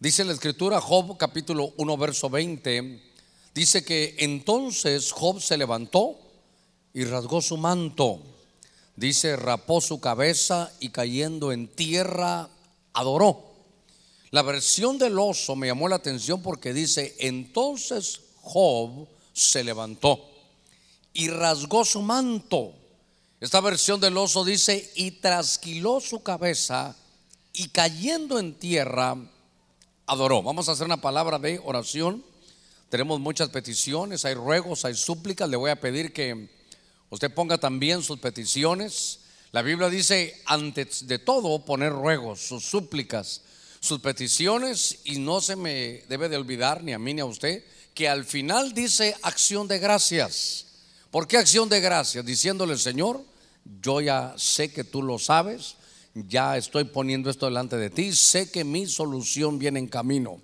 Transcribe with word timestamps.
Dice 0.00 0.24
la 0.24 0.32
escritura, 0.32 0.80
Job 0.80 1.16
capítulo 1.16 1.72
1, 1.76 1.96
verso 1.96 2.30
20, 2.30 3.02
dice 3.52 3.84
que 3.84 4.14
entonces 4.20 5.10
Job 5.10 5.40
se 5.40 5.56
levantó 5.56 6.16
y 6.94 7.02
rasgó 7.02 7.42
su 7.42 7.56
manto. 7.56 8.22
Dice, 8.94 9.34
rapó 9.34 9.80
su 9.80 10.00
cabeza 10.00 10.72
y 10.78 10.90
cayendo 10.90 11.50
en 11.50 11.66
tierra, 11.66 12.48
adoró. 12.92 13.42
La 14.30 14.42
versión 14.42 14.98
del 14.98 15.18
oso 15.18 15.56
me 15.56 15.66
llamó 15.66 15.88
la 15.88 15.96
atención 15.96 16.42
porque 16.42 16.72
dice, 16.72 17.16
entonces 17.18 18.20
Job 18.42 19.08
se 19.32 19.64
levantó 19.64 20.30
y 21.12 21.26
rasgó 21.26 21.84
su 21.84 22.02
manto. 22.02 22.72
Esta 23.40 23.60
versión 23.60 24.00
del 24.00 24.16
oso 24.16 24.44
dice, 24.44 24.92
y 24.94 25.10
trasquiló 25.10 25.98
su 25.98 26.22
cabeza 26.22 26.94
y 27.52 27.70
cayendo 27.70 28.38
en 28.38 28.54
tierra, 28.54 29.16
adoró. 30.08 30.42
Vamos 30.42 30.68
a 30.68 30.72
hacer 30.72 30.86
una 30.86 31.00
palabra 31.00 31.38
de 31.38 31.60
oración. 31.62 32.24
Tenemos 32.88 33.20
muchas 33.20 33.50
peticiones, 33.50 34.24
hay 34.24 34.34
ruegos, 34.34 34.84
hay 34.84 34.94
súplicas. 34.94 35.48
Le 35.48 35.56
voy 35.56 35.70
a 35.70 35.80
pedir 35.80 36.12
que 36.12 36.48
usted 37.10 37.32
ponga 37.32 37.58
también 37.58 38.02
sus 38.02 38.18
peticiones. 38.18 39.20
La 39.52 39.62
Biblia 39.62 39.90
dice, 39.90 40.42
antes 40.46 41.06
de 41.06 41.18
todo, 41.18 41.64
poner 41.64 41.92
ruegos, 41.92 42.40
sus 42.40 42.64
súplicas, 42.64 43.42
sus 43.80 44.00
peticiones, 44.00 45.00
y 45.04 45.18
no 45.18 45.40
se 45.40 45.56
me 45.56 46.02
debe 46.08 46.28
de 46.28 46.36
olvidar, 46.36 46.82
ni 46.82 46.92
a 46.92 46.98
mí 46.98 47.14
ni 47.14 47.20
a 47.20 47.26
usted, 47.26 47.62
que 47.94 48.08
al 48.08 48.24
final 48.24 48.72
dice 48.72 49.14
acción 49.22 49.68
de 49.68 49.78
gracias. 49.78 50.66
¿Por 51.10 51.28
qué 51.28 51.36
acción 51.36 51.68
de 51.68 51.80
gracias? 51.80 52.24
Diciéndole, 52.24 52.76
Señor, 52.78 53.22
yo 53.82 54.00
ya 54.00 54.34
sé 54.36 54.72
que 54.72 54.84
tú 54.84 55.02
lo 55.02 55.18
sabes, 55.18 55.76
ya 56.26 56.56
estoy 56.56 56.84
poniendo 56.84 57.30
esto 57.30 57.46
delante 57.46 57.76
de 57.76 57.90
ti, 57.90 58.14
sé 58.14 58.50
que 58.50 58.64
mi 58.64 58.86
solución 58.86 59.58
viene 59.58 59.78
en 59.78 59.86
camino. 59.86 60.40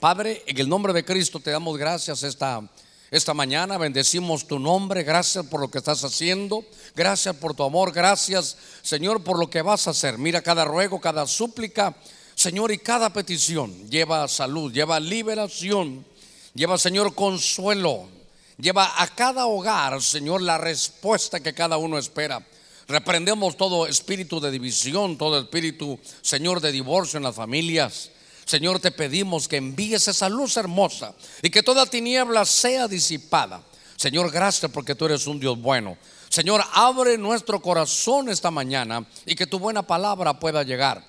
Padre, 0.00 0.42
en 0.46 0.58
el 0.58 0.68
nombre 0.68 0.92
de 0.92 1.04
Cristo 1.04 1.40
te 1.40 1.50
damos 1.50 1.76
gracias 1.76 2.22
esta, 2.22 2.62
esta 3.10 3.34
mañana, 3.34 3.78
bendecimos 3.78 4.46
tu 4.46 4.58
nombre, 4.58 5.02
gracias 5.02 5.46
por 5.46 5.60
lo 5.60 5.70
que 5.70 5.78
estás 5.78 6.04
haciendo, 6.04 6.64
gracias 6.94 7.34
por 7.36 7.54
tu 7.54 7.64
amor, 7.64 7.92
gracias 7.92 8.56
Señor 8.82 9.24
por 9.24 9.38
lo 9.38 9.50
que 9.50 9.62
vas 9.62 9.86
a 9.86 9.90
hacer. 9.90 10.18
Mira 10.18 10.40
cada 10.40 10.64
ruego, 10.64 11.00
cada 11.00 11.26
súplica, 11.26 11.96
Señor, 12.34 12.70
y 12.70 12.78
cada 12.78 13.12
petición 13.12 13.90
lleva 13.90 14.28
salud, 14.28 14.72
lleva 14.72 15.00
liberación, 15.00 16.06
lleva 16.54 16.78
Señor 16.78 17.14
consuelo, 17.14 18.08
lleva 18.56 19.02
a 19.02 19.08
cada 19.08 19.46
hogar, 19.46 20.00
Señor, 20.00 20.42
la 20.42 20.58
respuesta 20.58 21.40
que 21.40 21.54
cada 21.54 21.76
uno 21.76 21.98
espera. 21.98 22.46
Reprendemos 22.88 23.54
todo 23.58 23.86
espíritu 23.86 24.40
de 24.40 24.50
división, 24.50 25.18
todo 25.18 25.38
espíritu, 25.38 26.00
Señor, 26.22 26.62
de 26.62 26.72
divorcio 26.72 27.18
en 27.18 27.24
las 27.24 27.34
familias. 27.34 28.10
Señor, 28.46 28.80
te 28.80 28.90
pedimos 28.90 29.46
que 29.46 29.58
envíes 29.58 30.08
esa 30.08 30.30
luz 30.30 30.56
hermosa 30.56 31.14
y 31.42 31.50
que 31.50 31.62
toda 31.62 31.84
tiniebla 31.84 32.46
sea 32.46 32.88
disipada. 32.88 33.60
Señor, 33.94 34.30
gracias 34.30 34.72
porque 34.72 34.94
tú 34.94 35.04
eres 35.04 35.26
un 35.26 35.38
Dios 35.38 35.60
bueno. 35.60 35.98
Señor, 36.30 36.64
abre 36.72 37.18
nuestro 37.18 37.60
corazón 37.60 38.30
esta 38.30 38.50
mañana 38.50 39.06
y 39.26 39.34
que 39.34 39.46
tu 39.46 39.58
buena 39.58 39.82
palabra 39.82 40.40
pueda 40.40 40.62
llegar 40.62 41.04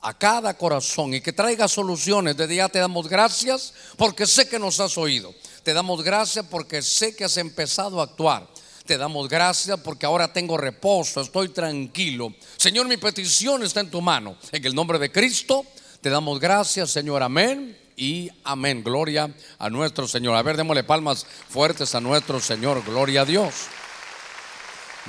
a 0.00 0.16
cada 0.16 0.54
corazón 0.56 1.12
y 1.12 1.20
que 1.20 1.34
traiga 1.34 1.68
soluciones. 1.68 2.38
Desde 2.38 2.56
ya 2.56 2.70
te 2.70 2.78
damos 2.78 3.06
gracias 3.06 3.74
porque 3.98 4.26
sé 4.26 4.48
que 4.48 4.58
nos 4.58 4.80
has 4.80 4.96
oído. 4.96 5.34
Te 5.62 5.74
damos 5.74 6.02
gracias 6.02 6.46
porque 6.50 6.80
sé 6.80 7.14
que 7.14 7.24
has 7.24 7.36
empezado 7.36 8.00
a 8.00 8.04
actuar. 8.04 8.48
Te 8.88 8.96
damos 8.96 9.28
gracias 9.28 9.78
porque 9.80 10.06
ahora 10.06 10.32
tengo 10.32 10.56
reposo, 10.56 11.20
estoy 11.20 11.50
tranquilo. 11.50 12.32
Señor, 12.56 12.88
mi 12.88 12.96
petición 12.96 13.62
está 13.62 13.80
en 13.80 13.90
tu 13.90 14.00
mano. 14.00 14.38
En 14.50 14.64
el 14.64 14.74
nombre 14.74 14.98
de 14.98 15.12
Cristo, 15.12 15.66
te 16.00 16.08
damos 16.08 16.40
gracias, 16.40 16.88
Señor. 16.88 17.22
Amén 17.22 17.78
y 17.98 18.30
amén. 18.44 18.82
Gloria 18.82 19.30
a 19.58 19.68
nuestro 19.68 20.08
Señor. 20.08 20.36
A 20.36 20.42
ver, 20.42 20.56
démosle 20.56 20.84
palmas 20.84 21.26
fuertes 21.50 21.94
a 21.94 22.00
nuestro 22.00 22.40
Señor. 22.40 22.82
Gloria 22.82 23.20
a 23.20 23.24
Dios. 23.26 23.66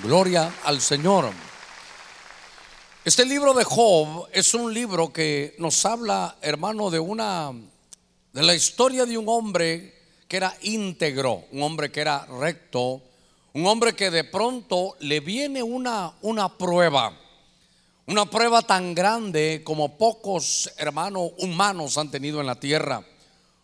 Gloria 0.03 0.53
al 0.65 0.81
Señor. 0.81 1.31
Este 3.05 3.23
libro 3.23 3.53
de 3.53 3.63
Job 3.63 4.27
es 4.33 4.53
un 4.53 4.73
libro 4.73 5.13
que 5.13 5.55
nos 5.57 5.85
habla, 5.85 6.35
hermano, 6.41 6.89
de 6.89 6.99
una 6.99 7.53
de 8.33 8.43
la 8.43 8.55
historia 8.55 9.05
de 9.05 9.17
un 9.17 9.29
hombre 9.29 9.95
que 10.27 10.35
era 10.35 10.53
íntegro, 10.63 11.45
un 11.53 11.63
hombre 11.63 11.93
que 11.93 12.01
era 12.01 12.25
recto, 12.25 13.03
un 13.53 13.65
hombre 13.65 13.95
que 13.95 14.11
de 14.11 14.23
pronto 14.23 14.95
le 14.99 15.19
viene 15.21 15.63
una, 15.63 16.13
una 16.21 16.57
prueba, 16.57 17.17
una 18.05 18.25
prueba 18.25 18.61
tan 18.61 18.93
grande 18.93 19.61
como 19.63 19.97
pocos 19.97 20.71
hermanos 20.77 21.31
humanos 21.37 21.97
han 21.97 22.11
tenido 22.11 22.41
en 22.41 22.47
la 22.47 22.59
tierra. 22.59 23.05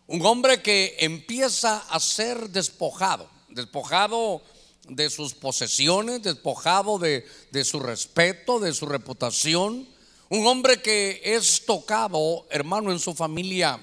Un 0.08 0.24
hombre 0.24 0.62
que 0.62 0.96
empieza 1.00 1.78
a 1.88 1.98
ser 1.98 2.50
despojado, 2.50 3.28
despojado 3.48 4.42
de 4.88 5.10
sus 5.10 5.34
posesiones, 5.34 6.22
despojado 6.22 6.98
de, 6.98 7.26
de 7.50 7.64
su 7.64 7.80
respeto, 7.80 8.60
de 8.60 8.72
su 8.72 8.86
reputación. 8.86 9.88
Un 10.28 10.46
hombre 10.46 10.80
que 10.80 11.20
es 11.24 11.64
tocado, 11.66 12.46
hermano, 12.50 12.92
en 12.92 13.00
su 13.00 13.14
familia. 13.14 13.80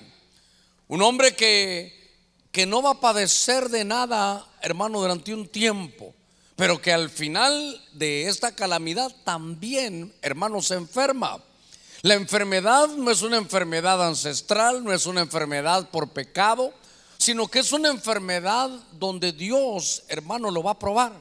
Un 0.87 1.01
hombre 1.01 1.35
que 1.35 2.02
que 2.53 2.67
no 2.67 2.83
va 2.83 2.91
a 2.91 3.01
padecer 3.01 3.67
de 3.69 3.83
nada, 3.83 4.47
hermano, 4.61 5.01
durante 5.01 5.33
un 5.33 5.47
tiempo, 5.47 6.13
pero 6.55 6.79
que 6.79 6.93
al 6.93 7.09
final 7.09 7.83
de 7.93 8.27
esta 8.27 8.53
calamidad 8.53 9.11
también, 9.23 10.13
hermano, 10.21 10.61
se 10.61 10.75
enferma. 10.75 11.43
La 12.03 12.13
enfermedad 12.13 12.89
no 12.89 13.09
es 13.09 13.23
una 13.23 13.37
enfermedad 13.37 14.05
ancestral, 14.05 14.83
no 14.83 14.93
es 14.93 15.07
una 15.07 15.21
enfermedad 15.21 15.89
por 15.89 16.09
pecado, 16.09 16.71
sino 17.17 17.47
que 17.47 17.57
es 17.57 17.71
una 17.71 17.89
enfermedad 17.89 18.69
donde 18.99 19.31
Dios, 19.31 20.03
hermano, 20.07 20.51
lo 20.51 20.61
va 20.61 20.71
a 20.71 20.79
probar. 20.79 21.13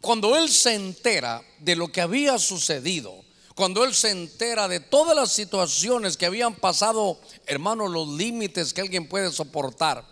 Cuando 0.00 0.36
Él 0.36 0.48
se 0.48 0.74
entera 0.74 1.42
de 1.60 1.76
lo 1.76 1.92
que 1.92 2.00
había 2.00 2.40
sucedido, 2.40 3.14
cuando 3.54 3.84
Él 3.84 3.94
se 3.94 4.10
entera 4.10 4.66
de 4.66 4.80
todas 4.80 5.14
las 5.14 5.30
situaciones 5.30 6.16
que 6.16 6.26
habían 6.26 6.56
pasado, 6.56 7.20
hermano, 7.46 7.86
los 7.86 8.08
límites 8.08 8.74
que 8.74 8.80
alguien 8.80 9.08
puede 9.08 9.30
soportar, 9.30 10.04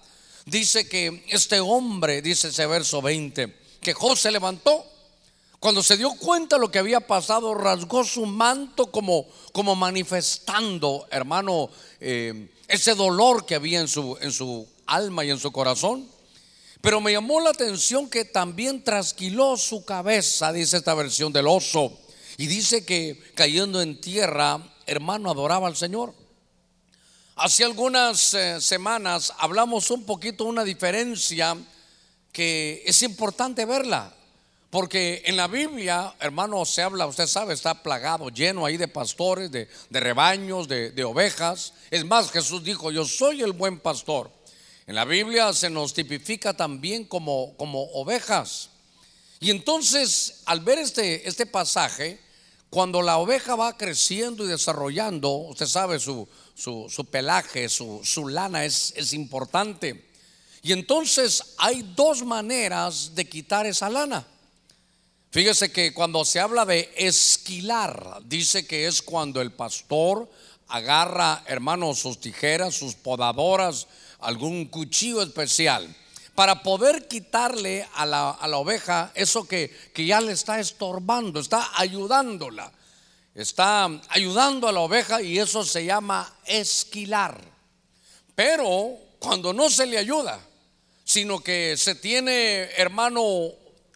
dice 0.50 0.88
que 0.88 1.24
este 1.28 1.60
hombre, 1.60 2.22
dice 2.22 2.48
ese 2.48 2.66
verso 2.66 3.02
20, 3.02 3.54
que 3.80 3.94
Job 3.94 4.16
se 4.16 4.30
levantó. 4.30 4.84
Cuando 5.60 5.82
se 5.82 5.96
dio 5.96 6.10
cuenta 6.10 6.56
de 6.56 6.60
lo 6.60 6.70
que 6.70 6.78
había 6.78 7.00
pasado, 7.00 7.52
rasgó 7.54 8.04
su 8.04 8.26
manto 8.26 8.92
como, 8.92 9.26
como 9.52 9.74
manifestando, 9.74 11.06
hermano, 11.10 11.68
eh, 12.00 12.48
ese 12.68 12.94
dolor 12.94 13.44
que 13.44 13.56
había 13.56 13.80
en 13.80 13.88
su, 13.88 14.16
en 14.20 14.30
su 14.30 14.68
alma 14.86 15.24
y 15.24 15.30
en 15.30 15.38
su 15.38 15.50
corazón. 15.50 16.08
Pero 16.80 17.00
me 17.00 17.10
llamó 17.10 17.40
la 17.40 17.50
atención 17.50 18.08
que 18.08 18.24
también 18.24 18.84
trasquiló 18.84 19.56
su 19.56 19.84
cabeza, 19.84 20.52
dice 20.52 20.76
esta 20.76 20.94
versión 20.94 21.32
del 21.32 21.48
oso. 21.48 21.98
Y 22.36 22.46
dice 22.46 22.84
que 22.84 23.20
cayendo 23.34 23.82
en 23.82 24.00
tierra, 24.00 24.62
hermano, 24.86 25.28
adoraba 25.28 25.66
al 25.66 25.76
Señor. 25.76 26.14
Hace 27.40 27.62
algunas 27.62 28.34
eh, 28.34 28.60
semanas 28.60 29.32
hablamos 29.38 29.92
un 29.92 30.04
poquito 30.04 30.44
una 30.44 30.64
diferencia 30.64 31.56
que 32.32 32.82
es 32.84 33.00
importante 33.04 33.64
verla, 33.64 34.12
porque 34.70 35.22
en 35.24 35.36
la 35.36 35.46
Biblia, 35.46 36.16
hermano, 36.18 36.64
se 36.64 36.82
habla, 36.82 37.06
usted 37.06 37.28
sabe, 37.28 37.54
está 37.54 37.80
plagado, 37.80 38.28
lleno 38.30 38.66
ahí 38.66 38.76
de 38.76 38.88
pastores, 38.88 39.52
de, 39.52 39.68
rebaños, 39.92 40.66
de, 40.66 41.04
ovejas. 41.04 41.74
Es 41.92 42.04
más, 42.04 42.32
Jesús 42.32 42.64
dijo, 42.64 42.90
yo 42.90 43.04
soy 43.04 43.40
el 43.42 43.52
buen 43.52 43.78
pastor. 43.78 44.32
En 44.88 44.96
la 44.96 45.04
Biblia 45.04 45.52
se 45.52 45.70
nos 45.70 45.94
tipifica 45.94 46.54
también 46.54 47.04
como, 47.04 47.56
como 47.56 47.84
ovejas. 47.92 48.70
Y 49.38 49.52
entonces, 49.52 50.42
al 50.44 50.58
ver 50.58 50.78
este, 50.80 51.28
este 51.28 51.46
pasaje, 51.46 52.18
cuando 52.70 53.00
la 53.02 53.18
oveja 53.18 53.54
va 53.54 53.76
creciendo 53.76 54.44
y 54.44 54.48
desarrollando, 54.48 55.30
usted 55.30 55.66
sabe, 55.66 55.98
su, 55.98 56.28
su, 56.54 57.06
pelaje, 57.10 57.68
su, 57.68 58.00
su 58.04 58.28
lana 58.28 58.64
es, 58.64 58.92
es 58.96 59.12
importante. 59.14 60.08
Y 60.62 60.72
entonces 60.72 61.54
hay 61.56 61.82
dos 61.96 62.24
maneras 62.24 63.14
de 63.14 63.28
quitar 63.28 63.64
esa 63.66 63.88
lana. 63.88 64.26
Fíjese 65.30 65.70
que 65.70 65.92
cuando 65.94 66.24
se 66.24 66.40
habla 66.40 66.64
de 66.64 66.92
esquilar, 66.96 68.20
dice 68.24 68.66
que 68.66 68.86
es 68.86 69.02
cuando 69.02 69.40
el 69.40 69.52
pastor 69.52 70.28
agarra, 70.68 71.44
hermanos, 71.46 71.98
sus 71.98 72.20
tijeras, 72.20 72.74
sus 72.74 72.94
podadoras, 72.94 73.86
algún 74.20 74.66
cuchillo 74.66 75.22
especial, 75.22 75.94
para 76.38 76.62
poder 76.62 77.08
quitarle 77.08 77.84
a 77.94 78.06
la, 78.06 78.30
a 78.30 78.46
la 78.46 78.58
oveja 78.58 79.10
eso 79.16 79.42
que, 79.42 79.76
que 79.92 80.06
ya 80.06 80.20
le 80.20 80.30
está 80.30 80.60
estorbando, 80.60 81.40
está 81.40 81.72
ayudándola 81.74 82.72
está 83.34 83.86
ayudando 84.08 84.68
a 84.68 84.72
la 84.72 84.78
oveja 84.78 85.20
y 85.20 85.36
eso 85.36 85.64
se 85.64 85.84
llama 85.84 86.32
esquilar. 86.44 87.40
Pero 88.36 88.98
cuando 89.18 89.52
no 89.52 89.68
se 89.68 89.86
le 89.86 89.98
ayuda, 89.98 90.40
sino 91.02 91.40
que 91.40 91.76
se 91.76 91.96
tiene, 91.96 92.70
hermano, 92.76 93.24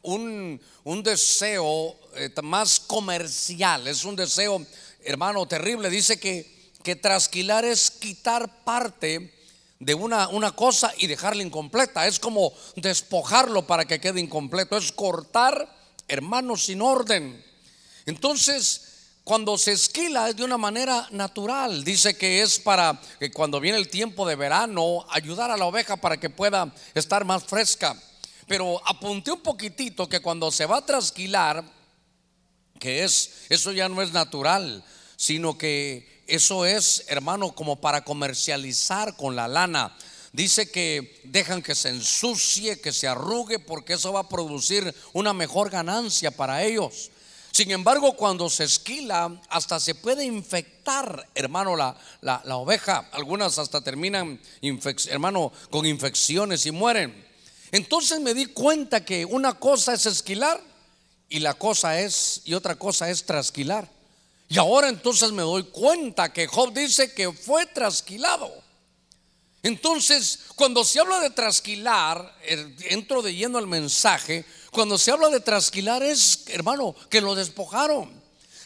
un, 0.02 0.60
deseo 1.04 1.96
eh, 2.16 2.28
más 2.42 2.80
comercial, 2.80 3.86
es 3.86 4.04
un 4.04 4.16
deseo, 4.16 4.66
hermano, 5.04 5.46
terrible. 5.46 5.90
Dice 5.90 6.18
que 6.18 6.52
que 6.82 6.96
trasquilar 6.96 7.64
es 7.64 7.90
quitar 7.90 8.64
parte 8.64 9.31
de 9.84 9.94
una, 9.94 10.28
una 10.28 10.52
cosa 10.52 10.92
y 10.96 11.08
dejarla 11.08 11.42
incompleta. 11.42 12.06
Es 12.06 12.20
como 12.20 12.52
despojarlo 12.76 13.66
para 13.66 13.84
que 13.84 14.00
quede 14.00 14.20
incompleto. 14.20 14.76
Es 14.76 14.92
cortar, 14.92 15.68
hermanos, 16.06 16.66
sin 16.66 16.80
orden. 16.80 17.44
Entonces, 18.06 18.92
cuando 19.24 19.58
se 19.58 19.72
esquila 19.72 20.28
es 20.28 20.36
de 20.36 20.44
una 20.44 20.56
manera 20.56 21.08
natural. 21.10 21.82
Dice 21.82 22.16
que 22.16 22.42
es 22.42 22.60
para 22.60 23.00
que 23.18 23.32
cuando 23.32 23.58
viene 23.58 23.78
el 23.78 23.88
tiempo 23.88 24.26
de 24.26 24.36
verano, 24.36 25.04
ayudar 25.10 25.50
a 25.50 25.56
la 25.56 25.66
oveja 25.66 25.96
para 25.96 26.18
que 26.18 26.30
pueda 26.30 26.72
estar 26.94 27.24
más 27.24 27.42
fresca. 27.42 28.00
Pero 28.46 28.80
apunté 28.86 29.32
un 29.32 29.40
poquitito 29.40 30.08
que 30.08 30.20
cuando 30.20 30.52
se 30.52 30.66
va 30.66 30.78
a 30.78 30.86
trasquilar, 30.86 31.64
que 32.78 33.02
es, 33.02 33.46
eso 33.48 33.72
ya 33.72 33.88
no 33.88 34.00
es 34.00 34.12
natural, 34.12 34.84
sino 35.16 35.58
que 35.58 36.11
eso 36.34 36.64
es, 36.64 37.04
hermano, 37.08 37.54
como 37.54 37.76
para 37.76 38.04
comercializar 38.04 39.16
con 39.16 39.36
la 39.36 39.48
lana. 39.48 39.94
Dice 40.32 40.70
que 40.70 41.20
dejan 41.24 41.60
que 41.60 41.74
se 41.74 41.90
ensucie, 41.90 42.80
que 42.80 42.90
se 42.90 43.06
arrugue, 43.06 43.58
porque 43.58 43.92
eso 43.92 44.14
va 44.14 44.20
a 44.20 44.28
producir 44.30 44.94
una 45.12 45.34
mejor 45.34 45.68
ganancia 45.68 46.30
para 46.30 46.62
ellos. 46.62 47.10
Sin 47.50 47.70
embargo, 47.70 48.16
cuando 48.16 48.48
se 48.48 48.64
esquila, 48.64 49.38
hasta 49.50 49.78
se 49.78 49.94
puede 49.94 50.24
infectar, 50.24 51.28
hermano, 51.34 51.76
la, 51.76 51.94
la, 52.22 52.56
oveja. 52.56 53.10
Algunas 53.12 53.58
hasta 53.58 53.82
terminan, 53.82 54.40
hermano, 55.10 55.52
con 55.68 55.84
infecciones 55.84 56.64
y 56.64 56.70
mueren. 56.70 57.26
Entonces 57.72 58.20
me 58.20 58.32
di 58.32 58.46
cuenta 58.46 59.04
que 59.04 59.26
una 59.26 59.58
cosa 59.58 59.92
es 59.92 60.06
esquilar 60.06 60.62
y 61.28 61.40
la 61.40 61.52
cosa 61.52 62.00
es, 62.00 62.40
y 62.46 62.54
otra 62.54 62.76
cosa 62.76 63.10
es 63.10 63.26
trasquilar. 63.26 63.91
Y 64.52 64.58
ahora 64.58 64.90
entonces 64.90 65.32
me 65.32 65.40
doy 65.40 65.62
cuenta 65.62 66.30
que 66.30 66.46
Job 66.46 66.74
dice 66.74 67.14
que 67.14 67.32
fue 67.32 67.64
trasquilado. 67.64 68.52
Entonces, 69.62 70.40
cuando 70.56 70.84
se 70.84 71.00
habla 71.00 71.20
de 71.20 71.30
trasquilar, 71.30 72.36
entro 72.90 73.22
de 73.22 73.34
lleno 73.34 73.56
al 73.56 73.66
mensaje, 73.66 74.44
cuando 74.70 74.98
se 74.98 75.10
habla 75.10 75.30
de 75.30 75.40
trasquilar 75.40 76.02
es, 76.02 76.44
hermano, 76.48 76.94
que 77.08 77.22
lo 77.22 77.34
despojaron, 77.34 78.21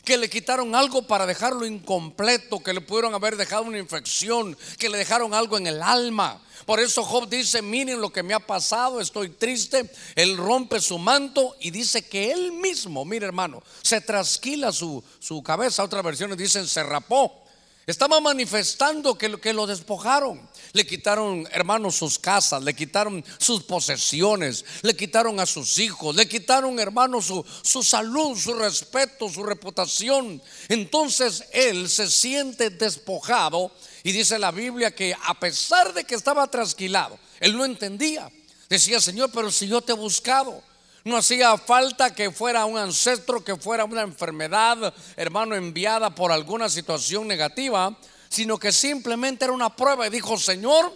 que 0.06 0.16
le 0.16 0.30
quitaron 0.30 0.76
algo 0.76 1.02
para 1.02 1.26
dejarlo 1.26 1.66
incompleto, 1.66 2.60
que 2.60 2.72
le 2.72 2.80
pudieron 2.80 3.12
haber 3.12 3.36
dejado 3.36 3.64
una 3.64 3.78
infección, 3.78 4.56
que 4.78 4.88
le 4.88 4.98
dejaron 4.98 5.34
algo 5.34 5.58
en 5.58 5.66
el 5.66 5.82
alma. 5.82 6.40
Por 6.64 6.78
eso 6.78 7.02
Job 7.02 7.28
dice, 7.28 7.60
miren 7.60 8.00
lo 8.00 8.12
que 8.12 8.22
me 8.22 8.32
ha 8.32 8.38
pasado, 8.38 9.00
estoy 9.00 9.30
triste. 9.30 9.90
Él 10.14 10.36
rompe 10.36 10.80
su 10.80 10.96
manto 10.98 11.56
y 11.58 11.72
dice 11.72 12.06
que 12.06 12.30
él 12.30 12.52
mismo, 12.52 13.04
mire 13.04 13.26
hermano, 13.26 13.64
se 13.82 14.00
trasquila 14.00 14.70
su, 14.70 15.02
su 15.18 15.42
cabeza. 15.42 15.82
Otras 15.82 16.04
versiones 16.04 16.38
dicen, 16.38 16.68
se 16.68 16.84
rapó. 16.84 17.45
Estaba 17.86 18.20
manifestando 18.20 19.16
que, 19.16 19.52
lo 19.52 19.64
despojaron. 19.64 20.40
Le 20.72 20.84
quitaron, 20.84 21.46
hermanos, 21.52 21.94
sus 21.94 22.18
casas, 22.18 22.64
le 22.64 22.74
quitaron 22.74 23.24
sus 23.38 23.62
posesiones, 23.62 24.64
le 24.82 24.96
quitaron 24.96 25.38
a 25.38 25.46
sus 25.46 25.78
hijos, 25.78 26.16
le 26.16 26.26
quitaron, 26.26 26.80
hermanos, 26.80 27.26
su, 27.26 27.46
su 27.62 27.84
salud, 27.84 28.36
su 28.36 28.54
respeto, 28.54 29.28
su 29.28 29.44
reputación. 29.44 30.42
Entonces 30.68 31.44
él 31.52 31.88
se 31.88 32.10
siente 32.10 32.70
despojado 32.70 33.70
y 34.02 34.10
dice 34.10 34.36
la 34.40 34.50
Biblia 34.50 34.92
que 34.92 35.14
a 35.24 35.38
pesar 35.38 35.94
de 35.94 36.02
que 36.02 36.16
estaba 36.16 36.50
trasquilado, 36.50 37.16
él 37.38 37.56
no 37.56 37.64
entendía. 37.64 38.28
Decía, 38.68 39.00
Señor, 39.00 39.30
pero 39.32 39.52
si 39.52 39.68
yo 39.68 39.80
te 39.80 39.92
he 39.92 39.96
buscado, 39.96 40.60
no 41.06 41.16
hacía 41.16 41.56
falta 41.56 42.12
que 42.12 42.32
fuera 42.32 42.64
un 42.64 42.76
ancestro, 42.76 43.44
que 43.44 43.54
fuera 43.54 43.84
una 43.84 44.02
enfermedad, 44.02 44.92
hermano, 45.14 45.54
enviada 45.54 46.12
por 46.12 46.32
alguna 46.32 46.68
situación 46.68 47.28
negativa, 47.28 47.96
sino 48.28 48.58
que 48.58 48.72
simplemente 48.72 49.44
era 49.44 49.54
una 49.54 49.74
prueba. 49.76 50.08
Y 50.08 50.10
dijo, 50.10 50.36
Señor, 50.36 50.92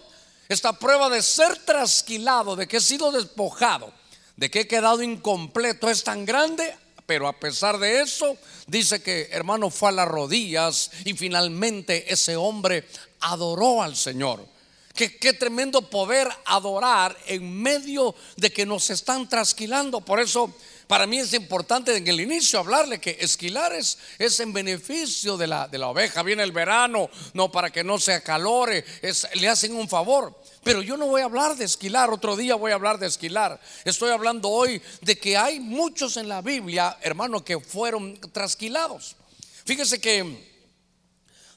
esta 0.49 0.73
prueba 0.73 1.09
de 1.09 1.21
ser 1.21 1.59
trasquilado, 1.59 2.57
de 2.57 2.67
que 2.67 2.77
he 2.77 2.81
sido 2.81 3.09
despojado, 3.13 3.93
de 4.35 4.51
que 4.51 4.59
he 4.59 4.67
quedado 4.67 5.01
incompleto, 5.01 5.89
es 5.89 6.03
tan 6.03 6.25
grande. 6.25 6.75
Pero 7.05 7.25
a 7.25 7.39
pesar 7.39 7.77
de 7.77 8.01
eso, 8.01 8.35
dice 8.67 9.01
que 9.01 9.29
hermano 9.31 9.69
fue 9.69 9.89
a 9.89 9.93
las 9.93 10.09
rodillas 10.09 10.91
y 11.05 11.13
finalmente 11.13 12.11
ese 12.11 12.35
hombre 12.35 12.85
adoró 13.21 13.81
al 13.81 13.95
Señor. 13.95 14.45
Qué, 15.09 15.33
tremendo 15.33 15.89
poder 15.89 16.29
adorar 16.45 17.17
en 17.25 17.59
medio 17.59 18.13
de 18.35 18.53
que 18.53 18.67
nos 18.67 18.91
están 18.91 19.27
trasquilando. 19.27 20.01
Por 20.01 20.19
eso 20.19 20.53
para 20.85 21.07
mí 21.07 21.17
es 21.17 21.33
importante 21.33 21.97
en 21.97 22.07
el 22.07 22.21
inicio 22.21 22.59
hablarle 22.59 22.99
que 22.99 23.17
esquilar 23.19 23.73
es, 23.73 23.97
en 24.39 24.53
beneficio 24.53 25.37
de 25.37 25.47
la, 25.47 25.67
de 25.67 25.79
la, 25.79 25.87
oveja. 25.87 26.21
Viene 26.21 26.43
el 26.43 26.51
verano, 26.51 27.09
no 27.33 27.51
para 27.51 27.71
que 27.71 27.83
no 27.83 27.97
se 27.97 28.13
acalore, 28.13 28.85
es, 29.01 29.27
le 29.33 29.49
hacen 29.49 29.75
un 29.75 29.89
favor. 29.89 30.39
Pero 30.63 30.83
yo 30.83 30.97
no 30.97 31.07
voy 31.07 31.21
a 31.21 31.25
hablar 31.25 31.55
de 31.55 31.65
esquilar, 31.65 32.11
otro 32.11 32.35
día 32.35 32.53
voy 32.53 32.71
a 32.71 32.75
hablar 32.75 32.99
de 32.99 33.07
esquilar. 33.07 33.59
Estoy 33.83 34.11
hablando 34.11 34.49
hoy 34.49 34.79
de 35.01 35.17
que 35.17 35.35
hay 35.35 35.59
muchos 35.59 36.15
en 36.17 36.29
la 36.29 36.43
Biblia, 36.43 36.95
hermano, 37.01 37.43
que 37.43 37.59
fueron 37.59 38.19
trasquilados. 38.31 39.15
Fíjese 39.65 39.99
que 39.99 40.50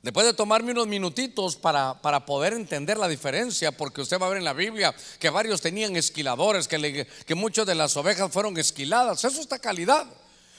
Después 0.04 0.26
de 0.26 0.34
tomarme 0.34 0.72
unos 0.72 0.86
minutitos 0.86 1.56
para, 1.56 1.94
para, 2.02 2.26
poder 2.26 2.52
entender 2.52 2.98
la 2.98 3.08
diferencia, 3.08 3.72
porque 3.72 4.02
usted 4.02 4.20
va 4.20 4.26
a 4.26 4.28
ver 4.28 4.36
en 4.36 4.44
la 4.44 4.52
Biblia 4.52 4.94
que 5.18 5.30
varios 5.30 5.62
tenían 5.62 5.96
esquiladores, 5.96 6.68
que, 6.68 7.06
que 7.24 7.34
muchas 7.34 7.64
de 7.64 7.74
las 7.74 7.96
ovejas 7.96 8.30
fueron 8.30 8.58
esquiladas, 8.58 9.24
eso 9.24 9.40
está 9.40 9.58
calidad. 9.58 10.04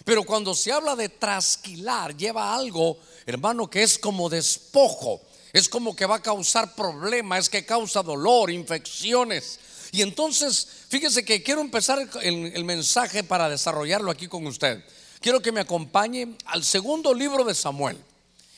Pero 0.04 0.24
cuando 0.24 0.56
se 0.56 0.72
habla 0.72 0.96
de 0.96 1.10
trasquilar, 1.10 2.18
lleva 2.18 2.56
algo, 2.56 2.98
hermano, 3.28 3.70
que 3.70 3.84
es 3.84 4.00
como 4.00 4.30
despojo, 4.30 5.22
es 5.54 5.70
como 5.70 5.96
que 5.96 6.08
va 6.08 6.16
a 6.16 6.22
causar 6.24 6.74
problemas, 6.74 7.42
es 7.42 7.50
que 7.52 7.68
causa 7.68 8.02
dolor, 8.02 8.50
infecciones. 8.50 9.60
Y 9.92 10.02
entonces, 10.02 10.68
fíjese 10.90 11.24
que 11.24 11.44
quiero 11.44 11.62
empezar 11.62 12.00
el, 12.24 12.52
el 12.52 12.66
mensaje 12.66 13.24
para 13.24 13.48
desarrollarlo 13.48 14.10
aquí 14.10 14.28
con 14.28 14.48
usted. 14.48 14.84
Quiero 15.20 15.40
que 15.40 15.52
me 15.52 15.62
acompañe 15.62 16.36
al 16.46 16.64
segundo 16.64 17.14
libro 17.14 17.44
de 17.44 17.54
Samuel. 17.54 18.04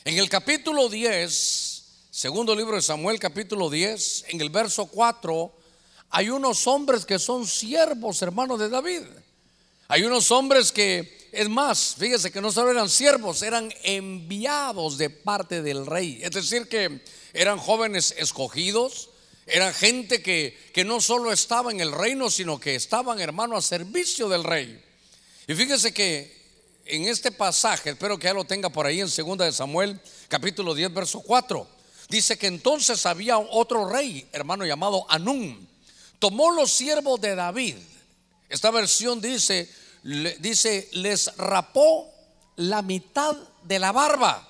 En 0.08 0.16
el 0.16 0.30
capítulo 0.30 0.88
10, 0.88 1.82
segundo 2.10 2.56
libro 2.56 2.76
de 2.76 2.80
Samuel, 2.80 3.20
capítulo 3.20 3.68
10, 3.68 4.24
en 4.28 4.40
el 4.40 4.48
verso 4.48 4.86
4, 4.86 5.52
hay 6.08 6.30
unos 6.30 6.66
hombres 6.66 7.04
que 7.04 7.18
son 7.18 7.46
siervos, 7.46 8.22
hermanos 8.22 8.58
de 8.58 8.70
David. 8.70 9.02
Hay 9.86 10.04
unos 10.04 10.30
hombres 10.30 10.72
que, 10.72 11.28
es 11.30 11.50
más, 11.50 11.96
fíjese 11.98 12.32
que 12.32 12.40
no 12.40 12.50
solo 12.50 12.70
eran 12.70 12.88
siervos, 12.88 13.42
eran 13.42 13.70
enviados 13.82 14.96
de 14.96 15.10
parte 15.10 15.60
del 15.60 15.84
rey. 15.84 16.20
Es 16.22 16.30
decir, 16.30 16.70
que 16.70 17.02
eran 17.34 17.58
jóvenes 17.58 18.14
escogidos, 18.16 19.10
eran 19.44 19.74
gente 19.74 20.22
que, 20.22 20.56
que 20.72 20.86
no 20.86 21.02
solo 21.02 21.32
estaba 21.32 21.70
en 21.70 21.80
el 21.80 21.92
reino, 21.92 22.30
sino 22.30 22.58
que 22.58 22.76
estaban, 22.76 23.20
hermanos, 23.20 23.66
a 23.66 23.68
servicio 23.68 24.30
del 24.30 24.44
rey. 24.44 24.82
Y 25.46 25.52
fíjese 25.52 25.92
que 25.92 26.37
en 26.88 27.04
este 27.04 27.30
pasaje, 27.30 27.90
espero 27.90 28.18
que 28.18 28.24
ya 28.24 28.34
lo 28.34 28.44
tenga 28.44 28.70
por 28.70 28.86
ahí 28.86 29.00
en 29.00 29.08
2 29.08 29.38
de 29.38 29.52
Samuel, 29.52 30.00
capítulo 30.28 30.74
10, 30.74 30.92
verso 30.92 31.20
4. 31.20 31.66
Dice 32.08 32.38
que 32.38 32.46
entonces 32.46 33.04
había 33.04 33.38
otro 33.38 33.88
rey, 33.88 34.26
hermano 34.32 34.64
llamado 34.64 35.04
Anún. 35.10 35.68
Tomó 36.18 36.50
los 36.52 36.72
siervos 36.72 37.20
de 37.20 37.34
David. 37.34 37.76
Esta 38.48 38.70
versión 38.70 39.20
dice, 39.20 39.70
dice, 40.40 40.88
les 40.92 41.36
rapó 41.36 42.10
la 42.56 42.80
mitad 42.80 43.36
de 43.62 43.78
la 43.78 43.92
barba. 43.92 44.48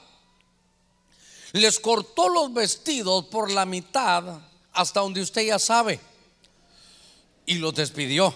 Les 1.53 1.81
cortó 1.81 2.29
los 2.29 2.53
vestidos 2.55 3.27
por 3.27 3.51
la 3.51 3.67
mitad 3.67 4.41
hasta 4.73 5.01
donde 5.01 5.21
usted 5.21 5.43
ya 5.43 5.59
sabe. 5.59 5.99
Y 7.47 7.55
los 7.55 7.75
despidió. 7.75 8.33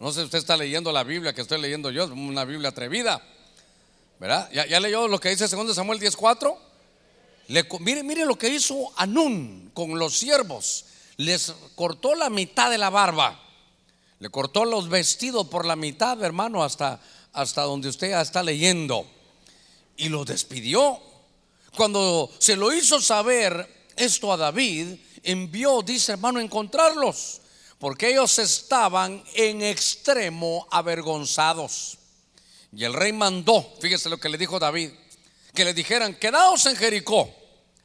No 0.00 0.10
sé 0.10 0.20
si 0.20 0.24
usted 0.24 0.38
está 0.38 0.56
leyendo 0.56 0.90
la 0.90 1.04
Biblia 1.04 1.32
que 1.32 1.42
estoy 1.42 1.60
leyendo 1.60 1.90
yo, 1.90 2.06
una 2.06 2.44
Biblia 2.44 2.70
atrevida. 2.70 3.22
¿Verdad? 4.18 4.50
¿Ya, 4.52 4.80
leyó 4.80 5.08
lo 5.08 5.18
que 5.20 5.30
dice 5.30 5.48
2 5.48 5.74
Samuel 5.74 6.00
10:4? 6.00 6.56
Mire, 7.80 8.02
mire 8.02 8.24
lo 8.24 8.38
que 8.38 8.48
hizo 8.48 8.92
Anún 8.96 9.70
con 9.74 9.98
los 9.98 10.16
siervos. 10.16 10.86
Les 11.16 11.52
cortó 11.74 12.14
la 12.14 12.30
mitad 12.30 12.70
de 12.70 12.78
la 12.78 12.90
barba. 12.90 13.40
Le 14.18 14.30
cortó 14.30 14.64
los 14.64 14.88
vestidos 14.88 15.48
por 15.48 15.66
la 15.66 15.76
mitad, 15.76 16.22
hermano, 16.22 16.64
hasta, 16.64 17.00
hasta 17.32 17.62
donde 17.62 17.88
usted 17.88 18.10
ya 18.10 18.22
está 18.22 18.42
leyendo. 18.42 19.06
Y 19.96 20.08
lo 20.08 20.24
despidió. 20.24 20.98
Cuando 21.76 22.30
se 22.38 22.56
lo 22.56 22.72
hizo 22.72 23.00
saber 23.00 23.90
esto 23.96 24.32
a 24.32 24.36
David, 24.36 24.96
envió, 25.22 25.82
dice 25.82 26.12
hermano, 26.12 26.38
a 26.38 26.42
encontrarlos. 26.42 27.40
Porque 27.78 28.10
ellos 28.10 28.38
estaban 28.38 29.22
en 29.34 29.62
extremo 29.62 30.66
avergonzados. 30.70 31.98
Y 32.76 32.84
el 32.84 32.92
rey 32.92 33.12
mandó, 33.12 33.74
fíjese 33.80 34.08
lo 34.08 34.18
que 34.18 34.28
le 34.28 34.38
dijo 34.38 34.58
David, 34.58 34.90
que 35.54 35.64
le 35.64 35.74
dijeran, 35.74 36.14
quedaos 36.14 36.66
en 36.66 36.76
Jericó 36.76 37.32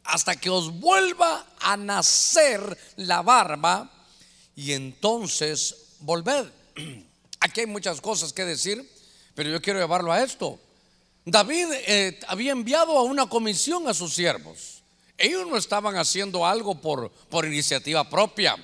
hasta 0.04 0.36
que 0.36 0.50
os 0.50 0.80
vuelva 0.80 1.46
a 1.60 1.78
nacer 1.78 2.78
la 2.96 3.22
barba 3.22 3.92
y 4.56 4.74
entonces 4.74 5.96
volved. 6.00 6.46
Aquí 7.40 7.62
hay 7.62 7.66
muchas 7.68 8.02
cosas 8.02 8.34
que 8.34 8.44
decir, 8.44 8.90
pero 9.36 9.50
yo 9.50 9.62
quiero 9.62 9.80
llevarlo 9.80 10.12
a 10.12 10.24
esto. 10.24 10.60
David 11.26 11.68
eh, 11.72 12.20
había 12.28 12.52
enviado 12.52 12.98
a 12.98 13.04
una 13.04 13.28
comisión 13.28 13.88
a 13.88 13.94
sus 13.94 14.14
siervos. 14.16 14.82
ellos 15.18 15.48
no 15.48 15.58
estaban 15.58 15.96
haciendo 15.98 16.46
algo 16.46 16.82
por, 16.82 17.12
por 17.30 17.46
iniciativa 17.46 18.10
propia. 18.10 18.56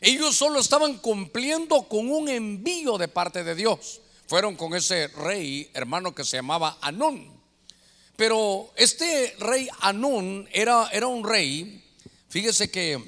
Ellos 0.00 0.36
solo 0.36 0.60
estaban 0.60 0.98
cumpliendo 0.98 1.82
con 1.82 2.10
un 2.10 2.28
envío 2.28 2.96
de 2.96 3.08
parte 3.08 3.44
de 3.44 3.54
Dios. 3.54 4.00
Fueron 4.26 4.56
con 4.56 4.74
ese 4.74 5.08
rey, 5.08 5.70
hermano, 5.74 6.14
que 6.14 6.24
se 6.24 6.36
llamaba 6.36 6.78
Anún. 6.80 7.40
Pero 8.16 8.72
este 8.76 9.34
rey 9.38 9.68
Anún 9.80 10.48
era, 10.52 10.88
era 10.92 11.06
un 11.06 11.28
rey, 11.28 11.84
fíjese 12.28 12.70
que 12.70 13.02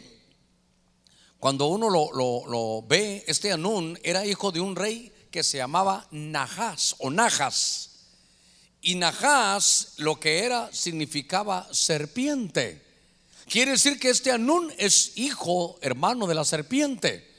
cuando 1.38 1.66
uno 1.66 1.88
lo, 1.88 2.10
lo, 2.12 2.82
ve, 2.82 3.24
este 3.26 3.52
Anún 3.52 3.98
era 4.02 4.26
hijo 4.26 4.50
de 4.50 4.60
un 4.60 4.74
rey 4.74 5.12
que 5.30 5.44
se 5.44 5.58
llamaba 5.58 6.06
Nahas 6.10 6.96
o 6.98 7.10
Najas. 7.10 7.90
Y 8.80 8.96
Nahas 8.96 9.94
lo 9.98 10.18
que 10.18 10.44
era 10.44 10.70
significaba 10.72 11.68
serpiente. 11.72 12.84
Quiere 13.48 13.72
decir 13.72 13.98
que 14.00 14.10
este 14.10 14.32
Anún 14.32 14.72
es 14.76 15.12
hijo, 15.16 15.78
hermano 15.82 16.26
de 16.26 16.34
la 16.34 16.44
serpiente. 16.44 17.35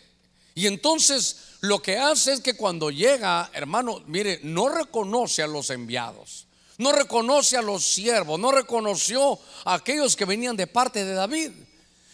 Y 0.57 0.65
entonces 0.65 1.37
lo 1.61 1.81
que 1.81 1.97
hace 1.97 2.33
es 2.33 2.41
que 2.41 2.57
cuando 2.57 2.89
llega, 2.89 3.49
hermano, 3.53 4.01
mire, 4.07 4.41
no 4.41 4.67
reconoce 4.67 5.43
a 5.43 5.47
los 5.47 5.69
enviados 5.69 6.47
no 6.77 6.91
reconoce 6.91 7.57
a 7.57 7.61
los 7.61 7.83
siervos, 7.83 8.39
no 8.39 8.51
reconoció 8.51 9.39
a 9.65 9.75
aquellos 9.75 10.15
que 10.15 10.25
venían 10.25 10.55
de 10.55 10.67
parte 10.67 11.03
de 11.03 11.13
David. 11.13 11.51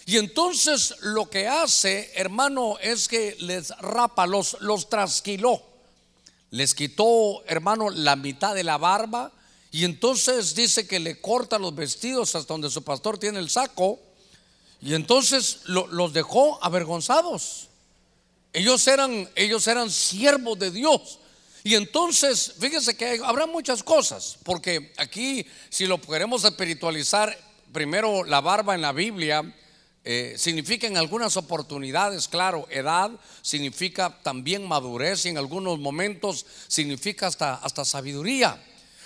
Y 0.06 0.18
entonces 0.18 0.96
lo 1.02 1.30
que 1.30 1.48
hace, 1.48 2.12
hermano, 2.16 2.78
es 2.80 3.08
que 3.08 3.36
les 3.40 3.70
rapa, 3.80 4.26
los, 4.26 4.58
los 4.62 4.90
trasquiló. 4.90 5.62
Les 6.52 6.74
quitó, 6.74 7.44
hermano, 7.46 7.90
la 7.90 8.16
mitad 8.16 8.54
de 8.56 8.64
la 8.64 8.78
barba. 8.78 9.32
Y 9.72 9.86
entonces 9.86 10.56
dice 10.56 10.88
que 10.88 11.00
le 11.00 11.20
corta 11.20 11.58
los 11.58 11.74
vestidos 11.76 12.36
hasta 12.36 12.54
donde 12.54 12.70
su 12.70 12.84
pastor 12.84 13.18
tiene 13.18 13.40
el 13.40 13.50
saco. 13.50 14.00
Y 14.82 14.94
entonces 14.94 15.62
los 15.66 16.14
dejó 16.14 16.64
avergonzados. 16.64 17.70
Ellos 18.54 18.88
eran, 18.88 19.28
ellos 19.36 19.68
eran 19.68 19.90
siervos 19.90 20.60
de 20.60 20.72
Dios. 20.72 21.20
Y 21.64 21.76
entonces, 21.76 22.54
fíjese 22.60 22.96
que 22.96 23.20
habrá 23.24 23.48
muchas 23.48 23.84
cosas, 23.84 24.38
porque 24.44 24.94
aquí, 24.98 25.46
si 25.70 25.88
lo 25.88 26.00
queremos 26.00 26.44
espiritualizar, 26.44 27.36
primero 27.72 28.24
la 28.24 28.42
barba 28.42 28.76
en 28.76 28.82
la 28.82 28.92
Biblia 28.92 29.44
eh, 30.04 30.36
significa 30.38 30.86
en 30.86 30.98
algunas 30.98 31.38
oportunidades, 31.38 32.28
claro, 32.28 32.68
edad, 32.70 33.12
significa 33.42 34.20
también 34.22 34.68
madurez 34.68 35.26
y 35.26 35.30
en 35.30 35.38
algunos 35.38 35.80
momentos 35.80 36.46
significa 36.68 37.28
hasta, 37.28 37.56
hasta 37.56 37.86
sabiduría. 37.86 38.62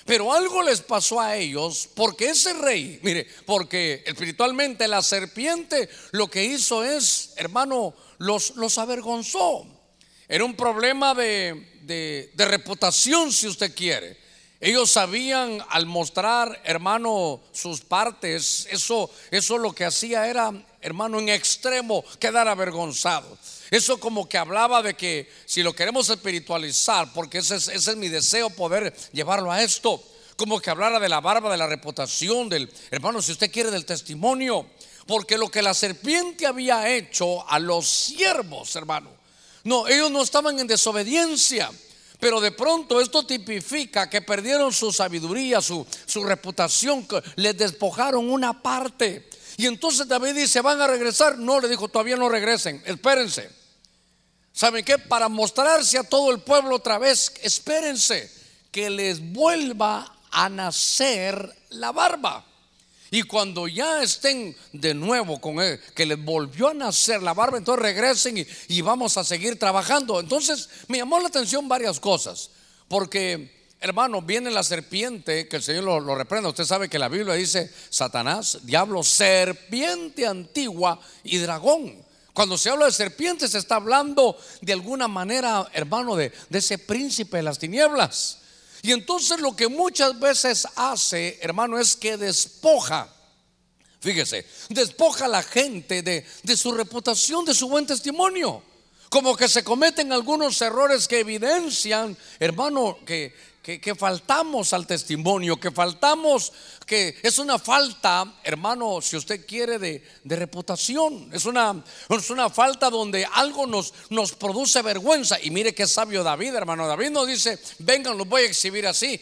Pero 0.08 0.34
algo 0.34 0.64
les 0.64 0.80
pasó 0.80 1.20
a 1.20 1.36
ellos 1.36 1.90
porque 1.94 2.30
ese 2.30 2.54
rey, 2.54 2.98
mire, 3.04 3.28
porque 3.46 4.04
espiritualmente 4.06 4.88
la 4.88 5.04
serpiente 5.04 5.90
lo 6.12 6.30
que 6.30 6.46
hizo 6.46 6.82
es, 6.82 7.34
hermano, 7.36 7.94
los, 8.18 8.56
los 8.56 8.78
avergonzó. 8.78 9.68
Era 10.30 10.46
un 10.46 10.56
problema 10.56 11.14
de, 11.14 11.78
de, 11.84 12.46
reputación, 12.46 13.34
si 13.34 13.48
usted 13.48 13.76
quiere. 13.76 14.18
Ellos 14.62 14.92
sabían 14.92 15.62
al 15.70 15.86
mostrar, 15.86 16.62
hermano, 16.64 17.42
sus 17.52 17.82
partes, 17.82 18.66
eso, 18.72 19.12
eso 19.30 19.58
lo 19.58 19.74
que 19.74 19.84
hacía 19.84 20.26
era, 20.30 20.54
hermano, 20.80 21.20
en 21.20 21.28
extremo 21.28 22.06
quedar 22.18 22.48
avergonzado. 22.48 23.38
Eso 23.72 24.00
como 24.00 24.28
que 24.28 24.38
hablaba 24.38 24.82
de 24.82 24.96
que 24.96 25.30
si 25.46 25.64
lo 25.64 25.74
queremos 25.74 26.10
espiritualizar, 26.10 27.12
porque 27.14 27.40
ese 27.40 27.56
es, 27.56 27.68
ese 27.68 27.92
es 27.92 27.98
mi 27.98 28.08
deseo 28.10 28.50
poder 28.50 28.96
llevarlo 29.12 29.52
a 29.52 29.62
esto, 29.62 30.04
como 30.38 30.60
que 30.62 30.70
hablara 30.70 31.00
de 31.00 31.10
la 31.10 31.20
barba, 31.20 31.52
de 31.52 31.58
la 31.58 31.68
reputación, 31.68 32.48
del, 32.48 32.72
hermano, 32.92 33.22
si 33.22 33.32
usted 33.32 33.52
quiere, 33.52 33.72
del 33.72 33.86
testimonio, 33.86 34.68
porque 35.06 35.38
lo 35.38 35.50
que 35.50 35.62
la 35.62 35.74
serpiente 35.74 36.46
había 36.46 36.90
hecho 36.90 37.50
a 37.50 37.60
los 37.60 37.88
siervos, 37.88 38.76
hermano, 38.76 39.10
no, 39.64 39.88
ellos 39.88 40.12
no 40.12 40.22
estaban 40.22 40.60
en 40.60 40.68
desobediencia. 40.68 41.72
Pero 42.20 42.42
de 42.42 42.52
pronto 42.52 43.00
esto 43.00 43.26
tipifica 43.26 44.10
que 44.10 44.22
perdieron 44.22 44.74
su 44.74 44.92
sabiduría, 44.92 45.62
su, 45.62 45.86
reputación, 46.24 47.08
que 47.08 47.22
les 47.36 47.58
despojaron 47.58 48.30
una 48.30 48.62
parte. 48.62 49.30
Y 49.58 49.66
entonces 49.66 50.08
David 50.08 50.34
dice, 50.34 50.62
¿van 50.62 50.82
a 50.82 50.88
regresar? 50.88 51.38
No, 51.38 51.60
le 51.60 51.68
dijo, 51.68 51.88
todavía 51.88 52.16
no 52.16 52.30
regresen, 52.30 52.82
espérense. 52.86 53.50
¿Saben 54.58 54.84
qué? 54.84 54.98
Para 54.98 55.30
mostrarse 55.30 56.00
a 56.00 56.04
todo 56.04 56.32
el 56.32 56.40
pueblo 56.40 56.78
otra 56.78 56.98
vez, 56.98 57.32
espérense 57.44 58.28
que 58.72 58.90
les 58.90 59.20
vuelva 59.22 60.12
a 60.32 60.50
nacer 60.50 61.56
la 61.70 61.92
barba. 61.92 62.44
Y 63.12 63.22
cuando 63.22 63.68
ya 63.68 64.02
estén 64.02 64.58
de 64.74 64.96
nuevo 64.96 65.40
con 65.40 65.60
él, 65.60 65.80
que 65.94 66.08
les 66.08 66.20
volvió 66.20 66.70
a 66.70 66.74
nacer 66.74 67.22
la 67.22 67.36
barba, 67.36 67.60
entonces 67.60 67.84
regresen 67.84 68.48
y, 68.68 68.82
vamos 68.82 69.16
a 69.18 69.24
seguir 69.24 69.60
trabajando. 69.60 70.20
Entonces 70.20 70.70
me 70.88 70.98
llamó 70.98 71.20
la 71.20 71.28
atención 71.28 71.70
varias 71.70 72.00
cosas, 72.00 72.50
porque 72.88 73.56
hermano, 73.80 74.24
viene 74.24 74.50
la 74.50 74.64
serpiente, 74.64 75.48
que 75.48 75.58
el 75.58 75.62
Señor 75.62 75.84
lo, 75.84 76.00
lo, 76.00 76.16
reprenda. 76.16 76.50
Usted 76.50 76.66
sabe 76.66 76.90
que 76.90 76.98
la 76.98 77.10
Biblia 77.10 77.36
dice 77.36 77.72
Satanás, 77.92 78.58
diablo, 78.64 79.04
serpiente 79.04 80.26
antigua 80.26 81.00
y 81.24 81.38
dragón. 81.38 82.07
Cuando 82.38 82.56
se 82.56 82.70
habla 82.70 82.86
de 82.86 82.92
serpiente 82.92 83.48
se 83.48 83.58
está 83.58 83.78
hablando 83.78 84.38
de 84.62 84.72
alguna 84.72 85.08
manera, 85.08 85.68
hermano, 85.74 86.16
de, 86.16 86.32
de 86.52 86.60
ese 86.60 86.78
príncipe 86.78 87.38
de 87.38 87.42
las 87.42 87.58
tinieblas. 87.58 88.42
Y 88.84 88.92
entonces 88.92 89.40
lo 89.40 89.56
que 89.56 89.68
muchas 89.68 90.20
veces 90.20 90.68
hace, 90.76 91.40
hermano, 91.42 91.80
es 91.80 91.96
que 91.96 92.16
despoja. 92.16 93.12
Fíjese, 94.00 94.46
despoja 94.70 95.26
a 95.26 95.30
la 95.30 95.42
gente 95.42 96.04
de, 96.04 96.28
de 96.44 96.58
su 96.58 96.72
reputación, 96.74 97.44
de 97.44 97.56
su 97.56 97.70
buen 97.70 97.88
testimonio. 97.88 98.62
Como 99.10 99.36
que 99.36 99.48
se 99.48 99.64
cometen 99.64 100.12
algunos 100.12 100.62
errores 100.62 101.08
que 101.08 101.22
evidencian, 101.22 102.16
hermano, 102.40 103.00
que, 103.04 103.34
que, 103.76 103.96
faltamos 103.96 104.72
al 104.72 104.88
testimonio, 104.88 105.60
que 105.60 105.72
faltamos, 105.72 106.54
que 106.86 107.18
es 107.22 107.38
una 107.38 107.60
falta, 107.60 108.40
hermano, 108.42 109.02
si 109.02 109.18
usted 109.18 109.46
quiere, 109.46 109.78
de, 109.78 110.02
reputación. 110.24 111.30
Es 111.34 111.44
una, 111.44 111.84
es 112.10 112.30
una 112.30 112.50
falta 112.50 112.90
donde 112.90 113.26
algo 113.26 113.68
nos, 113.68 113.94
nos 114.10 114.32
produce 114.32 114.82
vergüenza. 114.82 115.38
Y 115.42 115.52
mire 115.52 115.76
qué 115.76 115.86
sabio 115.86 116.24
David, 116.24 116.56
hermano. 116.56 116.88
David 116.88 117.10
nos 117.10 117.28
dice, 117.28 117.60
vengan, 117.80 118.18
los 118.18 118.26
voy 118.26 118.44
a 118.44 118.46
exhibir 118.46 118.88
así. 118.88 119.20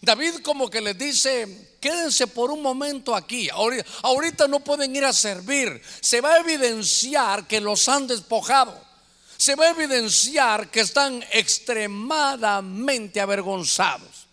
David 0.00 0.42
como 0.44 0.70
que 0.70 0.80
les 0.80 0.96
dice, 0.96 1.74
quédense 1.80 2.28
por 2.28 2.52
un 2.52 2.62
momento 2.62 3.16
aquí. 3.16 3.48
ahorita 3.50 4.46
no 4.46 4.60
pueden 4.60 4.94
ir 4.94 5.04
a 5.04 5.12
servir. 5.12 5.82
Se 6.00 6.20
va 6.20 6.34
a 6.34 6.38
evidenciar 6.38 7.48
que 7.48 7.60
los 7.60 7.88
han 7.88 8.06
despojado 8.06 8.87
se 9.38 9.54
va 9.54 9.66
a 9.66 9.70
evidenciar 9.70 10.68
que 10.68 10.80
están 10.80 11.24
extremadamente 11.32 13.20
avergonzados. 13.20 14.26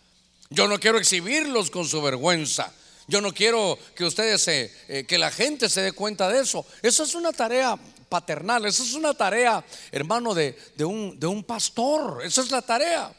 Yo 0.50 0.66
no 0.66 0.80
quiero 0.80 0.98
exhibirlos 0.98 1.70
con 1.70 1.86
su 1.86 2.02
vergüenza. 2.02 2.72
Yo 3.06 3.20
no 3.20 3.32
quiero 3.32 3.78
que 3.94 4.04
ustedes 4.04 4.42
se, 4.42 4.72
eh, 4.88 5.04
que 5.06 5.16
la 5.16 5.30
gente 5.30 5.68
se 5.68 5.80
dé 5.80 5.92
cuenta 5.92 6.28
de 6.28 6.40
eso. 6.40 6.66
Eso 6.82 7.04
es 7.04 7.14
una 7.14 7.32
tarea 7.32 7.78
paternal, 8.08 8.66
eso 8.66 8.82
es 8.82 8.94
una 8.94 9.14
tarea, 9.14 9.64
hermano, 9.92 10.34
de, 10.34 10.58
de, 10.74 10.84
un, 10.84 11.18
de 11.20 11.28
un 11.28 11.44
pastor. 11.44 12.24
Esa 12.24 12.40
es 12.42 12.50
la 12.50 12.62
tarea. 12.62 13.14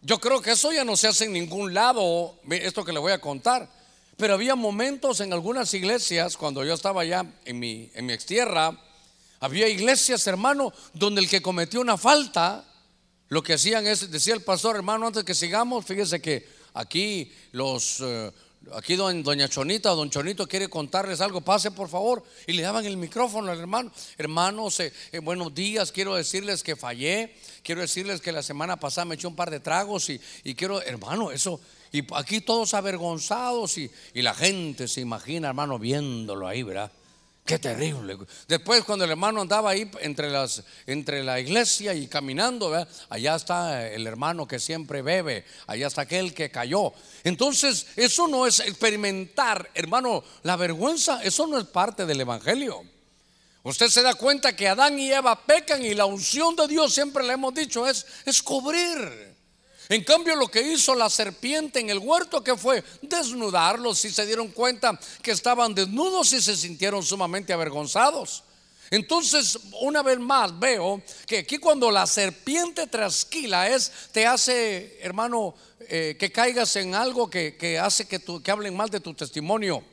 Yo 0.00 0.18
creo 0.18 0.40
que 0.40 0.52
eso 0.52 0.72
ya 0.72 0.84
no 0.84 0.96
se 0.96 1.08
hace 1.08 1.26
en 1.26 1.34
ningún 1.34 1.74
lado, 1.74 2.38
esto 2.48 2.86
que 2.86 2.92
le 2.94 3.00
voy 3.00 3.12
a 3.12 3.20
contar. 3.20 3.68
Pero 4.16 4.32
había 4.32 4.54
momentos 4.54 5.20
en 5.20 5.34
algunas 5.34 5.74
iglesias, 5.74 6.38
cuando 6.38 6.64
yo 6.64 6.72
estaba 6.72 7.02
allá 7.02 7.26
en 7.44 7.58
mi, 7.58 7.90
en 7.92 8.06
mi 8.06 8.14
extierra, 8.14 8.78
había 9.40 9.68
iglesias, 9.68 10.26
hermano, 10.26 10.72
donde 10.94 11.20
el 11.20 11.28
que 11.28 11.42
cometió 11.42 11.80
una 11.80 11.96
falta, 11.96 12.64
lo 13.28 13.42
que 13.42 13.54
hacían 13.54 13.86
es, 13.86 14.10
decía 14.10 14.34
el 14.34 14.42
pastor, 14.42 14.76
hermano, 14.76 15.06
antes 15.06 15.24
que 15.24 15.34
sigamos, 15.34 15.84
fíjese 15.84 16.20
que 16.20 16.46
aquí 16.74 17.32
los, 17.52 18.00
eh, 18.00 18.30
aquí 18.72 18.96
doña 18.96 19.48
Chonita 19.48 19.90
don 19.90 20.10
Chonito 20.10 20.46
quiere 20.46 20.68
contarles 20.68 21.20
algo, 21.20 21.40
pase 21.40 21.70
por 21.70 21.88
favor, 21.88 22.22
y 22.46 22.52
le 22.52 22.62
daban 22.62 22.84
el 22.84 22.96
micrófono 22.96 23.50
al 23.50 23.58
hermano, 23.58 23.90
hermanos, 24.16 24.80
eh, 24.80 24.92
buenos 25.22 25.54
días, 25.54 25.92
quiero 25.92 26.14
decirles 26.14 26.62
que 26.62 26.76
fallé, 26.76 27.34
quiero 27.62 27.80
decirles 27.80 28.20
que 28.20 28.32
la 28.32 28.42
semana 28.42 28.78
pasada 28.78 29.06
me 29.06 29.16
eché 29.16 29.26
un 29.26 29.36
par 29.36 29.50
de 29.50 29.60
tragos 29.60 30.08
y, 30.08 30.20
y 30.44 30.54
quiero, 30.54 30.80
hermano, 30.82 31.30
eso, 31.30 31.60
y 31.92 32.02
aquí 32.14 32.40
todos 32.40 32.74
avergonzados 32.74 33.78
y, 33.78 33.90
y 34.14 34.22
la 34.22 34.34
gente 34.34 34.88
se 34.88 35.00
imagina, 35.00 35.48
hermano, 35.48 35.78
viéndolo 35.78 36.46
ahí, 36.46 36.62
¿verdad? 36.62 36.92
Qué 37.46 37.60
terrible. 37.60 38.18
Después 38.48 38.82
cuando 38.82 39.04
el 39.04 39.12
hermano 39.12 39.40
andaba 39.40 39.70
ahí 39.70 39.88
entre, 40.00 40.28
las, 40.28 40.64
entre 40.84 41.22
la 41.22 41.38
iglesia 41.38 41.94
y 41.94 42.08
caminando, 42.08 42.74
allá 43.08 43.36
está 43.36 43.88
el 43.88 44.04
hermano 44.04 44.48
que 44.48 44.58
siempre 44.58 45.00
bebe, 45.00 45.44
allá 45.68 45.86
está 45.86 46.02
aquel 46.02 46.34
que 46.34 46.50
cayó. 46.50 46.92
Entonces, 47.22 47.86
eso 47.94 48.26
no 48.26 48.48
es 48.48 48.58
experimentar, 48.58 49.70
hermano, 49.74 50.24
la 50.42 50.56
vergüenza, 50.56 51.22
eso 51.22 51.46
no 51.46 51.56
es 51.56 51.66
parte 51.66 52.04
del 52.04 52.20
Evangelio. 52.20 52.82
Usted 53.62 53.90
se 53.90 54.02
da 54.02 54.14
cuenta 54.14 54.56
que 54.56 54.66
Adán 54.66 54.98
y 54.98 55.12
Eva 55.12 55.46
pecan 55.46 55.84
y 55.84 55.94
la 55.94 56.06
unción 56.06 56.56
de 56.56 56.66
Dios, 56.66 56.92
siempre 56.92 57.22
le 57.22 57.34
hemos 57.34 57.54
dicho, 57.54 57.86
es, 57.86 58.06
es 58.24 58.42
cubrir. 58.42 59.35
En 59.88 60.02
cambio, 60.02 60.34
lo 60.34 60.48
que 60.48 60.62
hizo 60.62 60.94
la 60.94 61.08
serpiente 61.08 61.78
en 61.78 61.90
el 61.90 61.98
huerto, 61.98 62.42
que 62.42 62.56
fue 62.56 62.82
desnudarlos 63.02 64.04
y 64.04 64.10
se 64.10 64.26
dieron 64.26 64.48
cuenta 64.48 64.98
que 65.22 65.30
estaban 65.30 65.74
desnudos 65.74 66.32
y 66.32 66.42
se 66.42 66.56
sintieron 66.56 67.04
sumamente 67.04 67.52
avergonzados. 67.52 68.42
Entonces, 68.90 69.58
una 69.80 70.02
vez 70.02 70.18
más 70.18 70.58
veo 70.58 71.02
que 71.26 71.38
aquí 71.38 71.58
cuando 71.58 71.90
la 71.90 72.06
serpiente 72.06 72.86
trasquila 72.86 73.68
es, 73.68 73.90
te 74.12 74.26
hace, 74.26 74.98
hermano, 75.02 75.54
eh, 75.88 76.16
que 76.18 76.30
caigas 76.30 76.74
en 76.76 76.94
algo 76.94 77.28
que, 77.28 77.78
hace 77.80 78.06
que, 78.06 78.20
que 78.20 78.50
hablen 78.50 78.76
mal 78.76 78.90
de 78.90 79.00
tu 79.00 79.14
testimonio. 79.14 79.84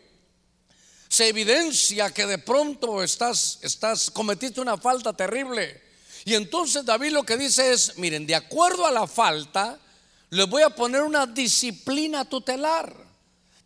Se 1.07 1.27
evidencia 1.27 2.11
que 2.11 2.25
de 2.25 2.39
pronto 2.39 3.03
estás, 3.03 3.59
estás, 3.61 4.09
cometiste 4.09 4.61
una 4.61 4.77
falta 4.77 5.13
terrible. 5.13 5.81
Y 6.25 6.35
entonces 6.35 6.85
David 6.85 7.11
lo 7.11 7.23
que 7.23 7.37
dice 7.37 7.73
es, 7.73 7.97
miren, 7.97 8.25
de 8.25 8.35
acuerdo 8.35 8.85
a 8.85 8.91
la 8.91 9.07
falta, 9.07 9.79
les 10.29 10.47
voy 10.47 10.63
a 10.63 10.69
poner 10.69 11.01
una 11.01 11.25
disciplina 11.25 12.25
tutelar. 12.25 13.03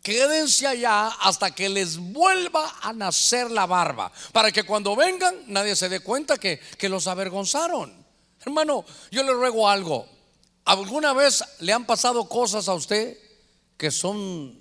Quédense 0.02 0.66
allá 0.66 1.08
hasta 1.08 1.50
que 1.50 1.68
les 1.68 1.98
vuelva 1.98 2.78
a 2.82 2.92
nacer 2.92 3.50
la 3.50 3.66
barba, 3.66 4.10
para 4.32 4.50
que 4.50 4.64
cuando 4.64 4.96
vengan 4.96 5.34
nadie 5.48 5.76
se 5.76 5.88
dé 5.88 6.00
cuenta 6.00 6.38
que, 6.38 6.60
los 6.82 7.06
avergonzaron. 7.06 7.92
Hermano, 8.40 8.84
yo 9.10 9.22
le 9.22 9.32
ruego 9.32 9.68
algo. 9.68 10.06
¿Alguna 10.64 11.12
vez 11.12 11.44
le 11.60 11.72
han 11.72 11.86
pasado 11.86 12.28
cosas 12.28 12.68
a 12.68 12.74
usted 12.74 13.18
que 13.76 13.90
son, 13.90 14.60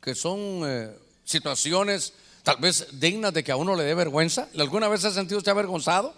que 0.00 0.14
son 0.14 0.62
eh, 0.64 0.96
situaciones 1.24 2.12
tal 2.42 2.56
vez 2.58 2.86
dignas 2.92 3.32
de 3.32 3.42
que 3.44 3.52
a 3.52 3.56
uno 3.56 3.74
le 3.74 3.84
dé 3.84 3.94
vergüenza? 3.94 4.48
¿Alguna 4.58 4.88
vez 4.88 5.02
se 5.02 5.08
ha 5.08 5.12
sentido 5.12 5.38
usted 5.38 5.52
avergonzado? 5.52 6.14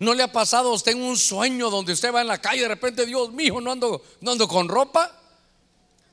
¿No 0.00 0.14
le 0.14 0.22
ha 0.22 0.32
pasado 0.32 0.70
a 0.70 0.74
usted 0.74 0.94
un 0.94 1.16
sueño 1.16 1.70
donde 1.70 1.92
usted 1.92 2.12
va 2.12 2.20
en 2.20 2.28
la 2.28 2.40
calle 2.40 2.58
y 2.58 2.62
de 2.62 2.68
repente, 2.68 3.04
Dios 3.04 3.32
mío, 3.32 3.60
no 3.60 3.72
ando, 3.72 4.02
no 4.20 4.32
ando 4.32 4.46
con 4.46 4.68
ropa? 4.68 5.12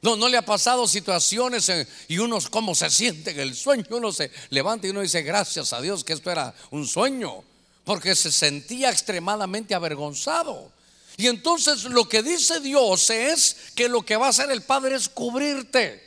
No, 0.02 0.16
no 0.16 0.30
le 0.30 0.38
ha 0.38 0.46
pasado 0.46 0.88
situaciones 0.88 1.72
y 2.08 2.18
uno 2.18 2.40
cómo 2.52 2.76
se 2.76 2.90
siente 2.90 3.32
en 3.32 3.40
el 3.40 3.56
sueño, 3.56 3.86
uno 3.90 4.12
se 4.12 4.32
levanta 4.50 4.86
y 4.86 4.92
uno 4.92 5.02
dice 5.02 5.24
gracias 5.24 5.74
a 5.74 5.82
Dios 5.82 6.04
que 6.04 6.14
esto 6.14 6.32
era 6.32 6.54
un 6.72 6.88
sueño, 6.88 7.44
porque 7.84 8.16
se 8.16 8.32
sentía 8.32 8.92
extremadamente 8.92 9.74
avergonzado. 9.74 10.72
Y 11.18 11.28
entonces 11.28 11.86
lo 11.86 12.08
que 12.08 12.22
dice 12.22 12.60
Dios 12.60 13.10
es 13.10 13.58
que 13.74 13.90
lo 13.90 14.04
que 14.04 14.16
va 14.16 14.28
a 14.28 14.30
hacer 14.30 14.52
el 14.52 14.62
Padre 14.62 14.96
es 14.96 15.10
cubrirte 15.10 16.06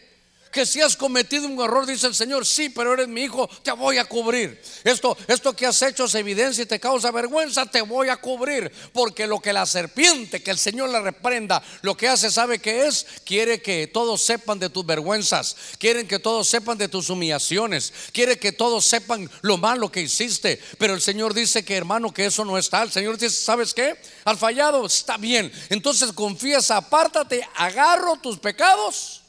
que 0.50 0.66
si 0.66 0.80
has 0.80 0.96
cometido 0.96 1.46
un 1.46 1.60
error, 1.60 1.86
dice 1.86 2.06
el 2.06 2.14
Señor, 2.14 2.46
sí, 2.46 2.68
pero 2.68 2.94
eres 2.94 3.08
mi 3.08 3.22
hijo, 3.22 3.48
te 3.62 3.72
voy 3.72 3.98
a 3.98 4.04
cubrir. 4.04 4.60
Esto, 4.84 5.16
esto 5.26 5.54
que 5.54 5.66
has 5.66 5.80
hecho 5.82 6.04
es 6.04 6.14
evidencia 6.14 6.62
y 6.62 6.66
te 6.66 6.80
causa 6.80 7.10
vergüenza, 7.10 7.66
te 7.66 7.82
voy 7.82 8.08
a 8.08 8.16
cubrir. 8.16 8.70
Porque 8.92 9.26
lo 9.26 9.40
que 9.40 9.52
la 9.52 9.66
serpiente, 9.66 10.42
que 10.42 10.50
el 10.50 10.58
Señor 10.58 10.90
la 10.90 11.00
reprenda, 11.00 11.62
lo 11.82 11.96
que 11.96 12.08
hace, 12.08 12.30
¿sabe 12.30 12.58
que 12.58 12.86
es? 12.86 13.06
Quiere 13.24 13.60
que 13.60 13.86
todos 13.86 14.22
sepan 14.22 14.58
de 14.58 14.70
tus 14.70 14.84
vergüenzas, 14.84 15.56
quieren 15.78 16.08
que 16.08 16.18
todos 16.18 16.48
sepan 16.48 16.78
de 16.78 16.88
tus 16.88 17.10
humillaciones, 17.10 17.92
quiere 18.12 18.38
que 18.38 18.52
todos 18.52 18.84
sepan 18.84 19.30
lo 19.42 19.58
malo 19.58 19.90
que 19.90 20.02
hiciste. 20.02 20.60
Pero 20.78 20.94
el 20.94 21.00
Señor 21.00 21.34
dice 21.34 21.64
que 21.64 21.76
hermano, 21.76 22.12
que 22.12 22.26
eso 22.26 22.44
no 22.44 22.58
está. 22.58 22.82
El 22.82 22.92
Señor 22.92 23.18
dice, 23.18 23.36
¿sabes 23.36 23.74
qué? 23.74 23.96
Al 24.24 24.36
fallado 24.36 24.86
está 24.86 25.16
bien. 25.16 25.52
Entonces 25.68 26.12
confiesa, 26.12 26.76
apártate, 26.76 27.46
agarro 27.56 28.16
tus 28.16 28.38
pecados 28.38 29.22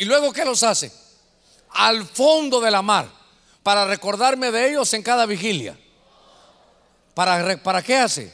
¿Y 0.00 0.06
luego 0.06 0.32
qué 0.32 0.46
los 0.46 0.62
hace? 0.62 0.90
Al 1.72 2.06
fondo 2.06 2.58
de 2.58 2.70
la 2.70 2.80
mar, 2.80 3.06
para 3.62 3.84
recordarme 3.84 4.50
de 4.50 4.70
ellos 4.70 4.94
en 4.94 5.02
cada 5.02 5.26
vigilia. 5.26 5.78
¿Para, 7.12 7.82
qué 7.82 7.96
hace? 7.96 8.32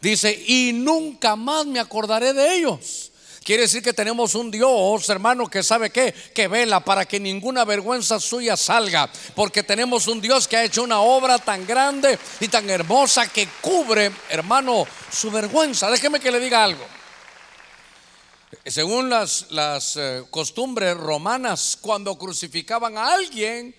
Dice, 0.00 0.32
y 0.48 0.72
nunca 0.74 1.36
más 1.36 1.64
me 1.64 1.78
acordaré 1.78 2.32
de 2.32 2.56
ellos. 2.56 3.12
Quiere 3.44 3.62
decir 3.62 3.84
que 3.84 3.92
tenemos 3.92 4.34
un 4.34 4.50
Dios, 4.50 5.08
hermano, 5.08 5.46
que 5.46 5.62
sabe 5.62 5.90
qué, 5.90 6.12
que 6.12 6.48
vela 6.48 6.80
para 6.80 7.04
que 7.04 7.20
ninguna 7.20 7.64
vergüenza 7.64 8.18
suya 8.18 8.56
salga. 8.56 9.08
Porque 9.36 9.62
tenemos 9.62 10.08
un 10.08 10.20
Dios 10.20 10.48
que 10.48 10.56
ha 10.56 10.64
hecho 10.64 10.82
una 10.82 10.98
obra 10.98 11.38
tan 11.38 11.64
grande 11.64 12.18
y 12.40 12.48
tan 12.48 12.68
hermosa 12.68 13.28
que 13.28 13.46
cubre, 13.60 14.10
hermano, 14.28 14.88
su 15.12 15.30
vergüenza. 15.30 15.88
Déjeme 15.88 16.18
que 16.18 16.32
le 16.32 16.40
diga 16.40 16.64
algo. 16.64 16.84
Según 18.66 19.10
las, 19.10 19.50
las 19.50 19.96
eh, 19.96 20.22
costumbres 20.30 20.96
romanas, 20.96 21.78
cuando 21.80 22.16
crucificaban 22.16 22.96
a 22.96 23.14
alguien, 23.14 23.74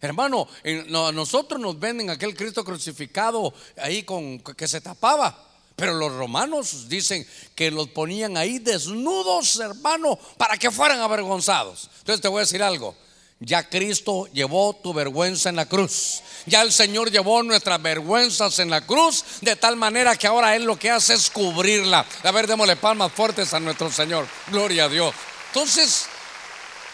hermano, 0.00 0.48
a 0.64 1.12
nosotros 1.12 1.60
nos 1.60 1.78
venden 1.78 2.10
aquel 2.10 2.34
Cristo 2.34 2.64
crucificado 2.64 3.52
ahí 3.76 4.02
con 4.02 4.40
que 4.40 4.68
se 4.68 4.80
tapaba. 4.80 5.44
Pero 5.76 5.94
los 5.94 6.12
romanos 6.12 6.88
dicen 6.88 7.24
que 7.54 7.70
los 7.70 7.88
ponían 7.90 8.36
ahí 8.36 8.58
desnudos, 8.58 9.60
hermano, 9.60 10.18
para 10.36 10.56
que 10.56 10.72
fueran 10.72 11.00
avergonzados. 11.00 11.88
Entonces 12.00 12.20
te 12.20 12.26
voy 12.26 12.38
a 12.38 12.40
decir 12.40 12.62
algo. 12.62 12.96
Ya 13.40 13.68
Cristo 13.68 14.26
llevó 14.32 14.74
tu 14.74 14.92
vergüenza 14.92 15.48
en 15.48 15.56
la 15.56 15.66
cruz. 15.66 16.22
Ya 16.46 16.62
el 16.62 16.72
Señor 16.72 17.10
llevó 17.10 17.42
nuestras 17.44 17.80
vergüenzas 17.80 18.58
en 18.58 18.68
la 18.68 18.84
cruz, 18.84 19.24
de 19.40 19.54
tal 19.54 19.76
manera 19.76 20.16
que 20.16 20.26
ahora 20.26 20.56
Él 20.56 20.64
lo 20.64 20.76
que 20.76 20.90
hace 20.90 21.14
es 21.14 21.30
cubrirla. 21.30 22.04
A 22.24 22.30
ver, 22.32 22.48
démosle 22.48 22.74
palmas 22.74 23.12
fuertes 23.12 23.54
a 23.54 23.60
nuestro 23.60 23.92
Señor. 23.92 24.26
Gloria 24.48 24.84
a 24.84 24.88
Dios. 24.88 25.14
Entonces, 25.48 26.06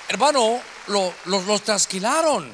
hermano, 0.08 0.60
los, 0.86 1.62
trasquilaron. 1.62 2.52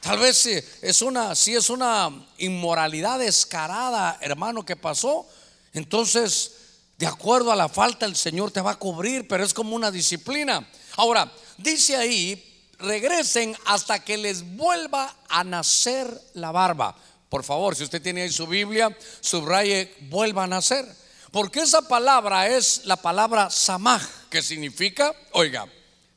Tal 0.00 0.18
vez 0.18 0.46
es 0.46 1.02
una, 1.02 1.34
si 1.34 1.54
es 1.54 1.68
una 1.68 2.10
inmoralidad 2.38 3.18
descarada, 3.18 4.16
hermano, 4.22 4.64
que 4.64 4.76
pasó. 4.76 5.28
Entonces, 5.74 6.52
de 6.96 7.06
acuerdo 7.06 7.52
a 7.52 7.56
la 7.56 7.68
falta, 7.68 8.06
el 8.06 8.16
Señor 8.16 8.50
te 8.50 8.62
va 8.62 8.72
a 8.72 8.78
cubrir, 8.78 9.28
pero 9.28 9.44
es 9.44 9.52
como 9.52 9.76
una 9.76 9.90
disciplina. 9.90 10.66
Ahora, 10.96 11.30
dice 11.58 11.96
ahí 11.96 12.49
regresen 12.80 13.56
hasta 13.66 14.04
que 14.04 14.16
les 14.16 14.42
vuelva 14.56 15.16
a 15.28 15.44
nacer 15.44 16.20
la 16.34 16.50
barba. 16.50 16.96
Por 17.28 17.44
favor, 17.44 17.76
si 17.76 17.84
usted 17.84 18.02
tiene 18.02 18.22
ahí 18.22 18.32
su 18.32 18.46
Biblia, 18.46 18.96
subraye, 19.20 19.94
vuelva 20.08 20.44
a 20.44 20.48
nacer. 20.48 20.84
Porque 21.30 21.60
esa 21.60 21.82
palabra 21.86 22.48
es 22.48 22.84
la 22.86 22.96
palabra 22.96 23.50
samaj, 23.50 24.02
que 24.28 24.42
significa, 24.42 25.14
oiga, 25.32 25.66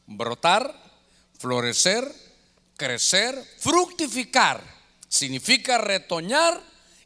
brotar, 0.07 0.73
florecer, 1.37 2.11
crecer, 2.75 3.39
fructificar. 3.59 4.61
Significa 5.07 5.77
retoñar 5.77 6.59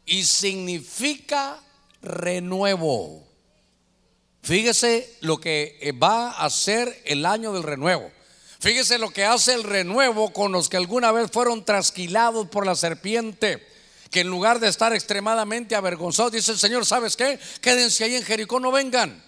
y 0.06 0.24
significa 0.24 1.62
renuevo. 2.02 3.28
Fíjese 4.42 5.18
lo 5.20 5.42
que 5.42 5.94
va 6.02 6.30
a 6.30 6.50
ser 6.50 7.02
el 7.04 7.26
año 7.26 7.52
del 7.52 7.64
renuevo. 7.64 8.10
Fíjese 8.60 8.98
lo 8.98 9.12
que 9.12 9.24
hace 9.24 9.54
el 9.54 9.64
renuevo 9.64 10.34
con 10.34 10.52
los 10.52 10.70
que 10.70 10.78
alguna 10.78 11.12
vez 11.12 11.30
fueron 11.32 11.64
trasquilados 11.64 12.48
por 12.48 12.66
la 12.66 12.76
serpiente. 12.76 13.66
Que 14.10 14.22
en 14.22 14.28
lugar 14.28 14.60
de 14.60 14.70
estar 14.70 14.94
extremadamente 14.94 15.76
avergonzados, 15.76 16.32
dice 16.32 16.54
el 16.54 16.58
Señor, 16.58 16.86
¿sabes 16.86 17.16
qué? 17.18 17.40
Quédense 17.62 18.06
ahí 18.06 18.16
en 18.16 18.24
Jericó, 18.24 18.60
no 18.60 18.72
vengan. 18.72 19.22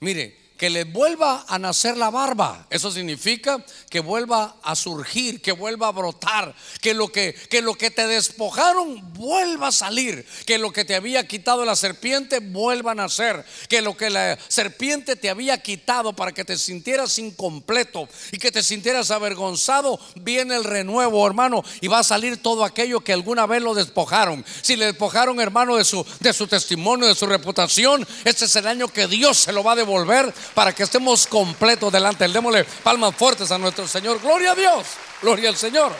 Mire, 0.00 0.45
que 0.56 0.70
le 0.70 0.84
vuelva 0.84 1.44
a 1.48 1.58
nacer 1.58 1.96
la 1.96 2.10
barba. 2.10 2.66
Eso 2.70 2.90
significa 2.90 3.64
que 3.90 4.00
vuelva 4.00 4.56
a 4.62 4.74
surgir, 4.74 5.40
que 5.40 5.52
vuelva 5.52 5.88
a 5.88 5.92
brotar, 5.92 6.54
que 6.80 6.94
lo 6.94 7.08
que, 7.08 7.34
que 7.34 7.62
lo 7.62 7.74
que 7.74 7.90
te 7.90 8.06
despojaron 8.06 9.12
vuelva 9.14 9.68
a 9.68 9.72
salir, 9.72 10.26
que 10.44 10.58
lo 10.58 10.72
que 10.72 10.84
te 10.84 10.94
había 10.94 11.26
quitado 11.26 11.64
la 11.64 11.76
serpiente 11.76 12.40
vuelva 12.40 12.92
a 12.92 12.94
nacer, 12.94 13.44
que 13.68 13.82
lo 13.82 13.96
que 13.96 14.10
la 14.10 14.38
serpiente 14.48 15.16
te 15.16 15.30
había 15.30 15.62
quitado 15.62 16.14
para 16.14 16.32
que 16.32 16.44
te 16.44 16.58
sintieras 16.58 17.18
incompleto 17.18 18.08
y 18.32 18.38
que 18.38 18.50
te 18.50 18.62
sintieras 18.62 19.10
avergonzado, 19.10 20.00
viene 20.16 20.56
el 20.56 20.64
renuevo, 20.64 21.26
hermano, 21.26 21.62
y 21.80 21.88
va 21.88 22.00
a 22.00 22.04
salir 22.04 22.42
todo 22.42 22.64
aquello 22.64 23.00
que 23.00 23.12
alguna 23.12 23.46
vez 23.46 23.62
lo 23.62 23.74
despojaron. 23.74 24.44
Si 24.62 24.76
le 24.76 24.86
despojaron, 24.86 25.40
hermano, 25.40 25.76
de 25.76 25.84
su, 25.84 26.04
de 26.20 26.32
su 26.32 26.46
testimonio, 26.46 27.06
de 27.06 27.14
su 27.14 27.26
reputación, 27.26 28.06
este 28.24 28.46
es 28.46 28.56
el 28.56 28.66
año 28.66 28.88
que 28.88 29.06
Dios 29.06 29.38
se 29.38 29.52
lo 29.52 29.62
va 29.62 29.72
a 29.72 29.76
devolver 29.76 30.32
para 30.54 30.74
que 30.74 30.82
estemos 30.82 31.26
completos 31.26 31.92
delante 31.92 32.24
Él. 32.24 32.32
Démosle 32.32 32.64
palmas 32.64 33.14
fuertes 33.14 33.50
a 33.50 33.58
nuestro 33.58 33.86
Señor. 33.86 34.20
Gloria 34.20 34.52
a 34.52 34.54
Dios. 34.54 34.86
Gloria 35.22 35.48
al 35.48 35.56
Señor. 35.56 35.92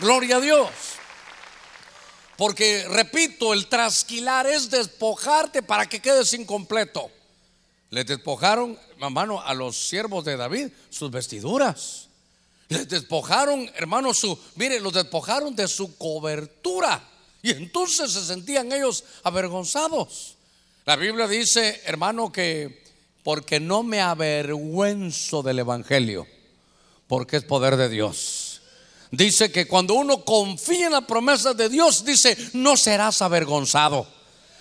Gloria 0.00 0.36
a 0.36 0.40
Dios. 0.40 0.68
Porque, 2.36 2.86
repito, 2.88 3.52
el 3.52 3.66
trasquilar 3.66 4.46
es 4.46 4.70
despojarte 4.70 5.62
para 5.62 5.86
que 5.86 6.00
quedes 6.00 6.32
incompleto. 6.34 7.10
Les 7.90 8.06
despojaron, 8.06 8.78
hermano, 9.00 9.40
a 9.40 9.54
los 9.54 9.76
siervos 9.76 10.24
de 10.24 10.36
David 10.36 10.68
sus 10.88 11.10
vestiduras. 11.10 12.08
Les 12.68 12.88
despojaron, 12.88 13.70
hermano, 13.74 14.14
su, 14.14 14.38
mire, 14.54 14.78
los 14.78 14.92
despojaron 14.92 15.56
de 15.56 15.66
su 15.66 15.96
cobertura. 15.96 17.02
Y 17.42 17.50
entonces 17.50 18.12
se 18.12 18.24
sentían 18.24 18.70
ellos 18.72 19.04
avergonzados. 19.22 20.37
La 20.88 20.96
Biblia 20.96 21.28
dice, 21.28 21.82
hermano, 21.84 22.32
que 22.32 22.82
porque 23.22 23.60
no 23.60 23.82
me 23.82 24.00
avergüenzo 24.00 25.42
del 25.42 25.58
Evangelio, 25.58 26.26
porque 27.06 27.36
es 27.36 27.44
poder 27.44 27.76
de 27.76 27.90
Dios. 27.90 28.62
Dice 29.10 29.52
que 29.52 29.68
cuando 29.68 29.92
uno 29.92 30.24
confía 30.24 30.86
en 30.86 30.94
la 30.94 31.06
promesa 31.06 31.52
de 31.52 31.68
Dios, 31.68 32.06
dice, 32.06 32.38
no 32.54 32.74
serás 32.78 33.20
avergonzado. 33.20 34.08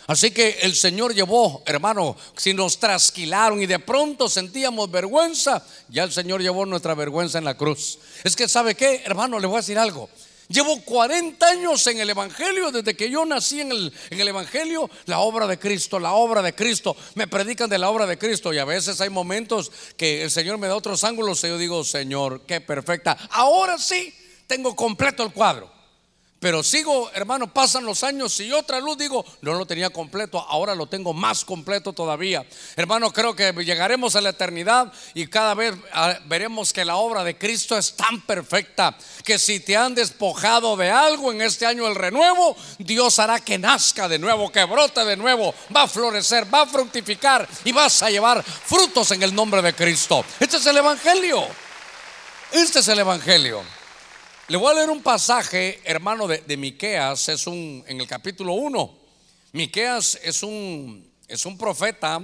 Así 0.08 0.32
que 0.32 0.60
el 0.64 0.76
Señor 0.76 1.16
llevó, 1.16 1.64
hermano, 1.66 2.18
si 2.36 2.54
nos 2.54 2.78
trasquilaron 2.78 3.62
y 3.62 3.66
de 3.66 3.80
pronto 3.80 4.28
sentíamos 4.28 4.92
vergüenza, 4.92 5.66
ya 5.88 6.04
el 6.04 6.12
Señor 6.12 6.42
llevó 6.42 6.66
nuestra 6.66 6.94
vergüenza 6.94 7.38
en 7.38 7.46
la 7.46 7.56
cruz. 7.56 8.00
Es 8.26 8.36
que, 8.36 8.50
¿sabe 8.50 8.76
qué, 8.76 9.02
hermano? 9.06 9.40
Le 9.40 9.48
voy 9.48 9.56
a 9.56 9.62
decir 9.62 9.80
algo. 9.80 10.10
Llevo 10.50 10.82
40 10.82 11.46
años 11.46 11.86
en 11.88 12.00
el 12.00 12.10
Evangelio, 12.10 12.72
desde 12.72 12.96
que 12.96 13.10
yo 13.10 13.26
nací 13.26 13.60
en 13.60 13.72
el, 13.72 13.94
en 14.10 14.20
el, 14.22 14.30
Evangelio, 14.30 14.90
la 15.06 15.20
obra 15.20 15.46
de 15.46 15.60
Cristo, 15.60 16.00
la 16.00 16.14
obra 16.14 16.42
de 16.42 16.56
Cristo. 16.56 16.96
Me 17.16 17.28
predican 17.28 17.70
de 17.70 17.78
la 17.78 17.90
obra 17.90 18.06
de 18.06 18.18
Cristo 18.18 18.54
y 18.54 18.58
a 18.58 18.66
veces 18.66 19.02
hay 19.02 19.10
momentos 19.10 19.72
que 19.98 20.24
el 20.24 20.32
Señor 20.32 20.58
me 20.58 20.68
da 20.68 20.76
otros 20.76 21.04
ángulos 21.04 21.44
y 21.44 21.48
yo 21.48 21.58
digo, 21.58 21.84
Señor, 21.84 22.42
qué 22.48 22.62
perfecta. 22.62 23.18
Ahora 23.32 23.78
sí, 23.78 24.14
tengo 24.48 24.74
completo 24.74 25.24
el 25.24 25.34
cuadro. 25.34 25.77
Pero 26.40 26.62
sigo, 26.62 27.10
hermano, 27.16 27.52
pasan 27.52 27.84
los 27.84 28.04
años 28.04 28.40
y 28.40 28.52
otra 28.52 28.80
luz 28.80 28.96
digo, 28.96 29.26
no 29.42 29.56
lo 29.56 29.66
tenía 29.66 29.90
completo, 29.90 30.40
ahora 30.40 30.76
lo 30.76 30.86
tengo 30.86 31.12
más 31.12 31.44
completo 31.44 31.94
todavía. 31.94 32.46
Hermano, 32.76 33.12
creo 33.12 33.36
que 33.36 33.52
llegaremos 33.54 34.16
a 34.16 34.22
la 34.22 34.30
eternidad 34.30 34.94
y 35.16 35.26
cada 35.26 35.56
vez 35.56 35.74
ah, 35.94 36.20
veremos 36.26 36.74
que 36.74 36.86
la 36.86 36.98
obra 36.98 37.24
de 37.24 37.40
Cristo 37.40 37.76
es 37.76 37.96
tan 37.96 38.22
perfecta 38.22 38.96
que 39.24 39.40
si 39.40 39.62
te 39.62 39.76
han 39.76 39.96
despojado 39.96 40.78
de 40.78 40.92
algo 40.92 41.32
en 41.32 41.42
este 41.42 41.66
año 41.66 41.88
el 41.88 41.96
renuevo, 41.96 42.56
Dios 42.78 43.18
hará 43.18 43.40
que 43.40 43.58
nazca 43.58 44.08
de 44.08 44.20
nuevo, 44.20 44.52
que 44.52 44.64
brote 44.64 45.04
de 45.06 45.18
nuevo, 45.18 45.56
va 45.76 45.84
a 45.84 45.88
florecer, 45.88 46.54
va 46.54 46.62
a 46.62 46.68
fructificar 46.68 47.48
y 47.66 47.72
vas 47.72 48.04
a 48.04 48.12
llevar 48.12 48.44
frutos 48.44 49.10
en 49.10 49.24
el 49.24 49.34
nombre 49.34 49.64
de 49.64 49.74
Cristo. 49.74 50.24
Este 50.40 50.58
es 50.58 50.66
el 50.68 50.78
Evangelio. 50.78 51.48
Este 52.52 52.80
es 52.80 52.88
el 52.90 53.00
Evangelio. 53.00 53.77
Le 54.50 54.56
voy 54.56 54.72
a 54.72 54.76
leer 54.76 54.90
un 54.90 55.02
pasaje, 55.02 55.82
hermano, 55.84 56.26
de, 56.26 56.56
Miqueas, 56.56 57.28
es 57.28 57.48
un, 57.48 57.84
en 57.86 58.00
el 58.00 58.08
capítulo 58.08 58.54
1. 58.54 58.98
Miqueas 59.52 60.18
es 60.24 60.42
un, 60.42 61.12
es 61.28 61.46
un 61.46 61.58
profeta 61.58 62.22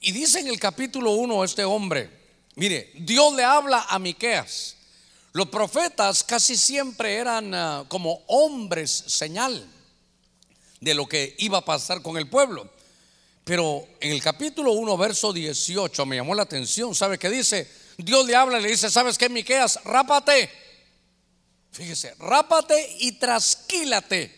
y 0.00 0.10
dice 0.10 0.40
en 0.40 0.48
el 0.48 0.58
capítulo 0.58 1.12
1 1.12 1.44
este 1.44 1.62
hombre, 1.62 2.10
mire, 2.56 2.90
Dios 2.94 3.32
le 3.34 3.44
habla 3.44 3.86
a 3.88 4.00
Miqueas. 4.00 4.74
Los 5.34 5.50
profetas 5.50 6.24
casi 6.24 6.56
siempre 6.56 7.14
eran 7.14 7.54
ah, 7.54 7.84
como 7.86 8.24
hombres 8.26 8.90
señal 8.90 9.64
de 10.80 10.94
lo 10.94 11.06
que 11.06 11.36
iba 11.38 11.58
a 11.58 11.64
pasar 11.64 12.02
con 12.02 12.16
el 12.16 12.28
pueblo. 12.28 12.68
Pero 13.44 13.86
en 14.00 14.10
el 14.10 14.20
capítulo 14.20 14.72
1, 14.72 14.96
verso 14.96 15.32
18, 15.32 16.06
me 16.06 16.16
llamó 16.16 16.34
la 16.34 16.42
atención. 16.42 16.92
¿Sabe 16.92 17.20
qué 17.20 17.30
dice? 17.30 17.70
Dios 17.98 18.26
le 18.26 18.34
habla 18.34 18.58
y 18.58 18.62
le 18.62 18.68
dice: 18.70 18.90
¿Sabes 18.90 19.16
qué, 19.16 19.28
Miqueas? 19.28 19.78
Rápate 19.84 20.62
Fíjese, 21.72 22.14
rápate 22.18 22.96
y 23.00 23.12
trasquílate 23.12 24.30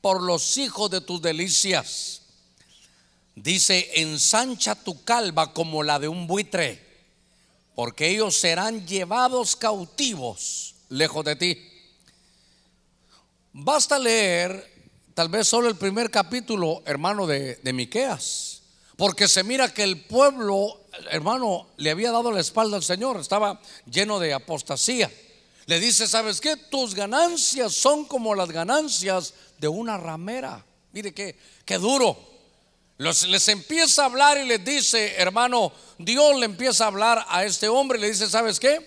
por 0.00 0.20
los 0.20 0.58
hijos 0.58 0.90
de 0.90 1.00
tus 1.00 1.22
delicias. 1.22 2.22
Dice, 3.36 3.88
ensancha 3.94 4.74
tu 4.74 5.04
calva 5.04 5.52
como 5.54 5.84
la 5.84 6.00
de 6.00 6.08
un 6.08 6.26
buitre, 6.26 6.84
porque 7.76 8.08
ellos 8.08 8.36
serán 8.36 8.86
llevados 8.88 9.54
cautivos 9.54 10.74
lejos 10.88 11.24
de 11.24 11.36
ti. 11.36 11.68
Basta 13.52 13.96
leer 13.96 14.68
tal 15.14 15.28
vez 15.28 15.46
solo 15.46 15.68
el 15.68 15.76
primer 15.76 16.10
capítulo, 16.10 16.82
hermano, 16.86 17.28
de, 17.28 17.54
de 17.56 17.72
Miqueas, 17.72 18.62
porque 18.96 19.28
se 19.28 19.44
mira 19.44 19.72
que 19.72 19.84
el 19.84 20.00
pueblo, 20.00 20.80
hermano, 21.12 21.68
le 21.76 21.90
había 21.90 22.10
dado 22.10 22.32
la 22.32 22.40
espalda 22.40 22.76
al 22.76 22.82
Señor, 22.82 23.20
estaba 23.20 23.60
lleno 23.86 24.18
de 24.18 24.34
apostasía. 24.34 25.08
Le 25.66 25.78
dice, 25.78 26.06
¿sabes 26.06 26.40
qué? 26.40 26.56
Tus 26.56 26.94
ganancias 26.94 27.72
son 27.74 28.04
como 28.04 28.34
las 28.34 28.50
ganancias 28.50 29.34
de 29.58 29.68
una 29.68 29.96
ramera. 29.98 30.64
Mire 30.92 31.12
qué, 31.12 31.36
qué 31.64 31.78
duro. 31.78 32.18
les 32.98 33.48
empieza 33.48 34.02
a 34.02 34.06
hablar 34.06 34.38
y 34.38 34.46
les 34.46 34.64
dice, 34.64 35.14
hermano, 35.16 35.72
Dios 35.98 36.38
le 36.38 36.46
empieza 36.46 36.84
a 36.84 36.88
hablar 36.88 37.24
a 37.28 37.44
este 37.44 37.68
hombre 37.68 37.98
le 37.98 38.10
dice, 38.10 38.28
¿sabes 38.28 38.58
qué? 38.58 38.84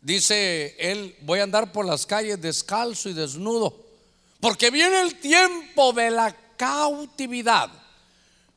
Dice 0.00 0.74
él, 0.78 1.16
voy 1.20 1.40
a 1.40 1.44
andar 1.44 1.70
por 1.70 1.84
las 1.84 2.06
calles 2.06 2.40
descalzo 2.40 3.08
y 3.08 3.12
desnudo, 3.12 3.76
porque 4.40 4.70
viene 4.70 5.00
el 5.00 5.20
tiempo 5.20 5.92
de 5.92 6.10
la 6.10 6.34
cautividad. 6.56 7.70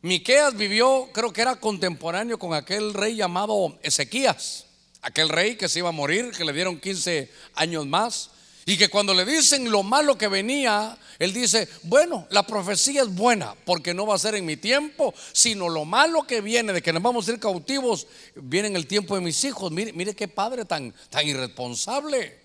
Miqueas 0.02 0.56
vivió, 0.56 1.10
creo 1.12 1.34
que 1.34 1.42
era 1.42 1.60
contemporáneo 1.60 2.40
con 2.40 2.54
aquel 2.54 2.94
rey 2.94 3.16
llamado 3.16 3.78
Ezequías 3.82 4.65
aquel 5.06 5.30
rey 5.30 5.56
que 5.56 5.70
se 5.70 5.80
iba 5.80 5.90
a 5.90 5.92
morir, 5.92 6.32
que 6.32 6.44
le 6.44 6.52
dieron 6.52 6.80
15 6.80 7.32
años 7.54 7.86
más, 7.86 8.32
y 8.66 8.76
que 8.76 8.90
cuando 8.90 9.14
le 9.14 9.24
dicen 9.24 9.70
lo 9.70 9.84
malo 9.84 10.18
que 10.18 10.28
venía, 10.28 10.98
él 11.20 11.32
dice, 11.32 11.70
bueno, 11.84 12.26
la 12.32 12.48
profecía 12.48 13.04
es 13.04 13.14
buena, 13.14 13.54
porque 13.66 13.94
no 13.94 14.08
va 14.08 14.16
a 14.16 14.20
ser 14.20 14.34
en 14.34 14.48
mi 14.48 14.58
tiempo, 14.58 15.14
sino 15.32 15.70
lo 15.70 15.86
malo 15.86 16.26
que 16.26 16.42
viene, 16.42 16.74
de 16.74 16.82
que 16.82 16.92
nos 16.92 17.04
vamos 17.04 17.28
a 17.28 17.34
ir 17.34 17.40
cautivos, 17.40 18.08
viene 18.34 18.70
en 18.70 18.76
el 18.76 18.88
tiempo 18.88 19.14
de 19.14 19.22
mis 19.22 19.44
hijos. 19.44 19.72
Mire, 19.72 19.94
mire 19.94 20.16
qué 20.16 20.28
padre 20.28 20.66
tan, 20.66 20.92
tan 21.12 21.28
irresponsable. 21.28 22.40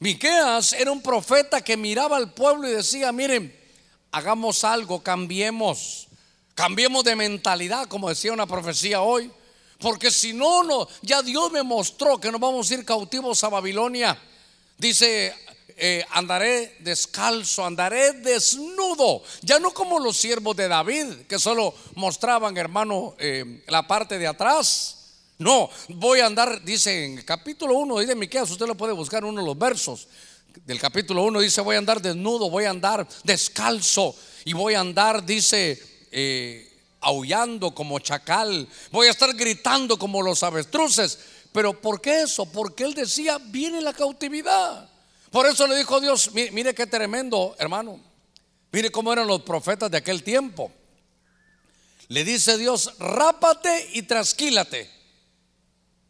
Miqueas 0.00 0.72
era 0.72 0.90
un 0.90 1.00
profeta 1.00 1.60
que 1.60 1.76
miraba 1.76 2.16
al 2.16 2.34
pueblo 2.34 2.68
y 2.68 2.72
decía, 2.72 3.12
miren, 3.12 3.56
hagamos 4.10 4.64
algo, 4.64 5.00
cambiemos, 5.00 6.08
cambiemos 6.56 7.04
de 7.04 7.14
mentalidad, 7.14 7.86
como 7.86 8.08
decía 8.08 8.32
una 8.32 8.48
profecía 8.48 9.00
hoy. 9.00 9.30
Porque 9.80 10.10
si 10.10 10.32
no, 10.32 10.62
no, 10.62 10.88
ya 11.02 11.22
Dios 11.22 11.50
me 11.52 11.62
mostró 11.62 12.18
que 12.18 12.30
nos 12.30 12.40
vamos 12.40 12.70
a 12.70 12.74
ir 12.74 12.84
cautivos 12.84 13.42
a 13.44 13.48
Babilonia. 13.48 14.18
Dice, 14.78 15.34
eh, 15.76 16.04
andaré 16.10 16.76
descalzo, 16.80 17.64
andaré 17.64 18.12
desnudo. 18.12 19.22
Ya 19.42 19.58
no 19.58 19.72
como 19.72 19.98
los 19.98 20.16
siervos 20.16 20.56
de 20.56 20.68
David, 20.68 21.26
que 21.28 21.38
solo 21.38 21.74
mostraban, 21.96 22.56
hermano, 22.56 23.16
eh, 23.18 23.62
la 23.66 23.86
parte 23.86 24.18
de 24.18 24.26
atrás. 24.26 24.96
No, 25.38 25.68
voy 25.88 26.20
a 26.20 26.26
andar, 26.26 26.64
dice 26.64 27.04
en 27.04 27.18
el 27.18 27.24
capítulo 27.24 27.74
1 27.74 27.98
de 27.98 28.14
Miqueas, 28.14 28.50
usted 28.50 28.66
lo 28.66 28.76
puede 28.76 28.92
buscar 28.92 29.24
en 29.24 29.30
uno 29.30 29.40
de 29.40 29.46
los 29.46 29.58
versos. 29.58 30.06
Del 30.64 30.78
capítulo 30.78 31.24
1 31.24 31.40
dice, 31.40 31.60
voy 31.60 31.74
a 31.74 31.78
andar 31.78 32.00
desnudo, 32.00 32.48
voy 32.48 32.64
a 32.64 32.70
andar 32.70 33.06
descalzo 33.24 34.14
y 34.44 34.52
voy 34.52 34.74
a 34.74 34.80
andar, 34.80 35.26
dice, 35.26 35.82
eh, 36.12 36.73
aullando 37.04 37.74
como 37.74 37.98
chacal, 37.98 38.68
voy 38.90 39.06
a 39.06 39.10
estar 39.10 39.32
gritando 39.34 39.98
como 39.98 40.22
los 40.22 40.42
avestruces. 40.42 41.18
Pero 41.52 41.80
¿por 41.80 42.00
qué 42.00 42.22
eso? 42.22 42.46
Porque 42.46 42.82
él 42.82 42.94
decía, 42.94 43.38
viene 43.38 43.80
la 43.80 43.92
cautividad. 43.92 44.88
Por 45.30 45.46
eso 45.46 45.66
le 45.66 45.76
dijo 45.76 46.00
Dios, 46.00 46.32
mire, 46.32 46.74
qué 46.74 46.86
tremendo, 46.86 47.54
hermano. 47.58 48.00
Mire 48.72 48.90
cómo 48.90 49.12
eran 49.12 49.28
los 49.28 49.42
profetas 49.42 49.90
de 49.90 49.98
aquel 49.98 50.24
tiempo. 50.24 50.72
Le 52.08 52.24
dice 52.24 52.58
Dios, 52.58 52.94
rápate 52.98 53.90
y 53.92 54.02
trasquílate. 54.02 54.90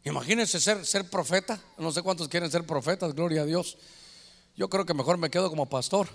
Imagínense 0.03 0.59
ser, 0.59 0.85
ser 0.85 1.09
profeta. 1.09 1.59
No 1.77 1.91
sé 1.91 2.01
cuántos 2.01 2.27
quieren 2.27 2.51
ser 2.51 2.65
profetas, 2.65 3.13
gloria 3.13 3.41
a 3.41 3.45
Dios. 3.45 3.77
Yo 4.55 4.69
creo 4.69 4.85
que 4.85 4.93
mejor 4.93 5.17
me 5.17 5.29
quedo 5.29 5.49
como 5.49 5.67
pastor. 5.67 6.07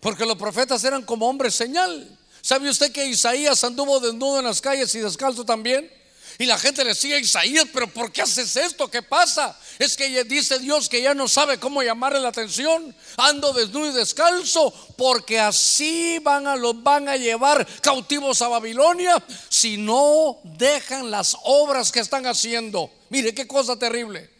Porque 0.00 0.26
los 0.26 0.36
profetas 0.36 0.84
eran 0.84 1.02
como 1.02 1.28
hombres 1.28 1.54
señal. 1.54 2.18
¿Sabe 2.46 2.70
usted 2.70 2.92
que 2.92 3.04
Isaías 3.04 3.64
anduvo 3.64 3.98
desnudo 3.98 4.38
en 4.38 4.44
las 4.44 4.60
calles 4.60 4.94
y 4.94 5.00
descalzo 5.00 5.44
también? 5.44 5.90
Y 6.38 6.46
la 6.46 6.56
gente 6.56 6.84
le 6.84 6.90
decía, 6.90 7.18
Isaías, 7.18 7.66
pero 7.74 7.88
¿por 7.88 8.12
qué 8.12 8.22
haces 8.22 8.54
esto? 8.54 8.88
¿Qué 8.88 9.02
pasa? 9.02 9.58
Es 9.80 9.96
que 9.96 10.22
dice 10.22 10.60
Dios 10.60 10.88
que 10.88 11.02
ya 11.02 11.12
no 11.12 11.26
sabe 11.26 11.58
cómo 11.58 11.82
llamarle 11.82 12.20
la 12.20 12.28
atención. 12.28 12.94
Ando 13.16 13.52
desnudo 13.52 13.90
y 13.90 13.94
descalzo 13.94 14.72
porque 14.96 15.40
así 15.40 16.20
van 16.20 16.46
a 16.46 16.54
los 16.54 16.80
van 16.84 17.08
a 17.08 17.16
llevar 17.16 17.66
cautivos 17.80 18.40
a 18.42 18.46
Babilonia 18.46 19.20
si 19.48 19.76
no 19.76 20.38
dejan 20.44 21.10
las 21.10 21.36
obras 21.42 21.90
que 21.90 21.98
están 21.98 22.26
haciendo. 22.26 22.92
Mire 23.10 23.34
qué 23.34 23.48
cosa 23.48 23.76
terrible. 23.76 24.30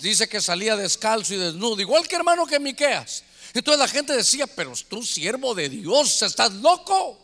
Dice 0.00 0.28
que 0.28 0.40
salía 0.40 0.76
descalzo 0.76 1.34
y 1.34 1.38
desnudo, 1.38 1.80
igual 1.80 2.06
que 2.06 2.14
hermano 2.14 2.46
que 2.46 2.60
Miqueas. 2.60 3.24
Entonces 3.54 3.80
la 3.80 3.88
gente 3.88 4.12
decía, 4.12 4.46
pero 4.46 4.72
tú 4.88 5.02
siervo 5.02 5.52
de 5.52 5.68
Dios, 5.68 6.22
estás 6.22 6.52
loco 6.52 7.23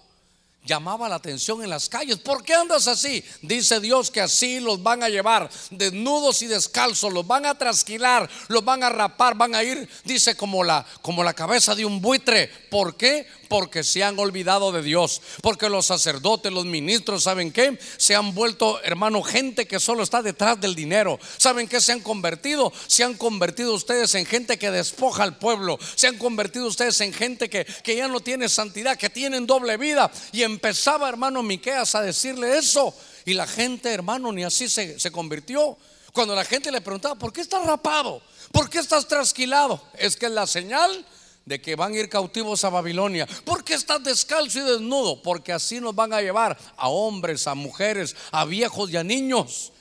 llamaba 0.65 1.09
la 1.09 1.17
atención 1.17 1.63
en 1.63 1.71
las 1.71 1.89
calles. 1.89 2.19
¿Por 2.19 2.45
qué 2.45 2.55
andas 2.55 2.87
así? 2.87 3.25
Dice 3.43 3.81
Dios 3.81 4.11
que 4.11 4.21
así 4.21 4.61
los 4.61 4.83
van 4.83 5.03
a 5.03 5.09
llevar 5.09 5.51
desnudos 5.71 6.43
y 6.43 6.47
descalzos, 6.47 7.13
los 7.13 7.27
van 7.27 7.47
a 7.47 7.57
trasquilar, 7.57 8.29
los 8.49 8.65
van 8.65 8.83
a 8.83 8.91
rapar, 8.91 9.35
van 9.37 9.55
a 9.55 9.63
ir, 9.63 9.89
dice, 10.05 10.37
como 10.37 10.63
la, 10.63 10.85
como 11.03 11.25
la 11.25 11.35
cabeza 11.35 11.75
de 11.75 11.85
un 11.85 12.01
buitre. 12.01 12.49
¿Por 12.71 12.97
qué? 12.97 13.27
Porque 13.49 13.83
se 13.83 14.05
han 14.05 14.19
olvidado 14.19 14.71
de 14.71 14.83
Dios. 14.83 15.23
Porque 15.43 15.69
los 15.69 15.87
sacerdotes, 15.87 16.53
los 16.53 16.67
ministros, 16.67 17.25
¿saben 17.25 17.51
qué? 17.51 17.79
Se 17.97 18.15
han 18.15 18.35
vuelto, 18.35 18.81
hermano, 18.85 19.23
gente 19.23 19.67
que 19.67 19.81
solo 19.81 20.05
está 20.05 20.23
detrás 20.23 20.61
del 20.61 20.75
dinero. 20.75 21.19
¿Saben 21.37 21.67
qué 21.67 21.81
se 21.81 21.93
han 21.93 22.01
convertido? 22.01 22.73
Se 22.87 23.03
han 23.03 23.15
convertido 23.15 23.75
ustedes 23.75 24.15
en 24.15 24.27
gente 24.27 24.59
que 24.59 24.71
despoja 24.71 25.25
al 25.25 25.39
pueblo. 25.39 25.79
Se 25.97 26.07
han 26.07 26.19
convertido 26.19 26.69
ustedes 26.69 27.01
en 27.01 27.13
gente 27.13 27.51
que, 27.51 27.65
que 27.65 27.97
ya 27.97 28.07
no 28.07 28.21
tiene 28.21 28.49
santidad, 28.49 28.97
que 28.97 29.11
tienen 29.11 29.47
doble 29.47 29.77
vida. 29.77 30.13
Y 30.31 30.45
empezaba, 30.51 31.09
hermano 31.09 31.43
Miqueas, 31.43 31.95
a 31.95 32.03
decirle 32.03 32.59
eso. 32.59 32.95
Y 33.25 33.35
la 33.35 33.47
gente, 33.47 33.93
hermano, 33.93 34.33
ni 34.33 34.45
así 34.45 34.69
se, 34.69 34.99
se 34.99 35.11
convirtió. 35.11 35.77
Cuando 36.13 36.35
la 36.35 36.45
gente 36.45 36.73
le 36.73 36.81
preguntaba, 36.81 37.15
¿por 37.15 37.33
qué 37.33 37.41
estás 37.41 37.65
rapado? 37.65 38.23
¿Por 38.53 38.69
qué 38.69 38.79
estás 38.79 39.07
trasquilado? 39.07 39.83
Es 39.99 40.17
que 40.17 40.27
es 40.27 40.33
la 40.33 40.47
señal 40.47 41.07
de 41.45 41.61
que 41.61 41.77
van 41.77 41.93
a 41.93 41.97
ir 41.97 42.09
cautivos 42.09 42.65
a 42.65 42.71
Babilonia. 42.71 43.27
¿Por 43.45 43.65
qué 43.65 43.75
estás 43.75 44.03
descalzo 44.03 44.59
y 44.59 44.63
desnudo? 44.63 45.23
Porque 45.23 45.53
así 45.53 45.81
nos 45.81 45.95
van 45.95 46.13
a 46.13 46.21
llevar 46.21 46.59
a 46.77 46.89
hombres, 46.89 47.47
a 47.47 47.55
mujeres, 47.55 48.17
a 48.31 48.45
viejos 48.45 48.91
y 48.91 48.97
a 48.97 49.05
niños. 49.05 49.73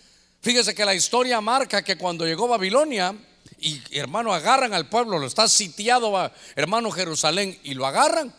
Fíjese 0.42 0.74
que 0.74 0.86
la 0.86 0.96
historia 0.96 1.42
marca 1.42 1.84
que 1.84 1.98
cuando 1.98 2.26
llegó 2.26 2.48
Babilonia, 2.48 3.16
y 3.60 3.82
hermano, 3.92 4.34
agarran 4.34 4.74
al 4.74 4.88
pueblo, 4.88 5.20
lo 5.20 5.28
está 5.28 5.48
sitiado, 5.48 6.32
hermano 6.56 6.92
Jerusalén, 6.92 7.60
y 7.64 7.74
lo 7.74 7.86
agarran 7.86 8.34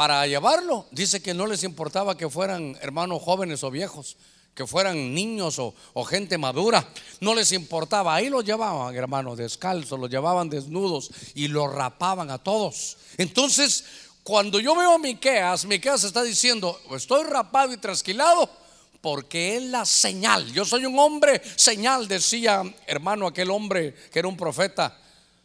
para 0.00 0.26
llevarlo. 0.26 0.86
Dice 0.92 1.20
que 1.20 1.34
no 1.34 1.46
les 1.46 1.62
importaba 1.62 2.16
que 2.16 2.30
fueran 2.30 2.74
hermanos 2.80 3.20
jóvenes 3.22 3.62
o 3.64 3.70
viejos, 3.70 4.16
que 4.54 4.66
fueran 4.66 5.12
niños 5.12 5.58
o, 5.58 5.74
gente 6.04 6.38
madura, 6.38 6.88
no 7.20 7.34
les 7.34 7.52
importaba. 7.52 8.14
Ahí 8.14 8.30
los 8.30 8.42
llevaban, 8.42 8.96
hermano, 8.96 9.36
descalzos, 9.36 10.00
los 10.00 10.08
llevaban 10.08 10.48
desnudos 10.48 11.10
y 11.34 11.48
los 11.48 11.70
rapaban 11.70 12.30
a 12.30 12.38
todos. 12.38 12.96
Entonces, 13.18 13.84
cuando 14.22 14.58
yo 14.58 14.74
veo 14.74 14.94
a 14.94 14.98
Miqueas, 14.98 15.66
Miqueas 15.66 16.02
está 16.04 16.22
diciendo, 16.22 16.80
estoy 16.96 17.24
rapado 17.24 17.74
y 17.74 17.76
trasquilado 17.76 18.48
porque 19.02 19.58
es 19.58 19.64
la 19.64 19.84
señal. 19.84 20.50
Yo 20.50 20.64
soy 20.64 20.86
un 20.86 20.98
hombre 20.98 21.42
señal, 21.56 22.08
decía 22.08 22.62
hermano 22.86 23.26
aquel 23.26 23.50
hombre 23.50 23.94
que 24.10 24.20
era 24.20 24.28
un 24.28 24.38
profeta, 24.38 24.98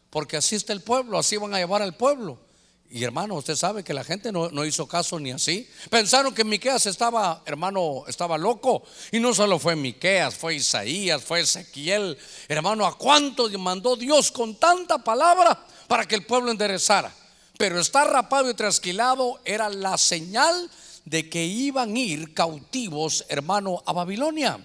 porque 0.10 0.38
así 0.38 0.56
está 0.56 0.72
el 0.72 0.82
pueblo, 0.82 1.20
así 1.20 1.36
van 1.36 1.54
a 1.54 1.58
llevar 1.58 1.82
al 1.82 1.98
pueblo. 1.98 2.45
Y 2.90 3.04
hermano, 3.04 3.36
usted 3.36 3.56
sabe 3.56 3.84
que 3.84 3.94
la 3.94 4.04
gente 4.04 4.32
no, 4.32 4.66
hizo 4.66 4.88
caso 4.88 5.20
ni 5.20 5.32
así. 5.32 5.68
Pensaron 5.90 6.34
que 6.34 6.44
Miqueas 6.44 6.86
estaba, 6.86 7.42
hermano, 7.46 8.04
estaba 8.08 8.38
loco. 8.38 8.84
Y 9.12 9.20
no 9.20 9.34
solo 9.34 9.60
fue 9.60 9.76
Miqueas, 9.76 10.36
fue 10.36 10.56
Isaías, 10.56 11.22
fue 11.24 11.42
Ezequiel. 11.42 12.18
Hermano, 12.48 12.86
¿a 12.86 12.98
cuánto 12.98 13.50
mandó 13.60 13.96
Dios 13.96 14.32
con 14.32 14.56
tanta 14.56 15.00
palabra 15.00 15.66
para 15.88 16.08
que 16.08 16.16
el 16.16 16.26
pueblo 16.26 16.52
enderezara? 16.52 17.14
Pero 17.58 17.80
estar 17.80 18.10
rapado 18.10 18.50
y 18.50 18.54
trasquilado 18.54 19.40
era 19.46 19.70
la 19.70 19.98
señal 19.98 20.70
de 21.06 21.30
que 21.30 21.46
iban 21.46 21.96
a 21.96 22.00
ir 22.00 22.34
cautivos, 22.34 23.26
hermano, 23.30 23.82
a 23.86 23.94
Babilonia. 23.94 24.60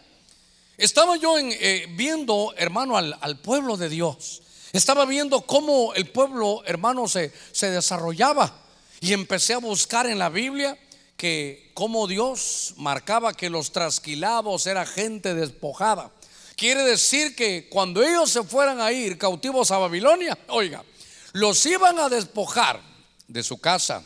Estaba 0.76 1.16
yo 1.16 1.38
eh, 1.38 1.86
viendo, 1.90 2.54
hermano, 2.56 2.96
al, 2.96 3.38
pueblo 3.40 3.76
de 3.76 3.90
Dios. 3.90 4.42
Estaba 4.72 5.04
viendo 5.04 5.42
cómo 5.42 5.94
el 5.94 6.08
pueblo, 6.08 6.62
hermano, 6.66 7.08
se, 7.08 7.32
se 7.52 7.70
desarrollaba. 7.70 8.54
Y 9.00 9.12
empecé 9.12 9.54
a 9.54 9.58
buscar 9.58 10.06
en 10.06 10.18
la 10.18 10.28
Biblia 10.28 10.78
que 11.16 11.70
cómo 11.74 12.06
Dios 12.06 12.74
marcaba 12.76 13.34
que 13.34 13.50
los 13.50 13.72
trasquilados 13.72 14.66
era 14.66 14.86
gente 14.86 15.34
despojada. 15.34 16.10
Quiere 16.56 16.82
decir 16.82 17.34
que 17.34 17.68
cuando 17.70 18.02
ellos 18.02 18.30
se 18.30 18.42
fueran 18.42 18.80
a 18.80 18.92
ir 18.92 19.16
cautivos 19.16 19.70
a 19.70 19.78
Babilonia, 19.78 20.38
oiga, 20.48 20.84
los 21.32 21.64
iban 21.66 21.98
a 21.98 22.08
despojar 22.08 22.80
de 23.28 23.42
su 23.42 23.58
casa, 23.58 24.02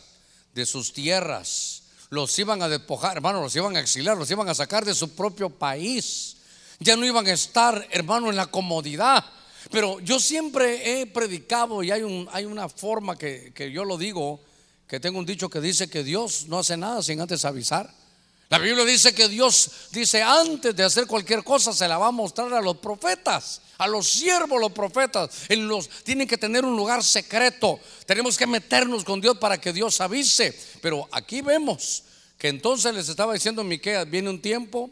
de 0.54 0.64
sus 0.66 0.92
tierras, 0.92 1.82
los 2.10 2.38
iban 2.38 2.62
a 2.62 2.68
despojar, 2.68 3.16
hermano, 3.16 3.40
los 3.40 3.56
iban 3.56 3.76
a 3.76 3.80
exiliar, 3.80 4.16
los 4.16 4.30
iban 4.30 4.48
a 4.48 4.54
sacar 4.54 4.84
de 4.84 4.94
su 4.94 5.14
propio 5.16 5.50
país. 5.50 6.36
Ya 6.78 6.96
no 6.96 7.04
iban 7.06 7.26
a 7.26 7.32
estar, 7.32 7.88
hermano, 7.90 8.30
en 8.30 8.36
la 8.36 8.46
comodidad. 8.46 9.24
Pero 9.70 10.00
yo 10.00 10.20
siempre 10.20 11.00
he 11.00 11.06
predicado 11.06 11.82
y 11.82 11.90
hay, 11.90 12.02
un, 12.02 12.28
hay 12.32 12.44
una 12.44 12.68
forma 12.68 13.16
que, 13.16 13.52
yo 13.72 13.84
lo 13.84 13.96
digo, 13.96 14.40
que 14.86 15.00
tengo 15.00 15.18
un 15.18 15.26
dicho 15.26 15.48
que 15.48 15.60
dice 15.60 15.88
que 15.88 16.04
Dios 16.04 16.46
no 16.48 16.58
hace 16.58 16.76
nada 16.76 17.02
sin 17.02 17.20
antes 17.20 17.44
avisar. 17.44 17.92
La 18.50 18.58
Biblia 18.58 18.84
dice 18.84 19.14
que 19.14 19.28
Dios 19.28 19.70
dice 19.90 20.22
antes 20.22 20.76
de 20.76 20.84
hacer 20.84 21.06
cualquier 21.06 21.42
cosa 21.42 21.72
se 21.72 21.88
la 21.88 21.98
va 21.98 22.08
a 22.08 22.12
mostrar 22.12 22.52
a 22.52 22.60
los 22.60 22.76
profetas, 22.76 23.62
a 23.78 23.88
los 23.88 24.08
siervos, 24.08 24.60
los 24.60 24.72
profetas. 24.72 25.30
Tienen 26.04 26.28
que 26.28 26.36
tener 26.36 26.64
un 26.64 26.76
lugar 26.76 27.02
secreto. 27.02 27.80
Tenemos 28.06 28.36
que 28.36 28.46
meternos 28.46 29.02
con 29.02 29.20
Dios 29.20 29.38
para 29.38 29.58
que 29.58 29.72
Dios 29.72 30.00
avise. 30.00 30.56
Pero 30.82 31.08
aquí 31.10 31.40
vemos 31.40 32.04
que 32.38 32.48
entonces 32.48 32.94
les 32.94 33.08
estaba 33.08 33.32
diciendo 33.32 33.64
Miqueas, 33.64 34.08
viene 34.08 34.28
un 34.28 34.40
tiempo. 34.40 34.90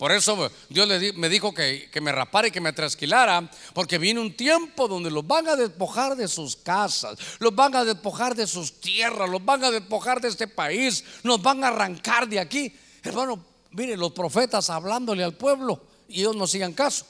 Por 0.00 0.12
eso 0.12 0.50
Dios 0.70 0.88
me 1.16 1.28
dijo 1.28 1.52
que, 1.52 1.90
que 1.92 2.00
me 2.00 2.10
rapara 2.10 2.48
y 2.48 2.50
que 2.50 2.62
me 2.62 2.72
trasquilara, 2.72 3.50
porque 3.74 3.98
viene 3.98 4.18
un 4.18 4.34
tiempo 4.34 4.88
donde 4.88 5.10
los 5.10 5.26
van 5.26 5.46
a 5.46 5.56
despojar 5.56 6.16
de 6.16 6.26
sus 6.26 6.56
casas, 6.56 7.18
los 7.38 7.54
van 7.54 7.76
a 7.76 7.84
despojar 7.84 8.34
de 8.34 8.46
sus 8.46 8.80
tierras, 8.80 9.28
los 9.28 9.44
van 9.44 9.62
a 9.62 9.70
despojar 9.70 10.18
de 10.22 10.28
este 10.28 10.48
país, 10.48 11.04
nos 11.22 11.42
van 11.42 11.62
a 11.64 11.68
arrancar 11.68 12.26
de 12.26 12.40
aquí. 12.40 12.74
Hermano, 13.02 13.44
mire, 13.72 13.94
los 13.94 14.12
profetas 14.12 14.70
hablándole 14.70 15.22
al 15.22 15.34
pueblo 15.34 15.82
y 16.08 16.20
ellos 16.20 16.34
no 16.34 16.46
sigan 16.46 16.72
caso. 16.72 17.04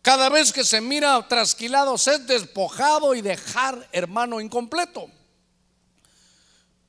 Cada 0.00 0.30
vez 0.30 0.50
que 0.50 0.64
se 0.64 0.80
mira 0.80 1.28
trasquilado, 1.28 1.96
es 1.96 2.26
despojado 2.26 3.14
y 3.14 3.20
dejar, 3.20 3.86
hermano, 3.92 4.40
incompleto. 4.40 5.10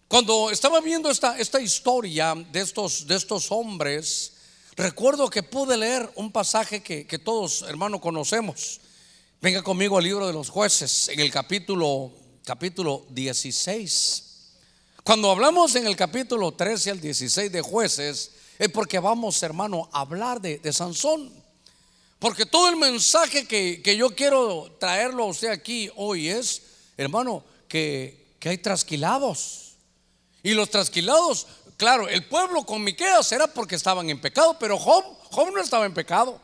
Cuando 0.08 0.50
estaba 0.50 0.80
viendo 0.80 1.12
esta, 1.12 1.38
esta 1.38 1.60
historia 1.60 2.36
de 2.54 2.62
estos, 2.62 3.06
de 3.06 3.15
estos 3.17 3.52
hombres, 3.52 4.35
recuerdo 4.75 5.29
que 5.29 5.43
pude 5.43 5.77
leer 5.77 6.09
un 6.15 6.31
pasaje 6.31 6.81
que, 6.81 7.05
que 7.07 7.19
todos, 7.19 7.63
hermano, 7.63 8.01
conocemos. 8.01 8.81
Venga 9.41 9.61
conmigo 9.61 9.97
al 9.97 10.03
libro 10.03 10.27
de 10.27 10.33
los 10.33 10.49
jueces, 10.49 11.09
en 11.09 11.19
el 11.19 11.31
capítulo, 11.31 12.11
capítulo 12.43 13.05
16. 13.09 14.23
Cuando 15.03 15.29
hablamos 15.29 15.75
en 15.75 15.85
el 15.85 15.95
capítulo 15.95 16.51
13 16.51 16.89
al 16.89 16.99
16 16.99 17.51
de 17.51 17.61
jueces, 17.61 18.31
es 18.57 18.69
porque 18.69 18.97
vamos, 18.97 19.43
hermano, 19.43 19.88
a 19.91 20.01
hablar 20.01 20.41
de, 20.41 20.73
Sansón. 20.73 21.31
Porque 22.17 22.45
todo 22.45 22.69
el 22.69 22.75
mensaje 22.77 23.45
que, 23.45 23.95
yo 23.95 24.15
quiero 24.15 24.75
traerlo 24.79 25.23
a 25.23 25.27
usted 25.27 25.49
aquí 25.49 25.91
hoy 25.95 26.29
es, 26.29 26.61
hermano, 26.97 27.43
que, 27.67 28.35
que 28.39 28.49
hay 28.49 28.57
trasquilados. 28.57 29.75
Y 30.41 30.53
los 30.55 30.71
trasquilados, 30.71 31.45
claro, 31.77 32.07
el 32.07 32.25
pueblo 32.25 32.65
con 32.65 32.83
Miqueas 32.83 33.31
era 33.31 33.47
porque 33.47 33.75
estaban 33.75 34.09
en 34.09 34.19
pecado, 34.19 34.57
pero 34.59 34.77
Job, 34.77 35.03
Job 35.31 35.51
no 35.53 35.61
estaba 35.61 35.85
en 35.85 35.93
pecado. 35.93 36.39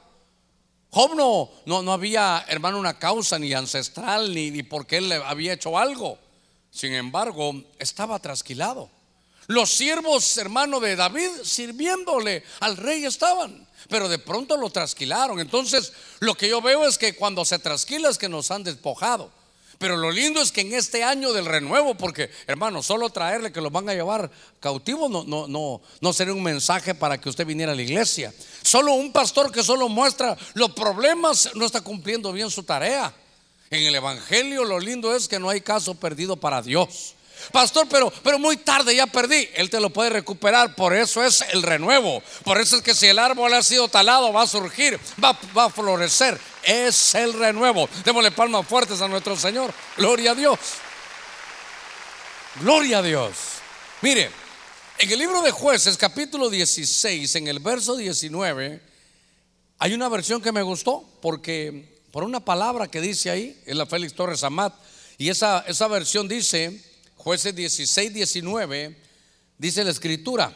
Job 0.90 1.16
no, 1.16 1.50
no, 1.66 1.82
no 1.82 1.94
había, 1.94 2.44
hermano, 2.50 2.78
una 2.78 3.00
causa 3.00 3.40
ni 3.40 3.54
ancestral, 3.54 4.34
ni, 4.34 4.52
ni 4.52 4.64
porque 4.64 4.98
él 4.98 5.12
había 5.12 5.54
hecho 5.54 5.78
algo. 5.78 6.20
Sin 6.70 6.94
embargo, 6.94 7.54
estaba 7.80 8.20
trasquilado. 8.20 8.90
Los 9.48 9.70
siervos, 9.72 10.38
hermano 10.38 10.80
de 10.80 10.96
David, 10.96 11.30
sirviéndole 11.44 12.44
al 12.60 12.78
rey 12.78 13.06
estaban, 13.06 13.68
pero 13.90 14.08
de 14.08 14.20
pronto 14.20 14.56
lo 14.56 14.70
trasquilaron. 14.70 15.40
Entonces, 15.40 15.94
lo 16.20 16.36
que 16.36 16.48
yo 16.48 16.62
veo 16.62 16.88
es 16.88 16.98
que 16.98 17.16
cuando 17.16 17.44
se 17.44 17.60
trasquila 17.60 18.10
es 18.10 18.18
que 18.18 18.30
nos 18.30 18.52
han 18.52 18.64
despojado. 18.64 19.32
Pero 19.82 19.98
lo 19.98 20.12
lindo 20.12 20.40
es 20.44 20.52
que 20.52 20.62
en 20.62 20.76
este 20.76 21.04
año 21.04 21.34
del 21.34 21.48
renuevo, 21.48 21.96
porque 21.96 22.30
hermano, 22.46 22.84
solo 22.84 23.10
traerle 23.10 23.52
que 23.52 23.62
lo 23.62 23.72
van 23.72 23.90
a 23.90 23.96
llevar 23.96 24.30
cautivo 24.60 25.10
no, 25.10 25.24
no, 25.24 25.48
no, 25.48 25.82
no 26.00 26.14
sería 26.14 26.36
un 26.36 26.44
mensaje 26.44 26.94
para 26.94 27.20
que 27.20 27.30
usted 27.30 27.48
viniera 27.48 27.72
a 27.72 27.76
la 27.76 27.82
iglesia. 27.82 28.32
Solo 28.62 28.94
un 28.94 29.12
pastor 29.12 29.52
que 29.52 29.64
solo 29.64 29.90
muestra 29.90 30.38
los 30.54 30.74
problemas 30.74 31.50
no 31.56 31.66
está 31.66 31.82
cumpliendo 31.82 32.32
bien 32.32 32.52
su 32.52 32.62
tarea. 32.62 33.12
En 33.72 33.84
el 33.84 33.96
Evangelio 33.96 34.66
lo 34.66 34.80
lindo 34.80 35.16
es 35.16 35.28
que 35.28 35.40
no 35.40 35.50
hay 35.50 35.62
caso 35.62 35.96
perdido 35.96 36.36
para 36.38 36.62
Dios. 36.62 37.16
Pastor, 37.52 37.88
pero, 37.90 38.12
pero 38.24 38.40
muy 38.40 38.58
tarde 38.58 38.96
ya 38.96 39.08
perdí. 39.08 39.50
Él 39.54 39.70
te 39.70 39.80
lo 39.80 39.90
puede 39.90 40.10
recuperar. 40.10 40.76
Por 40.76 40.94
eso 40.94 41.24
es 41.24 41.42
el 41.52 41.64
renuevo. 41.64 42.22
Por 42.44 42.60
eso 42.60 42.78
es 42.78 42.82
que 42.82 42.94
si 42.94 43.08
el 43.08 43.20
árbol 43.20 43.54
ha 43.54 43.64
sido 43.64 43.88
talado, 43.88 44.32
va 44.32 44.44
a 44.44 44.48
surgir, 44.48 45.00
va, 45.24 45.38
va 45.58 45.66
a 45.66 45.70
florecer. 45.70 46.40
Es 46.64 47.16
el 47.16 47.34
renuevo. 47.34 47.90
Démosle 48.06 48.32
palmas 48.32 48.68
fuertes 48.68 49.02
a 49.02 49.08
nuestro 49.08 49.36
Señor. 49.36 49.74
Gloria 49.98 50.32
a 50.32 50.36
Dios. 50.36 50.60
Gloria 52.60 53.00
a 53.00 53.02
Dios. 53.02 53.36
Mire, 54.02 54.30
en 54.98 55.12
el 55.12 55.18
libro 55.20 55.42
de 55.42 55.52
jueces, 55.52 55.98
capítulo 55.98 56.50
16, 56.50 57.36
en 57.36 57.48
el 57.48 57.60
verso 57.60 57.96
19, 57.96 58.82
hay 59.80 59.94
una 59.94 60.10
versión 60.10 60.42
que 60.42 60.52
me 60.52 60.62
gustó 60.62 61.04
porque 61.22 61.92
por 62.12 62.24
una 62.24 62.44
palabra 62.44 62.88
que 62.90 63.02
dice 63.02 63.30
ahí, 63.32 63.60
es 63.66 63.76
la 63.76 63.86
Félix 63.86 64.14
Torres 64.14 64.44
Amat, 64.44 64.74
y 65.18 65.30
esa, 65.30 65.64
esa 65.68 65.88
versión 65.88 66.28
dice, 66.28 66.82
jueces 67.22 67.54
16, 67.56 68.14
19, 68.16 68.98
dice 69.56 69.84
la 69.84 69.92
escritura, 69.92 70.56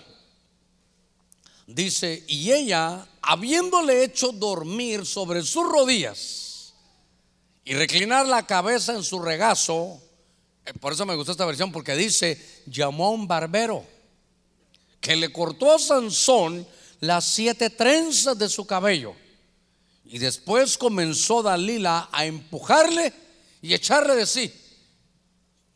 dice, 1.67 2.23
y 2.27 2.51
ella, 2.51 3.07
habiéndole 3.21 4.03
hecho 4.03 4.31
dormir 4.31 5.05
sobre 5.05 5.43
sus 5.43 5.63
rodillas 5.63 6.73
y 7.63 7.75
reclinar 7.75 8.25
la 8.25 8.47
cabeza 8.47 8.95
en 8.95 9.03
su 9.03 9.19
regazo, 9.19 10.01
eh, 10.65 10.73
por 10.73 10.93
eso 10.93 11.05
me 11.05 11.15
gustó 11.15 11.33
esta 11.33 11.45
versión, 11.45 11.71
porque 11.71 11.95
dice, 11.95 12.43
llamó 12.65 13.07
a 13.07 13.11
un 13.11 13.27
barbero 13.27 13.85
que 14.99 15.15
le 15.15 15.31
cortó 15.31 15.71
a 15.71 15.77
Sansón 15.77 16.67
las 16.99 17.25
siete 17.25 17.69
trenzas 17.69 18.39
de 18.39 18.49
su 18.49 18.65
cabello 18.65 19.13
y 20.03 20.17
después 20.17 20.79
comenzó 20.79 21.43
Dalila 21.43 22.09
a 22.11 22.25
empujarle 22.25 23.13
y 23.61 23.75
echarle 23.75 24.15
de 24.15 24.25
sí. 24.25 24.51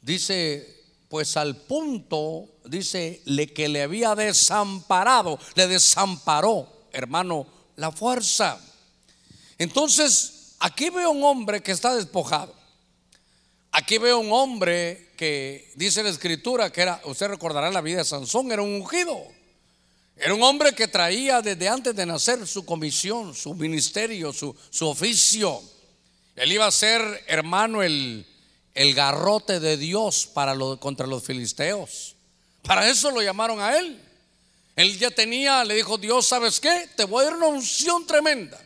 Dice, 0.01 0.78
pues 1.09 1.35
al 1.37 1.55
punto, 1.57 2.47
dice, 2.65 3.21
le 3.25 3.51
que 3.51 3.67
le 3.67 3.81
había 3.81 4.13
desamparado, 4.13 5.39
le 5.55 5.67
desamparó, 5.67 6.71
hermano, 6.93 7.47
la 7.75 7.91
fuerza. 7.91 8.59
Entonces, 9.57 10.53
aquí 10.59 10.91
veo 10.91 11.09
un 11.09 11.23
hombre 11.23 11.63
que 11.63 11.71
está 11.71 11.95
despojado. 11.95 12.53
Aquí 13.71 13.97
veo 13.97 14.19
un 14.19 14.31
hombre 14.31 15.09
que 15.17 15.71
dice 15.75 16.03
la 16.03 16.09
escritura 16.09 16.71
que 16.71 16.81
era, 16.81 17.01
usted 17.05 17.27
recordará 17.27 17.71
la 17.71 17.81
vida 17.81 17.97
de 17.97 18.05
Sansón, 18.05 18.51
era 18.51 18.61
un 18.61 18.81
ungido. 18.81 19.19
Era 20.15 20.35
un 20.35 20.43
hombre 20.43 20.73
que 20.73 20.87
traía 20.87 21.41
desde 21.41 21.69
antes 21.69 21.95
de 21.95 22.05
nacer 22.05 22.45
su 22.45 22.65
comisión, 22.65 23.33
su 23.33 23.55
ministerio, 23.55 24.31
su, 24.31 24.55
su 24.69 24.87
oficio. 24.87 25.61
Él 26.35 26.51
iba 26.51 26.67
a 26.67 26.71
ser, 26.71 27.01
hermano, 27.27 27.81
el, 27.81 28.25
el 28.79 28.95
garrote 28.95 29.59
de 29.59 29.75
Dios 29.75 30.25
para 30.25 30.55
contra 30.77 31.05
los 31.05 31.21
filisteos. 31.21 32.15
Para 32.61 32.89
eso 32.89 33.11
lo 33.11 33.21
llamaron 33.21 33.59
a 33.59 33.77
él. 33.77 34.01
Él 34.73 34.97
ya 34.97 35.11
tenía, 35.11 35.65
le 35.65 35.75
dijo 35.75 35.97
Dios, 35.97 36.27
¿sabes 36.27 36.61
qué? 36.61 36.87
Te 36.95 37.03
voy 37.03 37.23
a 37.23 37.25
dar 37.25 37.35
una 37.35 37.47
unción 37.47 38.07
tremenda. 38.07 38.57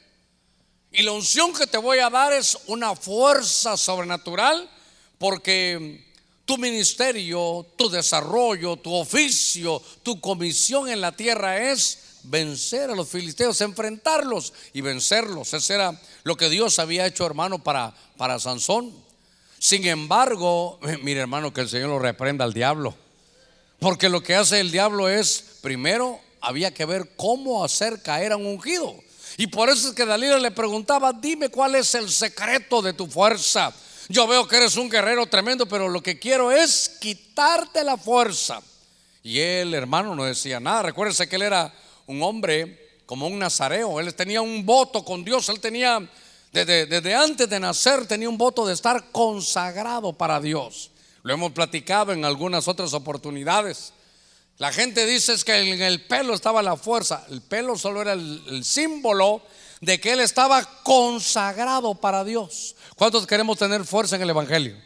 Y 0.91 1.01
la 1.01 1.13
unción 1.13 1.51
que 1.51 1.65
te 1.65 1.79
voy 1.79 1.97
a 1.97 2.11
dar 2.11 2.31
es 2.31 2.55
una 2.67 2.95
fuerza 2.95 3.75
sobrenatural 3.75 4.69
porque 5.17 6.05
tu 6.45 6.59
ministerio, 6.59 7.65
tu 7.75 7.89
desarrollo, 7.89 8.75
tu 8.75 8.93
oficio, 8.93 9.81
tu 10.03 10.21
comisión 10.21 10.89
en 10.89 11.01
la 11.01 11.13
tierra 11.13 11.71
es 11.71 12.19
vencer 12.21 12.91
a 12.91 12.95
los 12.95 13.09
filisteos, 13.09 13.59
enfrentarlos 13.61 14.53
y 14.73 14.81
vencerlos. 14.81 15.55
Ese 15.55 15.73
era 15.73 15.99
lo 16.21 16.37
que 16.37 16.49
Dios 16.49 16.77
había 16.77 17.07
hecho, 17.07 17.25
hermano, 17.25 17.63
para, 17.63 17.95
para 18.15 18.37
Sansón. 18.37 19.02
Sin 19.63 19.87
embargo, 19.87 20.77
mire, 21.03 21.21
hermano, 21.21 21.53
que 21.53 21.61
el 21.61 21.69
Señor 21.69 21.87
lo 21.87 21.97
reprenda 21.97 22.43
al 22.43 22.51
diablo. 22.51 22.93
Porque 23.79 24.09
lo 24.09 24.21
que 24.21 24.35
hace 24.35 24.59
el 24.59 24.71
diablo 24.71 25.07
es, 25.07 25.59
primero, 25.61 26.19
había 26.41 26.73
que 26.73 26.83
ver 26.83 27.11
cómo 27.15 27.63
hacer 27.63 28.01
caer 28.01 28.33
a 28.33 28.35
un 28.35 28.45
ungido. 28.45 28.93
Y 29.37 29.47
por 29.47 29.69
eso 29.69 29.87
es 29.87 29.95
que 29.95 30.05
Dalila 30.05 30.37
le 30.37 30.51
preguntaba, 30.51 31.13
dime 31.13 31.47
cuál 31.47 31.75
es 31.75 31.95
el 31.95 32.09
secreto 32.09 32.81
de 32.81 32.91
tu 32.91 33.07
fuerza. 33.07 33.73
Yo 34.09 34.27
veo 34.27 34.45
que 34.49 34.57
eres 34.57 34.75
un 34.75 34.89
guerrero 34.89 35.27
tremendo, 35.27 35.65
pero 35.65 35.87
lo 35.87 36.03
que 36.03 36.19
quiero 36.19 36.51
es 36.51 36.97
quitarte 36.99 37.85
la 37.85 37.95
fuerza. 37.95 38.61
Y 39.23 39.39
él, 39.39 39.73
hermano, 39.73 40.13
no 40.13 40.25
decía 40.25 40.59
nada. 40.59 40.81
Recuérdese 40.81 41.29
que 41.29 41.37
él 41.37 41.43
era 41.43 41.73
un 42.05 42.21
hombre 42.21 42.97
como 43.05 43.27
un 43.27 43.39
nazareo. 43.39 44.01
Él 44.01 44.13
tenía 44.13 44.41
un 44.41 44.65
voto 44.65 45.05
con 45.05 45.23
Dios. 45.23 45.47
Él 45.47 45.61
tenía, 45.61 46.05
desde, 46.53 47.15
antes 47.15 47.49
de 47.49 47.59
nacer, 47.59 48.05
tenía 48.05 48.29
un 48.29 48.37
voto 48.37 48.65
de 48.65 48.73
estar 48.73 49.11
consagrado 49.11 50.13
para 50.13 50.39
Dios. 50.39 50.91
Lo 51.23 51.33
hemos 51.33 51.51
platicado 51.51 52.13
en 52.13 52.23
algunas 52.23 52.67
otras 52.67 52.93
oportunidades. 52.93 53.91
La 54.59 54.71
gente 54.71 55.05
dice 55.07 55.33
es 55.33 55.43
que 55.43 55.55
en 55.55 55.81
el 55.81 56.05
pelo 56.05 56.35
estaba 56.35 56.61
la 56.61 56.77
fuerza. 56.77 57.25
El 57.29 57.41
pelo 57.41 57.75
solo 57.75 58.01
era 58.03 58.13
el 58.13 58.63
símbolo 58.63 59.41
de 59.81 59.99
que 59.99 60.13
él 60.13 60.19
estaba 60.19 60.63
consagrado 60.83 61.95
para 61.95 62.23
Dios. 62.23 62.75
¿Cuántos 62.95 63.27
queremos 63.27 63.57
tener 63.57 63.83
fuerza 63.83 64.15
en 64.15 64.21
el 64.21 64.29
Evangelio? 64.29 64.77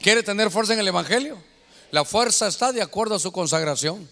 ¿Quiere 0.00 0.22
tener 0.22 0.50
fuerza 0.50 0.74
en 0.74 0.80
el 0.80 0.88
Evangelio? 0.88 1.40
La 1.92 2.04
fuerza 2.04 2.48
está 2.48 2.72
de 2.72 2.82
acuerdo 2.82 3.14
a 3.14 3.18
su 3.20 3.30
consagración. 3.30 4.10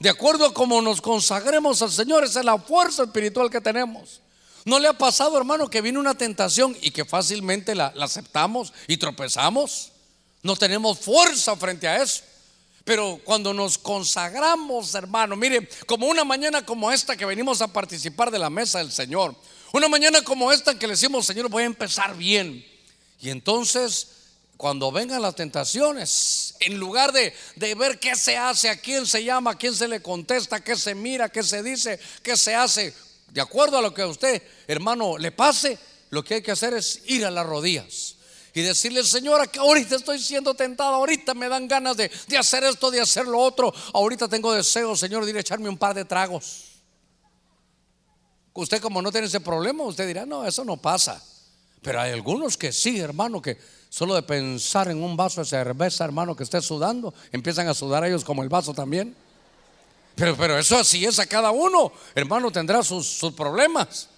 De 0.00 0.10
acuerdo 0.10 0.46
a 0.46 0.52
cómo 0.52 0.82
nos 0.82 1.00
consagremos 1.00 1.80
al 1.80 1.92
Señor, 1.92 2.24
esa 2.24 2.40
es 2.40 2.44
la 2.44 2.58
fuerza 2.58 3.04
espiritual 3.04 3.48
que 3.48 3.60
tenemos. 3.60 4.20
¿No 4.64 4.78
le 4.78 4.88
ha 4.88 4.94
pasado, 4.94 5.36
hermano, 5.36 5.68
que 5.68 5.82
viene 5.82 5.98
una 5.98 6.14
tentación 6.14 6.76
y 6.80 6.90
que 6.90 7.04
fácilmente 7.04 7.74
la, 7.74 7.92
aceptamos 8.00 8.72
y 8.86 8.96
tropezamos? 8.96 9.92
No 10.42 10.56
tenemos 10.56 10.98
fuerza 10.98 11.54
frente 11.56 11.86
a 11.86 12.02
eso. 12.02 12.22
Pero 12.82 13.20
cuando 13.24 13.52
nos 13.52 13.76
consagramos, 13.76 14.94
hermano, 14.94 15.36
mire, 15.36 15.68
como 15.86 16.06
una 16.06 16.24
mañana 16.24 16.64
como 16.64 16.90
esta 16.90 17.16
que 17.16 17.26
venimos 17.26 17.60
a 17.60 17.68
participar 17.68 18.30
de 18.30 18.38
la 18.38 18.50
mesa 18.50 18.78
del 18.78 18.92
Señor, 18.92 19.34
una 19.72 19.88
mañana 19.88 20.22
como 20.22 20.52
esta 20.52 20.78
que 20.78 20.86
le 20.86 20.92
decimos, 20.92 21.26
Señor, 21.26 21.48
voy 21.48 21.62
a 21.62 21.66
empezar 21.66 22.16
bien. 22.16 22.64
Y 23.20 23.30
entonces, 23.30 24.08
cuando 24.56 24.92
vengan 24.92 25.22
las 25.22 25.34
tentaciones, 25.34 26.56
en 26.60 26.78
lugar 26.78 27.12
de 27.12 27.34
ver 27.74 27.98
qué 27.98 28.16
se 28.16 28.36
hace, 28.36 28.68
a 28.68 28.78
quién 28.78 29.06
se 29.06 29.24
llama, 29.24 29.52
a 29.52 29.58
quién 29.58 29.74
se 29.74 29.88
le 29.88 30.00
contesta, 30.00 30.62
qué 30.62 30.76
se 30.76 30.94
mira, 30.94 31.30
qué 31.30 31.42
se 31.42 31.62
dice, 31.62 31.98
qué 32.22 32.36
se 32.36 32.54
hace, 32.54 32.94
de 33.34 33.40
acuerdo 33.40 33.78
a 33.78 33.82
lo 33.82 33.92
que 33.92 34.02
a 34.02 34.06
usted, 34.06 34.40
hermano, 34.68 35.18
le 35.18 35.32
pase, 35.32 35.76
lo 36.10 36.22
que 36.22 36.34
hay 36.34 36.42
que 36.42 36.52
hacer 36.52 36.72
es 36.72 37.02
ir 37.06 37.26
a 37.26 37.32
las 37.32 37.44
rodillas 37.44 38.14
y 38.54 38.62
decirle, 38.62 39.02
Señor, 39.02 39.50
que 39.50 39.58
ahorita 39.58 39.96
estoy 39.96 40.20
siendo 40.20 40.54
tentado, 40.54 40.94
ahorita 40.94 41.34
me 41.34 41.48
dan 41.48 41.66
ganas 41.66 41.96
de, 41.96 42.08
de, 42.28 42.38
hacer 42.38 42.62
esto, 42.62 42.92
de 42.92 43.00
hacer 43.00 43.26
lo 43.26 43.40
otro, 43.40 43.74
ahorita 43.92 44.28
tengo 44.28 44.52
deseo, 44.52 44.94
Señor, 44.94 45.24
de 45.24 45.32
ir 45.32 45.36
a 45.36 45.40
echarme 45.40 45.68
un 45.68 45.76
par 45.76 45.96
de 45.96 46.04
tragos. 46.04 46.80
Usted 48.52 48.80
como 48.80 49.02
no 49.02 49.10
tiene 49.10 49.26
ese 49.26 49.40
problema, 49.40 49.82
usted 49.82 50.06
dirá, 50.06 50.24
no, 50.24 50.46
eso 50.46 50.64
no 50.64 50.76
pasa. 50.76 51.20
Pero 51.82 52.00
hay 52.00 52.12
algunos 52.12 52.56
que 52.56 52.70
sí, 52.70 53.00
hermano, 53.00 53.42
que 53.42 53.58
solo 53.88 54.14
de 54.14 54.22
pensar 54.22 54.88
en 54.88 55.02
un 55.02 55.16
vaso 55.16 55.40
de 55.40 55.48
cerveza, 55.48 56.04
hermano, 56.04 56.36
que 56.36 56.44
esté 56.44 56.62
sudando, 56.62 57.12
empiezan 57.32 57.66
a 57.66 57.74
sudar 57.74 58.04
ellos 58.04 58.22
como 58.22 58.44
el 58.44 58.48
vaso 58.48 58.72
también. 58.72 59.16
Pero, 60.14 60.36
pero 60.36 60.58
eso 60.58 60.78
así 60.78 61.04
es 61.04 61.18
a 61.18 61.26
cada 61.26 61.50
uno, 61.50 61.92
hermano, 62.14 62.50
tendrá 62.50 62.82
sus, 62.82 63.06
sus 63.06 63.32
problemas. 63.32 64.08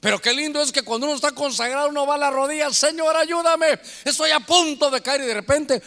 Pero 0.00 0.20
qué 0.20 0.32
lindo 0.32 0.60
es 0.60 0.70
que 0.70 0.82
cuando 0.82 1.06
uno 1.06 1.16
está 1.16 1.32
consagrado, 1.32 1.88
uno 1.88 2.06
va 2.06 2.16
a 2.16 2.18
la 2.18 2.30
rodilla, 2.30 2.70
Señor, 2.72 3.16
ayúdame, 3.16 3.78
estoy 4.04 4.30
a 4.30 4.40
punto 4.40 4.90
de 4.90 5.00
caer 5.00 5.22
y 5.22 5.26
de 5.26 5.34
repente 5.34 5.82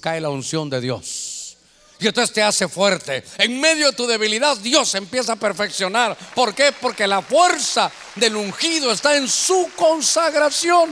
cae 0.00 0.20
la 0.20 0.30
unción 0.30 0.70
de 0.70 0.80
Dios. 0.80 1.56
Y 1.98 2.08
entonces 2.08 2.34
te 2.34 2.42
hace 2.42 2.66
fuerte. 2.66 3.22
En 3.38 3.60
medio 3.60 3.86
de 3.86 3.96
tu 3.96 4.06
debilidad, 4.06 4.56
Dios 4.56 4.92
empieza 4.96 5.34
a 5.34 5.36
perfeccionar. 5.36 6.16
¿Por 6.34 6.52
qué? 6.52 6.72
Porque 6.72 7.06
la 7.06 7.22
fuerza 7.22 7.92
del 8.16 8.34
ungido 8.34 8.90
está 8.90 9.16
en 9.16 9.28
su 9.28 9.70
consagración. 9.76 10.90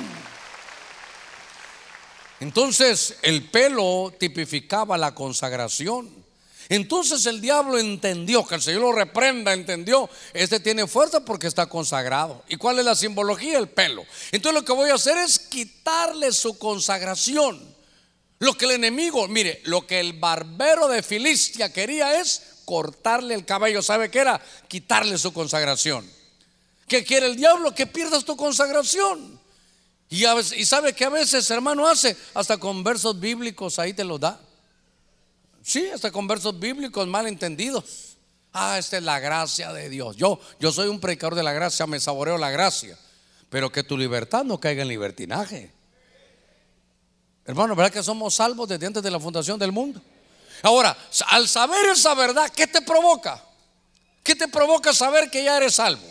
Entonces 2.38 3.16
el 3.22 3.50
pelo 3.50 4.14
tipificaba 4.18 4.96
la 4.96 5.12
consagración. 5.12 6.08
Entonces 6.70 7.26
el 7.26 7.40
diablo 7.40 7.78
entendió, 7.78 8.46
que 8.46 8.54
el 8.54 8.62
Señor 8.62 8.82
lo 8.82 8.92
reprenda, 8.92 9.52
entendió, 9.52 10.08
este 10.32 10.60
tiene 10.60 10.86
fuerza 10.86 11.24
porque 11.24 11.48
está 11.48 11.66
consagrado. 11.66 12.44
¿Y 12.48 12.54
cuál 12.56 12.78
es 12.78 12.84
la 12.84 12.94
simbología? 12.94 13.58
El 13.58 13.68
pelo. 13.68 14.06
Entonces 14.30 14.60
lo 14.60 14.64
que 14.64 14.72
voy 14.72 14.88
a 14.88 14.94
hacer 14.94 15.18
es 15.18 15.40
quitarle 15.40 16.30
su 16.30 16.56
consagración. 16.58 17.60
Lo 18.38 18.56
que 18.56 18.66
el 18.66 18.70
enemigo, 18.70 19.26
mire, 19.26 19.60
lo 19.64 19.84
que 19.84 19.98
el 19.98 20.12
barbero 20.12 20.86
de 20.86 21.02
Filistia 21.02 21.72
quería 21.72 22.20
es 22.20 22.40
cortarle 22.64 23.34
el 23.34 23.44
cabello. 23.44 23.82
¿Sabe 23.82 24.08
qué 24.08 24.20
era? 24.20 24.40
Quitarle 24.68 25.18
su 25.18 25.32
consagración. 25.32 26.08
¿Qué 26.86 27.02
quiere 27.02 27.26
el 27.26 27.34
diablo? 27.34 27.74
Que 27.74 27.88
pierdas 27.88 28.24
tu 28.24 28.36
consagración. 28.36 29.40
Y, 30.08 30.24
y 30.24 30.64
sabe 30.64 30.92
que 30.92 31.04
a 31.04 31.08
veces, 31.08 31.50
hermano, 31.50 31.88
hace 31.88 32.16
hasta 32.32 32.58
con 32.58 32.84
versos 32.84 33.18
bíblicos 33.18 33.80
ahí 33.80 33.92
te 33.92 34.04
lo 34.04 34.20
da. 34.20 34.40
Sí, 35.62 35.88
hasta 35.88 36.10
con 36.10 36.26
versos 36.26 36.58
bíblicos 36.58 37.06
mal 37.06 37.26
entendidos. 37.26 38.16
Ah, 38.52 38.78
esta 38.78 38.96
es 38.96 39.02
la 39.02 39.20
gracia 39.20 39.72
de 39.72 39.88
Dios. 39.88 40.16
Yo, 40.16 40.40
yo 40.58 40.72
soy 40.72 40.88
un 40.88 41.00
predicador 41.00 41.34
de 41.34 41.42
la 41.42 41.52
gracia, 41.52 41.86
me 41.86 42.00
saboreo 42.00 42.38
la 42.38 42.50
gracia. 42.50 42.98
Pero 43.48 43.70
que 43.70 43.82
tu 43.82 43.96
libertad 43.96 44.44
no 44.44 44.58
caiga 44.58 44.82
en 44.82 44.88
libertinaje. 44.88 45.72
Hermano, 47.44 47.74
¿verdad 47.74 47.92
que 47.92 48.02
somos 48.02 48.34
salvos 48.34 48.68
desde 48.68 48.86
antes 48.86 49.02
de 49.02 49.10
la 49.10 49.20
fundación 49.20 49.58
del 49.58 49.72
mundo? 49.72 50.00
Ahora, 50.62 50.96
al 51.28 51.48
saber 51.48 51.86
esa 51.86 52.14
verdad, 52.14 52.50
¿qué 52.54 52.66
te 52.66 52.82
provoca? 52.82 53.42
¿Qué 54.22 54.34
te 54.34 54.48
provoca 54.48 54.92
saber 54.92 55.30
que 55.30 55.42
ya 55.42 55.56
eres 55.56 55.76
salvo? 55.76 56.06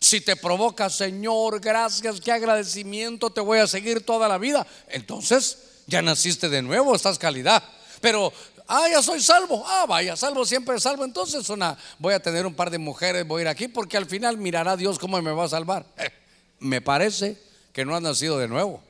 Si 0.00 0.20
te 0.20 0.36
provoca, 0.36 0.90
Señor, 0.90 1.60
gracias, 1.60 2.20
qué 2.20 2.32
agradecimiento, 2.32 3.30
te 3.30 3.40
voy 3.40 3.58
a 3.58 3.66
seguir 3.66 4.04
toda 4.04 4.28
la 4.28 4.38
vida, 4.38 4.66
entonces 4.88 5.58
ya 5.86 6.02
naciste 6.02 6.48
de 6.48 6.62
nuevo, 6.62 6.94
estás 6.94 7.18
calidad. 7.18 7.62
Pero, 8.00 8.32
ah, 8.68 8.88
ya 8.90 9.02
soy 9.02 9.20
salvo, 9.20 9.64
ah, 9.66 9.86
vaya, 9.88 10.16
salvo 10.16 10.44
siempre 10.44 10.78
salvo, 10.80 11.04
entonces 11.04 11.48
una, 11.50 11.76
voy 11.98 12.14
a 12.14 12.20
tener 12.20 12.46
un 12.46 12.54
par 12.54 12.70
de 12.70 12.78
mujeres, 12.78 13.26
voy 13.26 13.40
a 13.40 13.42
ir 13.42 13.48
aquí, 13.48 13.68
porque 13.68 13.96
al 13.96 14.06
final 14.06 14.36
mirará 14.36 14.76
Dios 14.76 14.98
cómo 14.98 15.20
me 15.20 15.32
va 15.32 15.44
a 15.44 15.48
salvar. 15.48 15.86
Eh, 15.96 16.10
me 16.60 16.80
parece 16.80 17.36
que 17.72 17.84
no 17.84 17.94
has 17.94 18.02
nacido 18.02 18.38
de 18.38 18.48
nuevo. 18.48 18.82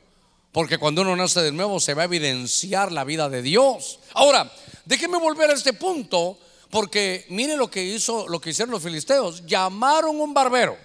Porque 0.55 0.79
cuando 0.79 1.03
uno 1.03 1.17
nace 1.17 1.41
de 1.41 1.51
nuevo 1.51 1.81
se 1.81 1.95
va 1.95 2.03
a 2.03 2.05
evidenciar 2.05 2.93
la 2.93 3.03
vida 3.03 3.29
de 3.29 3.43
Dios. 3.43 3.99
Ahora, 4.13 4.53
déjeme 4.85 5.19
volver 5.19 5.51
a 5.51 5.55
este 5.55 5.73
punto, 5.73 6.39
porque 6.71 7.27
mire 7.29 7.57
lo 7.57 7.69
que 7.69 7.83
hizo, 7.83 8.29
lo 8.29 8.41
que 8.41 8.51
hicieron 8.51 8.71
los 8.71 8.83
filisteos. 8.83 9.45
Llamaron 9.47 10.21
un 10.21 10.33
barbero. 10.33 10.79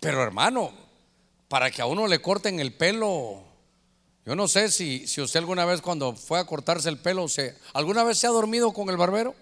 Pero 0.00 0.22
hermano, 0.22 0.72
para 1.48 1.70
que 1.70 1.82
a 1.82 1.86
uno 1.86 2.06
le 2.06 2.22
corten 2.22 2.60
el 2.60 2.72
pelo, 2.72 3.44
yo 4.24 4.36
no 4.36 4.46
sé 4.48 4.70
si, 4.70 5.06
si 5.06 5.20
usted 5.20 5.40
alguna 5.40 5.64
vez 5.64 5.80
cuando 5.80 6.14
fue 6.14 6.38
a 6.38 6.44
cortarse 6.44 6.88
el 6.88 6.98
pelo, 6.98 7.26
¿alguna 7.72 8.04
vez 8.04 8.18
se 8.18 8.26
ha 8.26 8.30
dormido 8.30 8.72
con 8.72 8.88
el 8.88 8.96
barbero? 8.96 9.34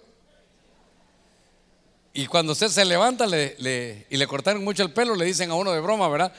Y 2.12 2.26
cuando 2.26 2.52
usted 2.52 2.68
se 2.68 2.84
levanta 2.84 3.26
le, 3.26 4.06
y 4.10 4.16
le 4.16 4.26
cortaron 4.26 4.64
mucho 4.64 4.82
el 4.82 4.92
pelo, 4.92 5.14
le 5.14 5.24
dicen 5.24 5.50
a 5.50 5.54
uno 5.54 5.72
de 5.72 5.80
broma, 5.80 6.08
¿verdad? 6.08 6.32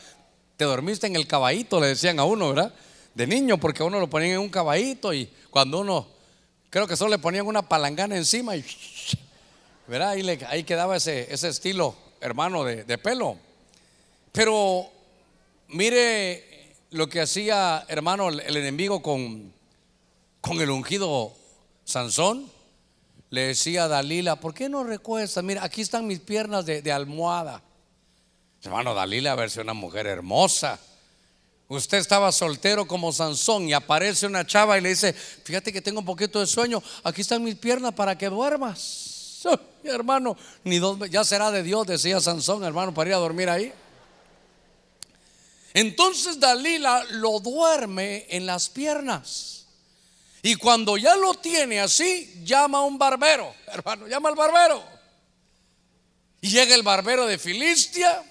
te 0.62 0.66
dormiste 0.66 1.08
en 1.08 1.16
el 1.16 1.26
caballito, 1.26 1.80
le 1.80 1.88
decían 1.88 2.20
a 2.20 2.24
uno, 2.24 2.50
¿verdad? 2.50 2.72
De 3.16 3.26
niño, 3.26 3.58
porque 3.58 3.82
a 3.82 3.86
uno 3.88 4.00
lo 4.00 4.08
ponían 4.08 4.34
en 4.34 4.38
un 4.38 4.50
caballito 4.50 5.12
y 5.12 5.28
cuando 5.50 5.80
uno, 5.80 6.08
creo 6.70 6.86
que 6.86 6.96
solo 6.96 7.10
le 7.10 7.18
ponían 7.18 7.48
una 7.48 7.68
palangana 7.68 8.16
encima 8.16 8.56
y, 8.56 8.64
¿verdad? 9.88 10.10
Ahí, 10.10 10.40
ahí 10.48 10.64
quedaba 10.64 10.98
ese, 10.98 11.34
ese 11.34 11.48
estilo, 11.48 11.96
hermano, 12.20 12.64
de, 12.64 12.84
de 12.84 12.98
pelo. 13.00 13.38
Pero 14.32 14.88
mire 15.70 16.51
lo 16.92 17.10
que 17.10 17.22
hacía, 17.22 17.86
hermano, 17.88 18.30
el 18.30 18.58
enemigo 18.58 19.02
con, 19.02 19.54
con 20.42 20.62
el 20.62 20.70
ungido 20.70 21.34
Sansón, 21.86 22.52
le 23.30 23.48
decía 23.48 23.86
a 23.86 23.88
Dalila, 23.88 24.36
¿por 24.36 24.54
qué 24.54 24.68
no 24.68 24.84
recuesta? 24.84 25.42
Mira, 25.42 25.64
aquí 25.64 25.82
están 25.82 26.06
mis 26.06 26.20
piernas 26.20 26.66
de, 26.66 26.82
de 26.82 26.92
almohada. 26.92 27.62
Hermano, 28.62 28.94
Dalila, 28.94 29.32
a 29.32 29.36
verse 29.36 29.62
una 29.62 29.74
mujer 29.74 30.06
hermosa. 30.06 30.78
Usted 31.70 32.00
estaba 32.00 32.34
soltero 32.34 32.86
como 32.86 33.14
Sansón 33.14 33.70
y 33.70 33.74
aparece 33.74 34.28
una 34.28 34.46
chava 34.46 34.78
y 34.78 34.82
le 34.82 34.90
dice, 34.90 35.14
fíjate 35.14 35.72
que 35.72 35.82
tengo 35.82 36.00
un 36.00 36.06
poquito 36.06 36.42
de 36.42 36.46
sueño, 36.46 36.84
aquí 37.06 37.22
están 37.22 37.42
mis 37.42 37.56
piernas 37.56 37.94
para 37.94 38.18
que 38.18 38.30
duermas. 38.30 39.48
hermano, 39.86 40.36
ni 40.66 40.80
dos, 40.80 41.00
ya 41.10 41.24
será 41.24 41.52
de 41.52 41.64
Dios, 41.64 41.88
decía 41.88 42.20
Sansón, 42.20 42.66
hermano, 42.66 42.94
para 42.94 43.12
ir 43.12 43.16
a 43.16 43.20
dormir 43.20 43.50
ahí. 43.50 43.72
Entonces 45.74 46.40
Dalila 46.40 47.04
lo 47.12 47.40
duerme 47.40 48.26
en 48.30 48.46
las 48.46 48.70
piernas. 48.70 49.66
Y 50.44 50.56
cuando 50.56 50.98
ya 50.98 51.16
lo 51.16 51.34
tiene 51.36 51.80
así, 51.80 52.42
llama 52.44 52.80
a 52.80 52.82
un 52.82 52.98
barbero, 52.98 53.54
hermano, 53.68 54.08
llama 54.08 54.30
al 54.30 54.36
barbero. 54.36 54.84
Y 56.42 56.50
llega 56.50 56.74
el 56.74 56.84
barbero 56.84 57.28
de 57.28 57.38
Filistia 57.38 58.24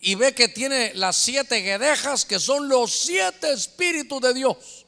y 0.00 0.14
ve 0.14 0.34
que 0.34 0.48
tiene 0.48 0.92
las 0.94 1.16
siete 1.16 1.60
guedejas, 1.60 2.24
que 2.24 2.40
son 2.40 2.68
los 2.68 2.90
siete 2.90 3.52
espíritus 3.52 4.20
de 4.22 4.34
Dios. 4.34 4.86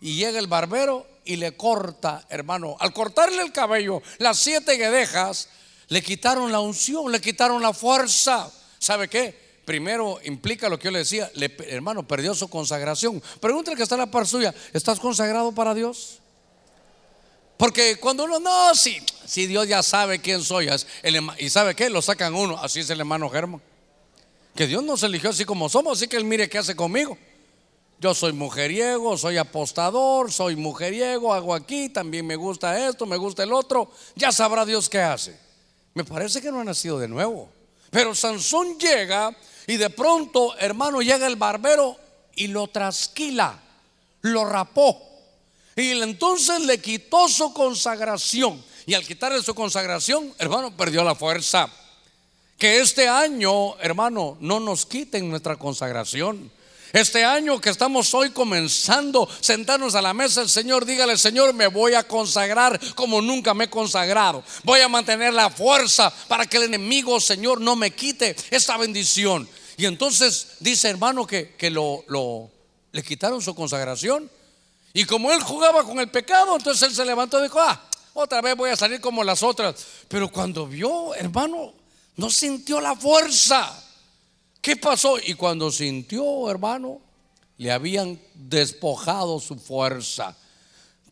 Y 0.00 0.16
llega 0.16 0.38
el 0.38 0.46
barbero 0.46 1.06
y 1.24 1.36
le 1.36 1.56
corta, 1.56 2.24
hermano. 2.30 2.76
Al 2.80 2.94
cortarle 2.94 3.42
el 3.42 3.52
cabello, 3.52 4.02
las 4.16 4.38
siete 4.38 4.72
guedejas, 4.76 5.50
le 5.88 6.02
quitaron 6.02 6.50
la 6.50 6.60
unción, 6.60 7.12
le 7.12 7.20
quitaron 7.20 7.60
la 7.60 7.74
fuerza. 7.74 8.50
¿Sabe 8.78 9.08
qué? 9.08 9.47
Primero 9.68 10.18
implica 10.24 10.70
lo 10.70 10.78
que 10.78 10.86
yo 10.86 10.90
le 10.90 11.00
decía, 11.00 11.30
hermano, 11.66 12.08
perdió 12.08 12.34
su 12.34 12.48
consagración. 12.48 13.22
Pregúntale 13.38 13.76
que 13.76 13.82
está 13.82 13.96
en 13.96 14.00
la 14.00 14.10
par 14.10 14.26
suya, 14.26 14.54
¿estás 14.72 14.98
consagrado 14.98 15.52
para 15.52 15.74
Dios? 15.74 16.20
Porque 17.58 17.96
cuando 17.96 18.24
uno, 18.24 18.40
no, 18.40 18.74
si, 18.74 18.96
si 19.26 19.46
Dios 19.46 19.68
ya 19.68 19.82
sabe 19.82 20.20
quién 20.20 20.42
soy, 20.42 20.70
y 21.36 21.50
sabe 21.50 21.74
qué, 21.74 21.90
lo 21.90 22.00
sacan 22.00 22.34
uno, 22.34 22.56
así 22.56 22.80
es 22.80 22.88
el 22.88 23.00
hermano 23.00 23.28
Germán. 23.28 23.60
Que 24.54 24.66
Dios 24.66 24.82
nos 24.82 25.02
eligió 25.02 25.28
así 25.28 25.44
como 25.44 25.68
somos, 25.68 25.98
así 25.98 26.08
que 26.08 26.16
Él 26.16 26.24
mire 26.24 26.48
qué 26.48 26.56
hace 26.56 26.74
conmigo. 26.74 27.18
Yo 28.00 28.14
soy 28.14 28.32
mujeriego, 28.32 29.18
soy 29.18 29.36
apostador, 29.36 30.32
soy 30.32 30.56
mujeriego, 30.56 31.34
hago 31.34 31.54
aquí, 31.54 31.90
también 31.90 32.26
me 32.26 32.36
gusta 32.36 32.88
esto, 32.88 33.04
me 33.04 33.18
gusta 33.18 33.42
el 33.42 33.52
otro. 33.52 33.90
Ya 34.16 34.32
sabrá 34.32 34.64
Dios 34.64 34.88
qué 34.88 35.00
hace. 35.00 35.38
Me 35.92 36.04
parece 36.04 36.40
que 36.40 36.50
no 36.50 36.58
ha 36.60 36.64
nacido 36.64 36.98
de 36.98 37.08
nuevo. 37.08 37.57
Pero 37.90 38.14
Sansón 38.14 38.78
llega 38.78 39.34
y 39.66 39.76
de 39.76 39.90
pronto, 39.90 40.56
hermano, 40.58 41.00
llega 41.00 41.26
el 41.26 41.36
barbero 41.36 41.96
y 42.34 42.48
lo 42.48 42.68
trasquila, 42.68 43.58
lo 44.22 44.44
rapó. 44.44 45.02
Y 45.76 45.90
entonces 46.02 46.62
le 46.62 46.80
quitó 46.80 47.28
su 47.28 47.52
consagración. 47.52 48.62
Y 48.86 48.94
al 48.94 49.06
quitarle 49.06 49.42
su 49.42 49.54
consagración, 49.54 50.34
hermano, 50.38 50.76
perdió 50.76 51.04
la 51.04 51.14
fuerza. 51.14 51.68
Que 52.56 52.80
este 52.80 53.06
año, 53.08 53.78
hermano, 53.78 54.36
no 54.40 54.58
nos 54.58 54.86
quiten 54.86 55.30
nuestra 55.30 55.56
consagración. 55.56 56.50
Este 56.92 57.24
año 57.24 57.60
que 57.60 57.70
estamos 57.70 58.14
hoy 58.14 58.30
comenzando, 58.30 59.28
sentarnos 59.40 59.94
a 59.94 60.02
la 60.02 60.14
mesa, 60.14 60.40
el 60.40 60.48
Señor, 60.48 60.86
dígale, 60.86 61.18
Señor, 61.18 61.52
me 61.52 61.66
voy 61.66 61.94
a 61.94 62.08
consagrar 62.08 62.80
como 62.94 63.20
nunca 63.20 63.52
me 63.52 63.64
he 63.64 63.70
consagrado. 63.70 64.42
Voy 64.64 64.80
a 64.80 64.88
mantener 64.88 65.34
la 65.34 65.50
fuerza 65.50 66.12
para 66.28 66.46
que 66.46 66.56
el 66.56 66.64
enemigo, 66.64 67.20
Señor, 67.20 67.60
no 67.60 67.76
me 67.76 67.90
quite 67.90 68.34
esta 68.50 68.76
bendición. 68.76 69.48
Y 69.76 69.86
entonces 69.86 70.56
dice 70.60 70.88
hermano 70.88 71.26
que, 71.26 71.54
que 71.56 71.70
lo, 71.70 72.04
lo, 72.08 72.50
le 72.92 73.02
quitaron 73.02 73.42
su 73.42 73.54
consagración. 73.54 74.30
Y 74.94 75.04
como 75.04 75.30
él 75.30 75.42
jugaba 75.42 75.84
con 75.84 75.98
el 76.00 76.10
pecado, 76.10 76.56
entonces 76.56 76.88
él 76.88 76.94
se 76.94 77.04
levantó 77.04 77.38
y 77.38 77.44
dijo, 77.44 77.60
ah, 77.60 77.88
otra 78.14 78.40
vez 78.40 78.56
voy 78.56 78.70
a 78.70 78.76
salir 78.76 79.00
como 79.00 79.22
las 79.22 79.42
otras. 79.42 79.76
Pero 80.08 80.30
cuando 80.30 80.66
vio, 80.66 81.14
hermano, 81.14 81.74
no 82.16 82.30
sintió 82.30 82.80
la 82.80 82.96
fuerza. 82.96 83.84
¿Qué 84.60 84.76
pasó? 84.76 85.18
Y 85.18 85.34
cuando 85.34 85.70
sintió, 85.70 86.50
hermano, 86.50 87.00
le 87.56 87.72
habían 87.72 88.18
despojado 88.34 89.40
su 89.40 89.56
fuerza. 89.56 90.36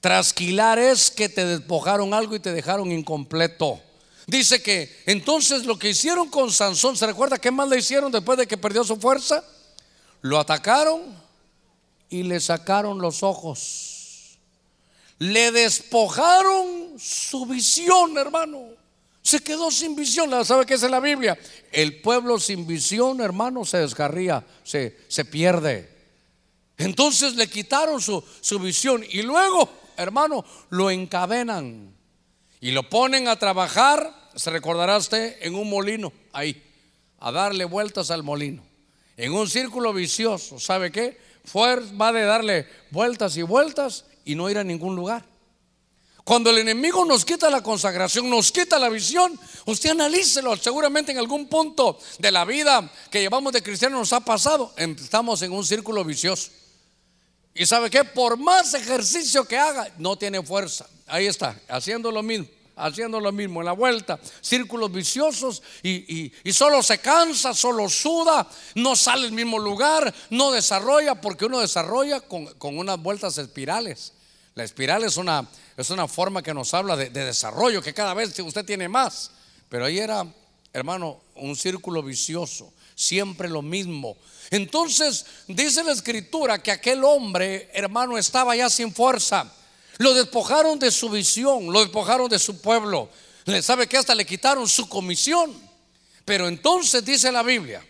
Trasquilar 0.01 0.79
es 0.79 1.11
que 1.11 1.29
te 1.29 1.45
despojaron 1.45 2.15
algo 2.15 2.37
y 2.37 2.41
te 2.41 2.53
dejaron 2.53 2.93
incompleto. 2.93 3.81
Dice 4.27 4.63
que 4.63 5.03
entonces 5.07 5.67
lo 5.67 5.79
que 5.79 5.91
hicieron 5.91 6.29
con 6.29 6.51
Sansón, 6.51 6.97
¿se 6.97 7.07
recuerda 7.07 7.39
qué 7.39 7.51
más 7.51 7.69
le 7.69 7.79
hicieron 7.79 8.11
después 8.11 8.39
de 8.39 8.47
que 8.47 8.57
perdió 8.57 8.85
su 8.85 8.97
fuerza? 8.97 9.45
Lo 10.21 10.39
atacaron 10.39 11.03
y 12.09 12.25
le 12.25 12.41
sacaron 12.41 13.01
los 13.01 13.23
ojos. 13.23 14.39
Le 15.19 15.53
despojaron 15.53 16.97
su 16.99 17.47
visión, 17.47 18.19
hermano. 18.19 18.65
Se 19.27 19.41
quedó 19.41 19.73
sin 19.73 19.97
visión. 19.97 20.31
¿Sabe 20.45 20.65
qué 20.65 20.75
es 20.75 20.85
en 20.85 20.93
la 20.93 21.01
Biblia? 21.01 21.37
El 21.73 22.01
pueblo 22.01 22.39
sin 22.39 22.65
visión, 22.65 23.21
hermano, 23.21 23.65
se 23.65 23.79
descarría, 23.79 24.47
se, 24.63 24.99
se 25.09 25.25
pierde. 25.25 25.91
Entonces 26.79 27.35
le 27.35 27.49
quitaron 27.51 28.01
su, 28.01 28.23
su 28.41 28.61
visión 28.61 29.05
y 29.11 29.23
luego, 29.23 29.69
hermano, 29.97 30.45
lo 30.71 30.93
encadenan 30.93 31.93
y 32.61 32.71
lo 32.71 32.89
ponen 32.89 33.27
a 33.27 33.35
trabajar, 33.35 34.15
se 34.37 34.49
recordará 34.51 34.97
usted, 34.97 35.39
en 35.41 35.57
un 35.57 35.69
molino, 35.69 36.13
ahí, 36.33 36.63
a 37.19 37.33
darle 37.33 37.65
vueltas 37.65 38.13
al 38.13 38.23
molino, 38.23 38.63
en 39.17 39.33
un 39.33 39.51
círculo 39.51 39.93
vicioso, 39.93 40.61
¿sabe 40.61 40.93
qué? 40.93 41.19
Fue, 41.45 41.81
va 42.01 42.13
de 42.13 42.23
darle 42.23 42.69
vueltas 42.93 43.37
y 43.37 43.43
vueltas 43.43 44.05
y 44.25 44.37
no 44.37 44.49
ir 44.49 44.59
a 44.59 44.63
ningún 44.63 44.95
lugar. 44.95 45.25
Cuando 46.27 46.51
el 46.51 46.59
enemigo 46.59 47.05
nos 47.05 47.25
quita 47.25 47.49
la 47.49 47.63
consagración, 47.63 48.29
nos 48.29 48.51
quita 48.51 48.81
la 48.81 48.89
visión, 48.89 49.39
usted 49.65 49.91
analícelo, 49.91 50.57
seguramente 50.57 51.13
en 51.13 51.19
algún 51.19 51.47
punto 51.47 52.01
de 52.19 52.33
la 52.33 52.45
vida 52.45 52.91
que 53.13 53.21
llevamos 53.21 53.53
de 53.53 53.63
cristiano 53.63 53.97
nos 53.97 54.13
ha 54.13 54.19
pasado, 54.19 54.75
estamos 54.77 55.41
en 55.43 55.53
un 55.53 55.65
círculo 55.65 56.03
vicioso. 56.03 56.51
Y 57.55 57.65
sabe 57.65 57.91
que 57.91 58.03
por 58.03 58.37
más 58.37 58.75
ejercicio 58.75 59.45
que 59.45 59.57
haga, 59.57 59.87
no 59.99 60.19
tiene 60.19 60.43
fuerza. 60.43 60.89
Ahí 61.07 61.27
está, 61.27 61.61
haciendo 61.69 62.11
lo 62.11 62.25
mismo 62.25 62.49
haciendo 62.79 63.21
lo 63.21 63.33
mismo 63.33 63.61
en 63.61 63.67
la 63.67 63.73
vuelta, 63.73 64.19
círculos 64.43 64.93
viciosos 64.93 65.63
y, 65.83 66.31
solo 66.53 66.83
se 66.83 66.99
cansa, 66.99 67.55
solo 67.55 67.89
suda, 67.89 68.47
no 68.75 68.95
sale 68.95 69.29
al 69.29 69.33
mismo 69.33 69.59
lugar, 69.59 70.13
no 70.29 70.51
desarrolla, 70.51 71.15
porque 71.15 71.47
uno 71.47 71.61
desarrolla 71.61 72.21
con, 72.21 72.49
unas 72.77 73.01
vueltas 73.01 73.39
espirales. 73.39 74.13
La 74.57 74.65
espiral 74.65 75.05
es 75.05 75.19
una, 75.19 75.47
es 75.77 75.91
una 75.91 76.09
forma 76.09 76.43
que 76.43 76.55
nos 76.55 76.73
habla 76.73 76.97
de, 76.97 77.11
de 77.11 77.27
desarrollo, 77.27 77.83
que 77.83 77.93
cada 77.93 78.15
vez 78.15 78.39
usted 78.39 78.65
tiene 78.65 78.89
más. 78.89 79.31
Pero 79.69 79.85
ahí 79.85 79.99
era, 79.99 80.27
hermano, 80.73 81.21
un 81.35 81.55
círculo 81.55 82.03
vicioso, 82.03 82.73
siempre 82.95 83.51
lo 83.51 83.61
mismo. 83.61 84.17
Entonces 84.51 85.27
dice 85.47 85.85
la 85.85 85.93
escritura 85.93 86.63
que 86.63 86.71
aquel 86.71 87.05
hombre, 87.05 87.69
hermano, 87.75 88.17
estaba 88.17 88.57
ya 88.57 88.71
sin 88.71 88.95
fuerza. 88.95 89.53
Lo 89.99 90.15
despojaron 90.15 90.79
de 90.79 90.91
su 90.91 91.11
visión, 91.11 91.71
lo 91.71 91.81
despojaron 91.81 92.27
de 92.31 92.39
su 92.39 92.59
pueblo. 92.63 93.11
¿Le 93.45 93.61
sabe 93.61 93.87
que 93.87 93.99
hasta 93.99 94.15
le 94.15 94.25
quitaron 94.25 94.67
su 94.67 94.89
comisión? 94.89 95.55
Pero 96.25 96.49
entonces 96.49 97.05
dice 97.05 97.31
la 97.31 97.43
Biblia 97.43 97.85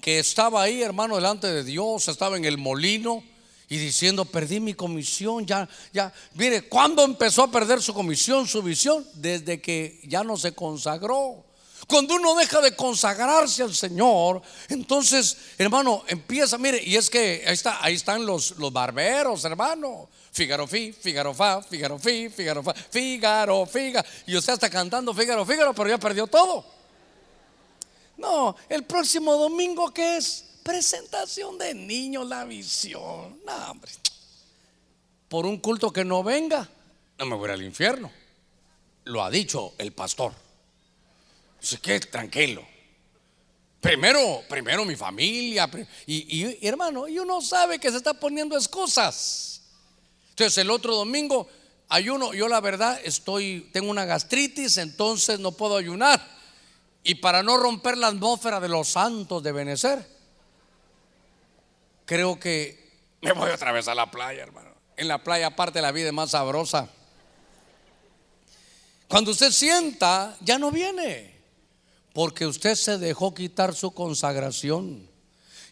que 0.00 0.20
estaba 0.20 0.62
ahí, 0.62 0.82
hermano, 0.82 1.16
delante 1.16 1.48
de 1.48 1.64
Dios, 1.64 2.06
estaba 2.06 2.36
en 2.36 2.44
el 2.44 2.58
molino 2.58 3.24
y 3.72 3.78
diciendo, 3.78 4.26
perdí 4.26 4.60
mi 4.60 4.74
comisión, 4.74 5.46
ya, 5.46 5.66
ya. 5.94 6.12
Mire, 6.34 6.68
¿cuándo 6.68 7.02
empezó 7.02 7.44
a 7.44 7.50
perder 7.50 7.80
su 7.80 7.94
comisión, 7.94 8.46
su 8.46 8.62
visión? 8.62 9.02
Desde 9.14 9.62
que 9.62 9.98
ya 10.04 10.22
no 10.22 10.36
se 10.36 10.52
consagró. 10.52 11.42
Cuando 11.88 12.16
uno 12.16 12.34
deja 12.34 12.60
de 12.60 12.76
consagrarse 12.76 13.62
al 13.62 13.74
Señor, 13.74 14.42
entonces, 14.68 15.38
hermano, 15.56 16.04
empieza, 16.06 16.58
mire, 16.58 16.82
y 16.84 16.96
es 16.96 17.08
que 17.08 17.44
ahí, 17.46 17.54
está, 17.54 17.82
ahí 17.82 17.94
están 17.94 18.26
los, 18.26 18.58
los 18.58 18.70
barberos, 18.70 19.42
hermano. 19.46 20.06
Fígaro 20.32 20.66
fi, 20.66 20.92
Fígaro 20.92 21.32
fa, 21.32 21.62
Fígaro 21.62 21.98
fi, 21.98 22.28
Fígaro 22.28 22.62
fa, 22.62 22.74
Fígaro, 22.74 23.64
Fígaro. 23.64 24.06
Y 24.26 24.36
usted 24.36 24.52
está 24.52 24.68
cantando 24.68 25.14
Fígaro, 25.14 25.46
Fígaro, 25.46 25.72
pero 25.72 25.88
ya 25.88 25.96
perdió 25.96 26.26
todo. 26.26 26.62
No, 28.18 28.54
el 28.68 28.84
próximo 28.84 29.32
domingo, 29.32 29.94
¿qué 29.94 30.18
es? 30.18 30.51
Presentación 30.62 31.58
de 31.58 31.74
niños, 31.74 32.28
la 32.28 32.44
visión. 32.44 33.40
No, 33.44 33.70
hombre. 33.70 33.90
Por 35.28 35.46
un 35.46 35.58
culto 35.58 35.92
que 35.92 36.04
no 36.04 36.22
venga, 36.22 36.68
no 37.18 37.26
me 37.26 37.36
voy 37.36 37.50
al 37.50 37.62
infierno. 37.62 38.10
Lo 39.04 39.24
ha 39.24 39.30
dicho 39.30 39.74
el 39.78 39.92
pastor. 39.92 40.32
Dice 41.60 41.78
que 41.78 41.98
tranquilo. 42.00 42.64
Primero, 43.80 44.44
primero 44.48 44.84
mi 44.84 44.94
familia. 44.94 45.68
Y, 46.06 46.44
y, 46.44 46.66
hermano, 46.66 47.08
y 47.08 47.18
uno 47.18 47.40
sabe 47.40 47.78
que 47.78 47.90
se 47.90 47.96
está 47.96 48.14
poniendo 48.14 48.56
excusas. 48.56 49.62
Entonces 50.30 50.58
el 50.58 50.70
otro 50.70 50.94
domingo 50.94 51.48
ayuno. 51.88 52.32
Yo 52.32 52.48
la 52.48 52.60
verdad 52.60 53.00
estoy, 53.04 53.68
tengo 53.72 53.90
una 53.90 54.04
gastritis, 54.04 54.76
entonces 54.78 55.40
no 55.40 55.52
puedo 55.52 55.76
ayunar. 55.76 56.24
Y 57.04 57.16
para 57.16 57.42
no 57.42 57.56
romper 57.56 57.98
la 57.98 58.08
atmósfera 58.08 58.60
de 58.60 58.68
los 58.68 58.88
santos 58.88 59.42
de 59.42 59.52
Benecer, 59.52 60.06
creo 62.12 62.38
que 62.38 62.78
me 63.22 63.32
voy 63.32 63.50
otra 63.50 63.72
vez 63.72 63.88
a 63.88 63.94
la 63.94 64.10
playa, 64.10 64.42
hermano. 64.42 64.68
En 64.98 65.08
la 65.08 65.22
playa 65.22 65.46
aparte 65.46 65.80
la 65.80 65.92
vida 65.92 66.08
es 66.08 66.12
más 66.12 66.32
sabrosa. 66.32 66.90
Cuando 69.08 69.30
usted 69.30 69.50
sienta, 69.50 70.36
ya 70.40 70.58
no 70.58 70.70
viene. 70.70 71.32
Porque 72.12 72.46
usted 72.46 72.74
se 72.74 72.98
dejó 72.98 73.32
quitar 73.32 73.74
su 73.74 73.92
consagración. 73.92 75.08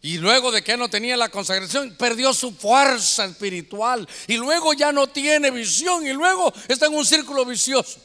Y 0.01 0.17
luego 0.17 0.51
de 0.51 0.65
que 0.65 0.79
no 0.79 0.89
tenía 0.89 1.15
la 1.15 1.29
consagración, 1.29 1.95
perdió 1.99 2.33
su 2.33 2.53
fuerza 2.53 3.27
espiritual. 3.27 4.09
Y 4.27 4.39
luego 4.39 4.73
ya 4.73 4.93
no 4.93 5.09
tiene 5.09 5.51
visión. 5.51 6.07
Y 6.07 6.15
luego 6.15 6.51
está 6.69 6.87
en 6.87 6.95
un 6.95 7.05
círculo 7.05 7.45
vicioso. 7.45 8.01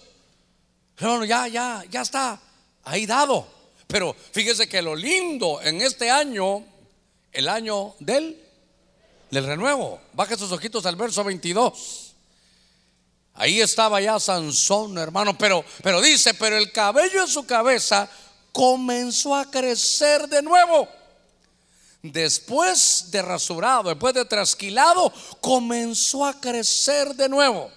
Pero 0.96 1.24
ya, 1.24 1.48
ya, 1.48 1.86
ya 1.90 2.02
está 2.02 2.42
ahí 2.84 3.06
dado. 3.06 3.48
Pero 3.88 4.14
fíjese 4.34 4.68
que 4.68 4.82
lo 4.82 4.94
lindo 4.94 5.62
en 5.62 5.82
este 5.82 6.12
año, 6.12 6.75
el 7.36 7.48
año 7.48 7.96
del, 8.00 8.42
del 9.32 9.46
renuevo. 9.46 10.00
Baje 10.14 10.38
sus 10.38 10.52
ojitos 10.52 10.86
al 10.86 10.96
verso 10.96 11.24
22. 11.24 12.14
Ahí 13.36 13.62
estaba 13.62 14.00
ya 14.02 14.20
Sansón, 14.20 14.98
hermano. 14.98 15.38
Pero, 15.38 15.64
pero 15.84 16.02
dice, 16.02 16.34
pero 16.34 16.58
el 16.58 16.72
cabello 16.72 17.22
en 17.22 17.28
su 17.28 17.46
cabeza 17.46 18.10
comenzó 18.52 19.36
a 19.36 19.50
crecer 19.50 20.28
de 20.28 20.42
nuevo 20.42 20.88
después 22.12 23.08
de 23.12 23.22
rasurado, 23.22 23.90
después 23.90 24.14
de 24.14 24.26
trasquilado, 24.26 25.12
comenzó 25.42 26.26
a 26.26 26.40
crecer 26.40 27.16
de 27.16 27.30
nuevo. 27.30 27.72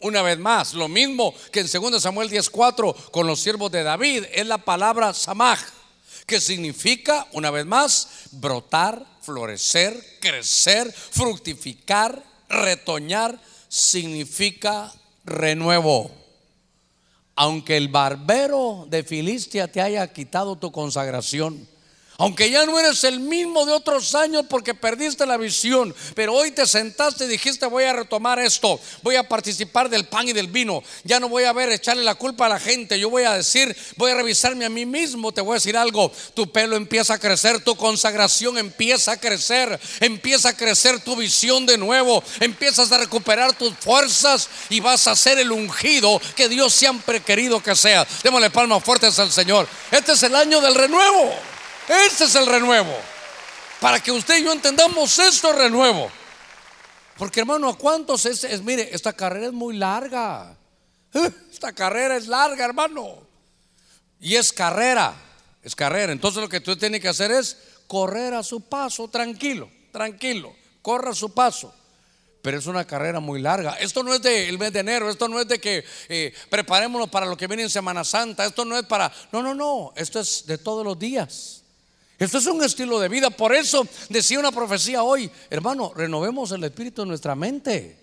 Una 0.00 0.22
vez 0.22 0.38
más, 0.38 0.74
lo 0.74 0.88
mismo 0.88 1.34
que 1.50 1.60
en 1.60 1.68
2 1.70 2.00
Samuel 2.00 2.30
10:4 2.30 3.10
con 3.10 3.26
los 3.26 3.40
siervos 3.40 3.70
de 3.72 3.82
David, 3.82 4.24
es 4.32 4.46
la 4.46 4.58
palabra 4.58 5.12
samaj, 5.12 5.60
que 6.28 6.40
significa, 6.42 7.26
una 7.32 7.50
vez 7.50 7.64
más, 7.64 8.28
brotar, 8.32 9.04
florecer, 9.22 9.98
crecer, 10.20 10.92
fructificar, 10.92 12.22
retoñar, 12.50 13.40
significa 13.68 14.92
renuevo. 15.24 16.10
Aunque 17.34 17.78
el 17.78 17.88
barbero 17.88 18.86
de 18.90 19.04
Filistia 19.04 19.72
te 19.72 19.80
haya 19.80 20.12
quitado 20.12 20.56
tu 20.56 20.70
consagración, 20.70 21.66
aunque 22.20 22.50
ya 22.50 22.66
no 22.66 22.76
eres 22.80 23.04
el 23.04 23.20
mismo 23.20 23.64
de 23.64 23.72
otros 23.72 24.16
años 24.16 24.44
porque 24.50 24.74
perdiste 24.74 25.24
la 25.24 25.36
visión, 25.36 25.94
pero 26.16 26.34
hoy 26.34 26.50
te 26.50 26.66
sentaste 26.66 27.24
y 27.24 27.28
dijiste 27.28 27.64
voy 27.66 27.84
a 27.84 27.92
retomar 27.92 28.40
esto, 28.40 28.80
voy 29.02 29.14
a 29.14 29.28
participar 29.28 29.88
del 29.88 30.04
pan 30.04 30.26
y 30.26 30.32
del 30.32 30.48
vino, 30.48 30.82
ya 31.04 31.20
no 31.20 31.28
voy 31.28 31.44
a 31.44 31.52
ver 31.52 31.70
echarle 31.70 32.02
la 32.02 32.16
culpa 32.16 32.46
a 32.46 32.48
la 32.48 32.58
gente, 32.58 32.98
yo 32.98 33.08
voy 33.08 33.22
a 33.22 33.34
decir, 33.34 33.74
voy 33.96 34.10
a 34.10 34.16
revisarme 34.16 34.64
a 34.64 34.68
mí 34.68 34.84
mismo, 34.84 35.30
te 35.30 35.40
voy 35.40 35.52
a 35.52 35.54
decir 35.54 35.76
algo, 35.76 36.10
tu 36.34 36.50
pelo 36.50 36.74
empieza 36.74 37.14
a 37.14 37.18
crecer, 37.18 37.62
tu 37.62 37.76
consagración 37.76 38.58
empieza 38.58 39.12
a 39.12 39.16
crecer, 39.16 39.78
empieza 40.00 40.48
a 40.48 40.56
crecer 40.56 40.98
tu 40.98 41.14
visión 41.14 41.66
de 41.66 41.78
nuevo, 41.78 42.24
empiezas 42.40 42.90
a 42.90 42.98
recuperar 42.98 43.56
tus 43.56 43.74
fuerzas 43.74 44.48
y 44.70 44.80
vas 44.80 45.06
a 45.06 45.14
ser 45.14 45.38
el 45.38 45.52
ungido 45.52 46.20
que 46.34 46.48
Dios 46.48 46.74
siempre 46.74 47.18
ha 47.18 47.20
querido 47.20 47.62
que 47.62 47.76
sea. 47.76 48.04
Démosle 48.24 48.50
palmas 48.50 48.82
fuertes 48.82 49.16
al 49.20 49.30
Señor. 49.30 49.68
Este 49.92 50.12
es 50.12 50.22
el 50.24 50.34
año 50.34 50.60
del 50.60 50.74
renuevo. 50.74 51.57
Este 51.88 52.24
es 52.24 52.34
el 52.34 52.46
renuevo. 52.46 52.94
Para 53.80 54.00
que 54.00 54.12
usted 54.12 54.38
y 54.38 54.44
yo 54.44 54.52
entendamos 54.52 55.18
esto 55.18 55.52
renuevo. 55.52 56.10
Porque 57.16 57.40
hermano, 57.40 57.68
¿a 57.68 57.76
cuántos 57.76 58.26
es, 58.26 58.62
Mire, 58.62 58.90
esta 58.92 59.12
carrera 59.12 59.46
es 59.46 59.52
muy 59.52 59.76
larga. 59.76 60.56
Eh, 61.14 61.30
esta 61.50 61.72
carrera 61.72 62.16
es 62.16 62.26
larga, 62.26 62.64
hermano. 62.64 63.16
Y 64.20 64.36
es 64.36 64.52
carrera. 64.52 65.14
Es 65.62 65.74
carrera. 65.74 66.12
Entonces 66.12 66.40
lo 66.40 66.48
que 66.48 66.60
tú 66.60 66.76
tienes 66.76 67.00
que 67.00 67.08
hacer 67.08 67.30
es 67.30 67.56
correr 67.86 68.34
a 68.34 68.42
su 68.42 68.60
paso, 68.60 69.08
tranquilo, 69.08 69.70
tranquilo. 69.90 70.54
Corra 70.82 71.10
a 71.10 71.14
su 71.14 71.32
paso. 71.32 71.74
Pero 72.42 72.58
es 72.58 72.66
una 72.66 72.86
carrera 72.86 73.18
muy 73.20 73.40
larga. 73.40 73.74
Esto 73.74 74.02
no 74.02 74.14
es 74.14 74.22
del 74.22 74.58
mes 74.58 74.72
de 74.72 74.80
enero, 74.80 75.10
esto 75.10 75.28
no 75.28 75.40
es 75.40 75.48
de 75.48 75.58
que 75.58 75.84
eh, 76.08 76.32
preparémonos 76.48 77.08
para 77.08 77.26
lo 77.26 77.36
que 77.36 77.48
viene 77.48 77.64
en 77.64 77.70
Semana 77.70 78.04
Santa, 78.04 78.46
esto 78.46 78.64
no 78.64 78.78
es 78.78 78.86
para... 78.86 79.12
No, 79.32 79.42
no, 79.42 79.54
no, 79.54 79.92
esto 79.96 80.20
es 80.20 80.46
de 80.46 80.56
todos 80.58 80.84
los 80.84 80.98
días. 80.98 81.57
Esto 82.18 82.38
es 82.38 82.46
un 82.46 82.62
estilo 82.64 82.98
de 82.98 83.08
vida. 83.08 83.30
Por 83.30 83.54
eso 83.54 83.86
decía 84.08 84.40
una 84.40 84.50
profecía 84.50 85.04
hoy, 85.04 85.30
hermano, 85.50 85.92
renovemos 85.94 86.50
el 86.50 86.64
espíritu 86.64 87.02
de 87.02 87.08
nuestra 87.08 87.36
mente. 87.36 87.96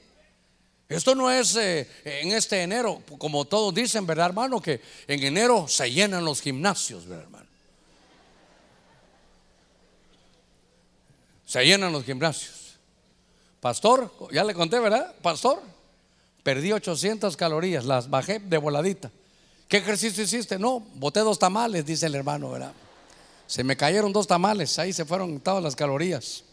Esto 0.88 1.16
no 1.16 1.30
es 1.30 1.56
eh, 1.56 1.90
en 2.06 2.32
este 2.32 2.62
enero, 2.62 3.02
como 3.18 3.44
todos 3.46 3.74
dicen, 3.74 4.06
¿verdad, 4.06 4.28
hermano? 4.28 4.62
Que 4.62 4.80
en 5.08 5.22
enero 5.24 5.68
se 5.68 5.92
llenan 5.92 6.24
los 6.24 6.42
gimnasios, 6.42 7.08
¿verdad, 7.08 7.26
hermano? 7.26 7.46
Se 11.46 11.66
llenan 11.66 11.92
los 11.92 12.04
gimnasios. 12.06 12.78
Pastor, 13.60 14.14
ya 14.32 14.44
le 14.44 14.54
conté, 14.54 14.80
¿verdad? 14.80 15.14
Pastor, 15.22 15.62
perdí 16.44 16.72
800 16.72 17.36
calorías, 17.36 17.84
las 17.84 18.10
bajé 18.10 18.40
de 18.40 18.58
voladita. 18.58 19.12
¿Qué 19.68 19.78
ejercicio 19.78 20.24
hiciste? 20.24 20.60
No, 20.60 20.80
boté 20.94 21.22
dos 21.22 21.40
tamales, 21.40 21.86
dice 21.86 22.06
el 22.06 22.16
hermano, 22.16 22.52
¿verdad? 22.52 22.74
Se 23.48 23.64
me 23.64 23.78
cayeron 23.78 24.12
dos 24.12 24.28
tamales, 24.28 24.78
ahí 24.80 24.94
se 24.94 25.06
fueron 25.06 25.40
todas 25.40 25.64
las 25.64 25.76
calorías. 25.76 26.44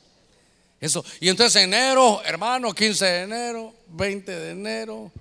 Eso. 0.81 1.05
Y 1.21 1.29
entonces 1.29 1.63
enero, 1.63 2.23
hermano, 2.25 2.75
15 2.75 3.05
de 3.05 3.23
enero, 3.23 3.75
20 3.89 4.33
de 4.33 4.51
enero, 4.51 5.13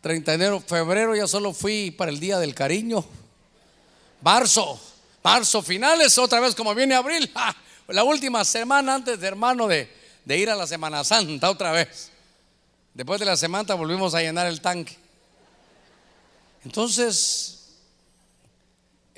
30 0.00 0.30
de 0.30 0.34
enero, 0.34 0.60
febrero 0.60 1.14
ya 1.14 1.26
solo 1.26 1.52
fui 1.52 1.90
para 1.90 2.10
el 2.10 2.18
día 2.18 2.38
del 2.38 2.54
cariño. 2.54 3.04
Marzo, 4.22 4.80
marzo 5.22 5.62
finales, 5.62 6.16
otra 6.18 6.40
vez 6.40 6.54
como 6.54 6.74
viene 6.74 6.94
abril, 6.94 7.30
la 7.88 8.04
última 8.04 8.44
semana 8.44 8.94
antes 8.94 9.20
de 9.20 9.26
hermano 9.26 9.68
de, 9.68 9.88
de 10.24 10.38
ir 10.38 10.50
a 10.50 10.56
la 10.56 10.66
Semana 10.66 11.04
Santa 11.04 11.50
otra 11.50 11.72
vez. 11.72 12.10
Después 12.94 13.20
de 13.20 13.26
la 13.26 13.36
semana 13.36 13.74
volvimos 13.74 14.14
a 14.14 14.20
llenar 14.20 14.46
el 14.46 14.60
tanque. 14.60 14.96
Entonces, 16.64 17.57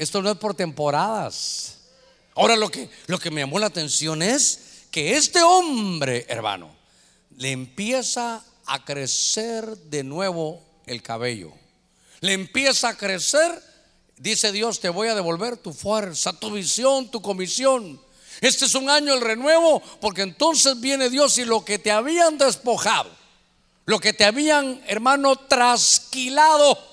esto 0.00 0.22
no 0.22 0.30
es 0.30 0.38
por 0.38 0.54
temporadas. 0.54 1.76
Ahora 2.34 2.56
lo 2.56 2.70
que, 2.70 2.88
lo 3.06 3.18
que 3.18 3.30
me 3.30 3.42
llamó 3.42 3.58
la 3.58 3.66
atención 3.66 4.22
es 4.22 4.86
que 4.90 5.18
este 5.18 5.42
hombre, 5.42 6.24
hermano, 6.26 6.74
le 7.36 7.50
empieza 7.50 8.42
a 8.64 8.82
crecer 8.82 9.76
de 9.76 10.02
nuevo 10.02 10.62
el 10.86 11.02
cabello. 11.02 11.52
Le 12.20 12.32
empieza 12.32 12.88
a 12.88 12.96
crecer, 12.96 13.62
dice 14.16 14.52
Dios, 14.52 14.80
te 14.80 14.88
voy 14.88 15.08
a 15.08 15.14
devolver 15.14 15.58
tu 15.58 15.74
fuerza, 15.74 16.32
tu 16.32 16.50
visión, 16.50 17.10
tu 17.10 17.20
comisión. 17.20 18.00
Este 18.40 18.64
es 18.64 18.74
un 18.74 18.88
año 18.88 19.12
el 19.12 19.20
renuevo, 19.20 19.82
porque 20.00 20.22
entonces 20.22 20.80
viene 20.80 21.10
Dios 21.10 21.36
y 21.36 21.44
lo 21.44 21.62
que 21.62 21.78
te 21.78 21.90
habían 21.90 22.38
despojado, 22.38 23.10
lo 23.84 23.98
que 23.98 24.14
te 24.14 24.24
habían, 24.24 24.82
hermano, 24.86 25.36
trasquilado, 25.36 26.89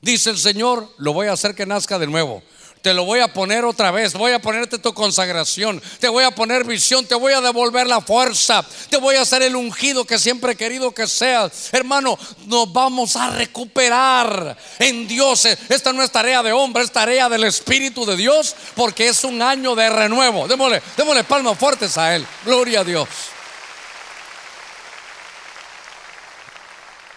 Dice 0.00 0.30
el 0.30 0.38
Señor, 0.38 0.88
lo 0.98 1.12
voy 1.12 1.26
a 1.26 1.32
hacer 1.32 1.54
que 1.54 1.66
nazca 1.66 1.98
de 1.98 2.06
nuevo. 2.06 2.42
Te 2.82 2.94
lo 2.94 3.04
voy 3.04 3.18
a 3.18 3.32
poner 3.32 3.64
otra 3.64 3.90
vez, 3.90 4.12
voy 4.12 4.32
a 4.32 4.38
ponerte 4.38 4.78
tu 4.78 4.94
consagración, 4.94 5.82
te 5.98 6.08
voy 6.08 6.22
a 6.22 6.30
poner 6.30 6.64
visión, 6.64 7.04
te 7.04 7.16
voy 7.16 7.32
a 7.32 7.40
devolver 7.40 7.88
la 7.88 8.00
fuerza, 8.00 8.64
te 8.88 8.96
voy 8.98 9.16
a 9.16 9.22
hacer 9.22 9.42
el 9.42 9.56
ungido 9.56 10.04
que 10.04 10.16
siempre 10.16 10.52
he 10.52 10.56
querido 10.56 10.92
que 10.92 11.08
seas. 11.08 11.70
Hermano, 11.72 12.16
nos 12.46 12.72
vamos 12.72 13.16
a 13.16 13.30
recuperar 13.30 14.56
en 14.78 15.08
Dios. 15.08 15.44
Esta 15.44 15.92
no 15.92 16.04
es 16.04 16.12
tarea 16.12 16.42
de 16.42 16.52
hombre, 16.52 16.84
es 16.84 16.92
tarea 16.92 17.28
del 17.28 17.44
Espíritu 17.44 18.06
de 18.06 18.16
Dios, 18.16 18.54
porque 18.76 19.08
es 19.08 19.24
un 19.24 19.42
año 19.42 19.74
de 19.74 19.90
renuevo. 19.90 20.46
Démosle, 20.46 20.80
démosle 20.96 21.24
palmas 21.24 21.58
fuertes 21.58 21.98
a 21.98 22.14
Él. 22.14 22.24
Gloria 22.44 22.80
a 22.80 22.84
Dios. 22.84 23.08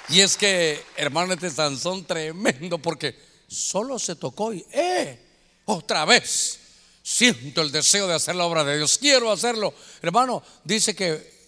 Y 0.10 0.22
es 0.22 0.36
que, 0.38 0.84
hermano, 0.95 1.34
este 1.34 1.49
Sansón 1.49 2.06
tremendo 2.06 2.78
porque 2.78 3.16
solo 3.47 3.99
se 3.99 4.16
tocó 4.16 4.54
y, 4.54 4.66
¡eh! 4.72 5.20
Otra 5.66 6.06
vez. 6.06 6.60
Siento 7.04 7.62
el 7.62 7.72
deseo 7.72 8.08
de 8.08 8.16
hacer 8.16 8.36
la 8.36 8.45
obra 8.45 8.64
de 8.64 8.78
Dios. 8.78 8.97
Quiero 8.97 9.32
hacerlo. 9.32 9.74
Hermano, 10.02 10.43
dice 10.64 10.95
que 10.95 11.41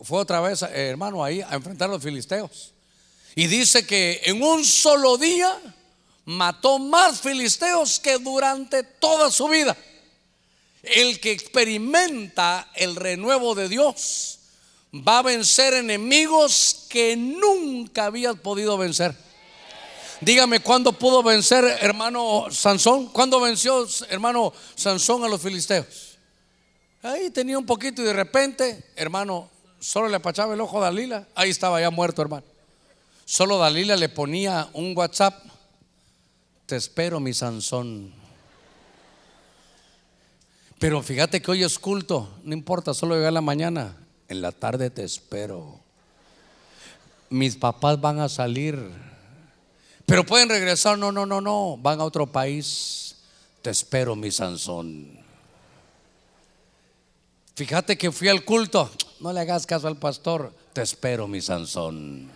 fue 0.00 0.18
otra 0.18 0.40
vez, 0.40 0.62
eh, 0.62 0.88
hermano, 0.88 1.24
ahí 1.24 1.40
a 1.40 1.54
enfrentar 1.54 1.88
a 1.88 1.92
los 1.92 2.02
filisteos. 2.02 2.72
Y 3.34 3.46
dice 3.46 3.86
que 3.86 4.20
en 4.24 4.42
un 4.42 4.64
solo 4.64 5.16
día 5.16 5.58
mató 6.24 6.78
más 6.78 7.20
filisteos 7.20 7.98
que 7.98 8.18
durante 8.18 8.82
toda 8.82 9.30
su 9.30 9.48
vida. 9.48 9.76
El 10.82 11.20
que 11.20 11.30
experimenta 11.30 12.70
el 12.74 12.96
renuevo 12.96 13.54
de 13.54 13.68
Dios 13.68 14.40
va 14.94 15.20
a 15.20 15.22
vencer 15.22 15.74
enemigos 15.74 16.86
que 16.88 17.16
nunca 17.16 18.06
habías 18.06 18.36
podido 18.36 18.76
vencer. 18.76 19.14
Dígame, 20.20 20.60
¿cuándo 20.60 20.92
pudo 20.92 21.22
vencer 21.22 21.64
hermano 21.80 22.46
Sansón? 22.50 23.06
¿Cuándo 23.08 23.40
venció 23.40 23.86
hermano 24.08 24.52
Sansón 24.74 25.24
a 25.24 25.28
los 25.28 25.40
filisteos? 25.40 26.18
Ahí 27.02 27.30
tenía 27.30 27.58
un 27.58 27.66
poquito 27.66 28.02
y 28.02 28.04
de 28.04 28.12
repente, 28.12 28.84
hermano, 28.94 29.50
solo 29.80 30.08
le 30.08 30.16
apachaba 30.16 30.54
el 30.54 30.60
ojo 30.60 30.78
a 30.78 30.84
Dalila. 30.84 31.26
Ahí 31.34 31.50
estaba 31.50 31.80
ya 31.80 31.90
muerto, 31.90 32.22
hermano. 32.22 32.44
Solo 33.24 33.58
Dalila 33.58 33.96
le 33.96 34.08
ponía 34.08 34.68
un 34.74 34.96
WhatsApp. 34.96 35.42
Te 36.66 36.76
espero, 36.76 37.18
mi 37.18 37.34
Sansón. 37.34 38.12
Pero 40.78 41.02
fíjate 41.02 41.42
que 41.42 41.50
hoy 41.50 41.64
es 41.64 41.78
culto, 41.78 42.28
no 42.44 42.52
importa, 42.52 42.92
solo 42.94 43.16
llega 43.16 43.30
la 43.30 43.40
mañana 43.40 44.01
en 44.32 44.42
la 44.42 44.52
tarde 44.52 44.90
te 44.90 45.04
espero. 45.04 45.78
Mis 47.30 47.56
papás 47.56 48.00
van 48.00 48.18
a 48.18 48.28
salir, 48.28 48.90
pero 50.04 50.26
pueden 50.26 50.48
regresar. 50.48 50.98
No, 50.98 51.12
no, 51.12 51.24
no, 51.24 51.40
no, 51.40 51.78
van 51.78 52.00
a 52.00 52.04
otro 52.04 52.26
país. 52.26 53.16
Te 53.62 53.70
espero, 53.70 54.16
mi 54.16 54.30
Sansón. 54.30 55.18
Fíjate 57.54 57.96
que 57.96 58.10
fui 58.10 58.28
al 58.28 58.44
culto. 58.44 58.90
No 59.20 59.32
le 59.32 59.40
hagas 59.40 59.66
caso 59.66 59.86
al 59.86 59.96
pastor. 59.96 60.52
Te 60.72 60.82
espero, 60.82 61.28
mi 61.28 61.40
Sansón. 61.40 62.28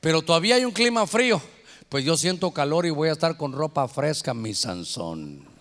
Pero 0.00 0.22
todavía 0.22 0.56
hay 0.56 0.64
un 0.64 0.72
clima 0.72 1.06
frío. 1.06 1.40
Pues 1.88 2.04
yo 2.04 2.16
siento 2.16 2.50
calor 2.50 2.84
y 2.84 2.90
voy 2.90 3.08
a 3.08 3.12
estar 3.12 3.36
con 3.36 3.52
ropa 3.52 3.86
fresca, 3.88 4.34
mi 4.34 4.54
Sansón. 4.54 5.57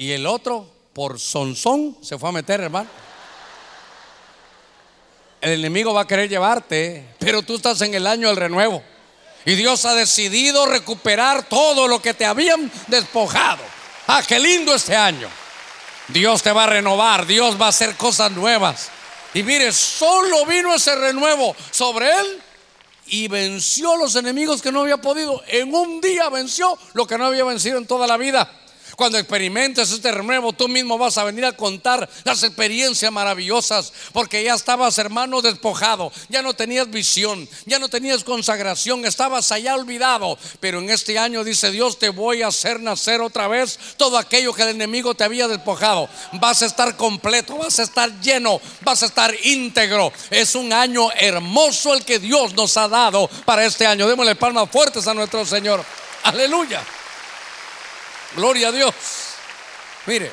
Y 0.00 0.12
el 0.12 0.24
otro, 0.24 0.66
por 0.94 1.20
Sonsón, 1.20 1.98
se 2.00 2.16
fue 2.16 2.30
a 2.30 2.32
meter, 2.32 2.58
hermano. 2.62 2.88
El 5.42 5.50
enemigo 5.50 5.92
va 5.92 6.00
a 6.00 6.06
querer 6.06 6.26
llevarte, 6.26 7.04
pero 7.18 7.42
tú 7.42 7.56
estás 7.56 7.82
en 7.82 7.92
el 7.92 8.06
año 8.06 8.28
del 8.28 8.38
renuevo. 8.38 8.82
Y 9.44 9.56
Dios 9.56 9.84
ha 9.84 9.94
decidido 9.94 10.64
recuperar 10.64 11.42
todo 11.42 11.86
lo 11.86 12.00
que 12.00 12.14
te 12.14 12.24
habían 12.24 12.72
despojado. 12.86 13.62
Ah, 14.06 14.22
qué 14.26 14.38
lindo 14.38 14.74
este 14.74 14.96
año. 14.96 15.28
Dios 16.08 16.42
te 16.42 16.50
va 16.50 16.64
a 16.64 16.68
renovar, 16.68 17.26
Dios 17.26 17.60
va 17.60 17.66
a 17.66 17.68
hacer 17.68 17.94
cosas 17.96 18.32
nuevas. 18.32 18.88
Y 19.34 19.42
mire, 19.42 19.70
solo 19.70 20.46
vino 20.46 20.74
ese 20.74 20.94
renuevo 20.94 21.54
sobre 21.72 22.10
él 22.10 22.42
y 23.08 23.28
venció 23.28 23.98
los 23.98 24.16
enemigos 24.16 24.62
que 24.62 24.72
no 24.72 24.80
había 24.80 24.96
podido. 24.96 25.42
En 25.46 25.74
un 25.74 26.00
día 26.00 26.30
venció 26.30 26.78
lo 26.94 27.06
que 27.06 27.18
no 27.18 27.26
había 27.26 27.44
vencido 27.44 27.76
en 27.76 27.86
toda 27.86 28.06
la 28.06 28.16
vida. 28.16 28.59
Cuando 29.00 29.16
experimentes 29.16 29.92
este 29.92 30.12
renuevo, 30.12 30.52
tú 30.52 30.68
mismo 30.68 30.98
vas 30.98 31.16
a 31.16 31.24
venir 31.24 31.46
a 31.46 31.56
contar 31.56 32.06
las 32.22 32.42
experiencias 32.42 33.10
maravillosas, 33.10 33.94
porque 34.12 34.44
ya 34.44 34.52
estabas, 34.52 34.98
hermano, 34.98 35.40
despojado, 35.40 36.12
ya 36.28 36.42
no 36.42 36.52
tenías 36.52 36.90
visión, 36.90 37.48
ya 37.64 37.78
no 37.78 37.88
tenías 37.88 38.24
consagración, 38.24 39.06
estabas 39.06 39.52
allá 39.52 39.74
olvidado. 39.74 40.36
Pero 40.60 40.80
en 40.80 40.90
este 40.90 41.18
año 41.18 41.44
dice 41.44 41.70
Dios, 41.70 41.98
te 41.98 42.10
voy 42.10 42.42
a 42.42 42.48
hacer 42.48 42.78
nacer 42.80 43.22
otra 43.22 43.48
vez 43.48 43.78
todo 43.96 44.18
aquello 44.18 44.52
que 44.52 44.64
el 44.64 44.68
enemigo 44.68 45.14
te 45.14 45.24
había 45.24 45.48
despojado. 45.48 46.06
Vas 46.32 46.60
a 46.60 46.66
estar 46.66 46.94
completo, 46.98 47.56
vas 47.56 47.78
a 47.78 47.84
estar 47.84 48.20
lleno, 48.20 48.60
vas 48.82 49.02
a 49.02 49.06
estar 49.06 49.34
íntegro. 49.44 50.12
Es 50.28 50.54
un 50.54 50.74
año 50.74 51.10
hermoso 51.12 51.94
el 51.94 52.04
que 52.04 52.18
Dios 52.18 52.52
nos 52.52 52.76
ha 52.76 52.86
dado 52.86 53.30
para 53.46 53.64
este 53.64 53.86
año. 53.86 54.06
Démosle 54.06 54.34
palmas 54.34 54.68
fuertes 54.70 55.06
a 55.06 55.14
nuestro 55.14 55.46
Señor. 55.46 55.82
Aleluya. 56.24 56.84
Gloria 58.36 58.68
a 58.68 58.72
Dios. 58.72 58.94
Mire, 60.06 60.30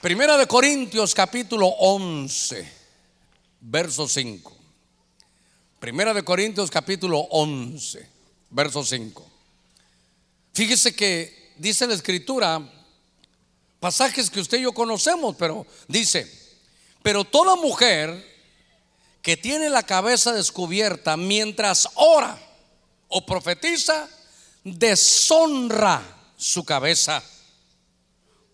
Primera 0.00 0.36
de 0.38 0.46
Corintios 0.46 1.14
capítulo 1.14 1.66
11, 1.66 2.72
verso 3.60 4.08
5. 4.08 4.56
Primera 5.78 6.12
de 6.14 6.22
Corintios 6.24 6.70
capítulo 6.70 7.18
11, 7.18 8.08
verso 8.48 8.82
5. 8.82 9.30
Fíjese 10.54 10.96
que 10.96 11.52
dice 11.58 11.86
la 11.86 11.94
escritura 11.94 12.60
pasajes 13.78 14.28
que 14.30 14.40
usted 14.40 14.58
y 14.58 14.62
yo 14.62 14.72
conocemos, 14.72 15.36
pero 15.36 15.66
dice, 15.86 16.28
pero 17.02 17.24
toda 17.24 17.54
mujer 17.56 18.26
que 19.22 19.36
tiene 19.36 19.68
la 19.68 19.84
cabeza 19.84 20.32
descubierta 20.32 21.16
mientras 21.16 21.88
ora 21.94 22.38
o 23.08 23.24
profetiza, 23.24 24.08
deshonra 24.64 26.02
su 26.36 26.64
cabeza, 26.64 27.22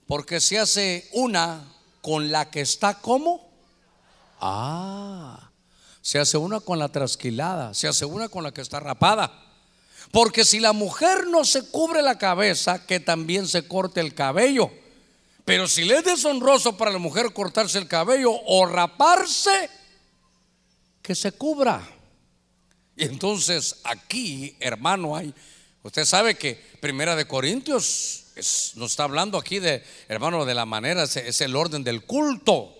porque 0.06 0.40
se 0.40 0.58
hace 0.58 1.08
una 1.12 1.64
con 2.00 2.30
la 2.30 2.50
que 2.50 2.60
está 2.60 3.00
como. 3.00 3.50
Ah, 4.40 5.50
se 6.00 6.18
hace 6.18 6.36
una 6.36 6.60
con 6.60 6.78
la 6.78 6.88
trasquilada, 6.88 7.74
se 7.74 7.88
hace 7.88 8.04
una 8.04 8.28
con 8.28 8.44
la 8.44 8.52
que 8.52 8.60
está 8.60 8.80
rapada. 8.80 9.42
Porque 10.12 10.44
si 10.44 10.60
la 10.60 10.72
mujer 10.72 11.26
no 11.26 11.44
se 11.44 11.68
cubre 11.68 12.02
la 12.02 12.18
cabeza, 12.18 12.86
que 12.86 13.00
también 13.00 13.48
se 13.48 13.66
corte 13.66 14.00
el 14.00 14.14
cabello. 14.14 14.70
Pero 15.44 15.68
si 15.68 15.84
le 15.84 15.98
es 15.98 16.04
deshonroso 16.04 16.76
para 16.76 16.90
la 16.90 16.98
mujer 16.98 17.32
cortarse 17.32 17.78
el 17.78 17.88
cabello 17.88 18.32
o 18.32 18.66
raparse, 18.66 19.70
que 21.02 21.14
se 21.14 21.32
cubra. 21.32 21.88
Y 22.96 23.04
entonces 23.04 23.80
aquí, 23.84 24.56
hermano, 24.58 25.14
hay 25.14 25.34
Usted 25.86 26.04
sabe 26.04 26.34
que 26.34 26.60
Primera 26.80 27.14
de 27.14 27.28
Corintios 27.28 28.24
nos 28.74 28.90
está 28.90 29.04
hablando 29.04 29.38
aquí 29.38 29.60
de, 29.60 29.84
hermano, 30.08 30.44
de 30.44 30.52
la 30.52 30.66
manera, 30.66 31.04
es, 31.04 31.40
el 31.40 31.54
orden 31.54 31.84
del 31.84 32.04
culto. 32.04 32.74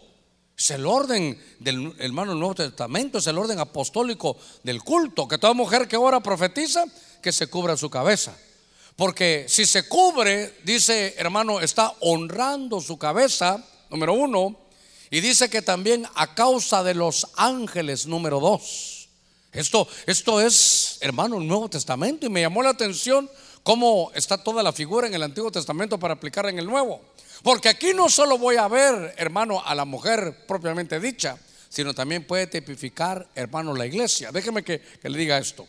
Es 0.59 0.71
el 0.73 0.85
orden 0.85 1.41
del 1.61 1.95
hermano 2.01 2.33
del 2.33 2.41
Nuevo 2.41 2.57
Testamento, 2.57 3.19
es 3.19 3.27
el 3.29 3.39
orden 3.39 3.61
apostólico 3.61 4.37
del 4.65 4.83
culto. 4.83 5.29
Que 5.29 5.39
toda 5.39 5.53
mujer 5.53 5.87
que 5.87 5.97
ora 5.97 6.19
profetiza, 6.19 6.85
que 7.23 7.31
se 7.31 7.47
cubra 7.47 7.77
su 7.77 7.89
cabeza. 7.89 8.37
Porque 8.97 9.47
si 9.49 9.67
se 9.67 9.87
cubre, 9.87 10.57
dice 10.65 11.15
hermano, 11.17 11.61
está 11.61 11.95
honrando 12.01 12.81
su 12.81 12.99
cabeza, 12.99 13.65
número 13.89 14.15
uno. 14.15 14.59
Y 15.11 15.21
dice 15.21 15.49
que 15.49 15.63
también 15.63 16.09
a 16.17 16.35
causa 16.35 16.83
de 16.83 16.95
los 16.95 17.29
ángeles, 17.37 18.09
número 18.09 18.41
dos. 18.41 18.96
Esto, 19.57 19.89
esto 20.05 20.39
es, 20.41 20.99
hermano, 21.01 21.39
el 21.39 21.49
Nuevo 21.49 21.71
Testamento 21.71 22.27
y 22.27 22.29
me 22.29 22.43
llamó 22.43 22.63
la 22.63 22.71
atención 22.71 23.31
cómo 23.63 24.13
está 24.15 24.37
toda 24.37 24.63
la 24.63 24.71
figura 24.71 25.07
en 25.07 25.15
el 25.15 25.23
Antiguo 25.23 25.51
Testamento 25.51 25.99
para 25.99 26.13
aplicar 26.13 26.47
en 26.47 26.59
el 26.59 26.67
Nuevo. 26.67 27.01
Porque 27.43 27.71
aquí 27.71 27.95
no 27.95 28.11
solo 28.11 28.37
voy 28.37 28.57
a 28.57 28.69
ver, 28.69 29.15
hermano, 29.17 29.63
a 29.65 29.75
la 29.75 29.87
mujer 29.87 30.45
propiamente 30.47 31.01
dicha, 31.01 31.39
sino 31.71 31.95
también 31.95 32.27
puede 32.27 32.49
tipificar, 32.49 33.27
hermano, 33.35 33.75
la 33.75 33.87
iglesia. 33.87 34.31
Déjeme 34.31 34.63
que, 34.63 34.81
que 34.81 35.09
le 35.09 35.19
diga 35.19 35.39
esto. 35.39 35.67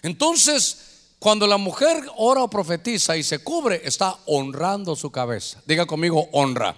Entonces, 0.00 0.78
cuando 1.18 1.46
la 1.46 1.58
mujer 1.58 2.02
ora 2.16 2.42
o 2.42 2.48
profetiza 2.48 3.14
y 3.16 3.22
se 3.22 3.40
cubre, 3.40 3.82
está 3.84 4.16
honrando 4.24 4.96
su 4.96 5.10
cabeza. 5.10 5.60
Diga 5.66 5.84
conmigo, 5.84 6.30
honra. 6.32 6.76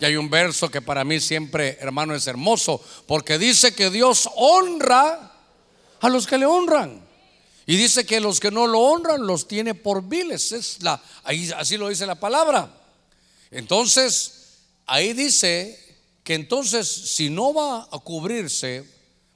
Y 0.00 0.04
hay 0.04 0.16
un 0.16 0.28
verso 0.28 0.68
que 0.68 0.82
para 0.82 1.04
mí 1.04 1.20
siempre, 1.20 1.78
hermano, 1.80 2.12
es 2.16 2.26
hermoso, 2.26 2.82
porque 3.06 3.38
dice 3.38 3.72
que 3.72 3.90
Dios 3.90 4.28
honra 4.34 5.30
a 6.04 6.10
los 6.10 6.26
que 6.26 6.36
le 6.36 6.44
honran. 6.44 7.02
Y 7.64 7.76
dice 7.76 8.04
que 8.04 8.20
los 8.20 8.38
que 8.38 8.50
no 8.50 8.66
lo 8.66 8.78
honran 8.78 9.26
los 9.26 9.48
tiene 9.48 9.74
por 9.74 10.06
viles. 10.06 10.52
Es 10.52 10.82
la, 10.82 11.02
ahí, 11.24 11.50
así 11.56 11.78
lo 11.78 11.88
dice 11.88 12.04
la 12.04 12.14
palabra. 12.14 12.68
Entonces, 13.50 14.58
ahí 14.84 15.14
dice 15.14 15.96
que 16.22 16.34
entonces 16.34 16.86
si 16.86 17.30
no 17.30 17.54
va 17.54 17.88
a 17.90 17.98
cubrirse 18.00 18.84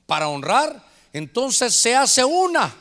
para 0.05 0.29
honrar, 0.29 0.85
entonces 1.15 1.75
se 1.75 1.97
hace 1.97 2.23
una. 2.23 2.77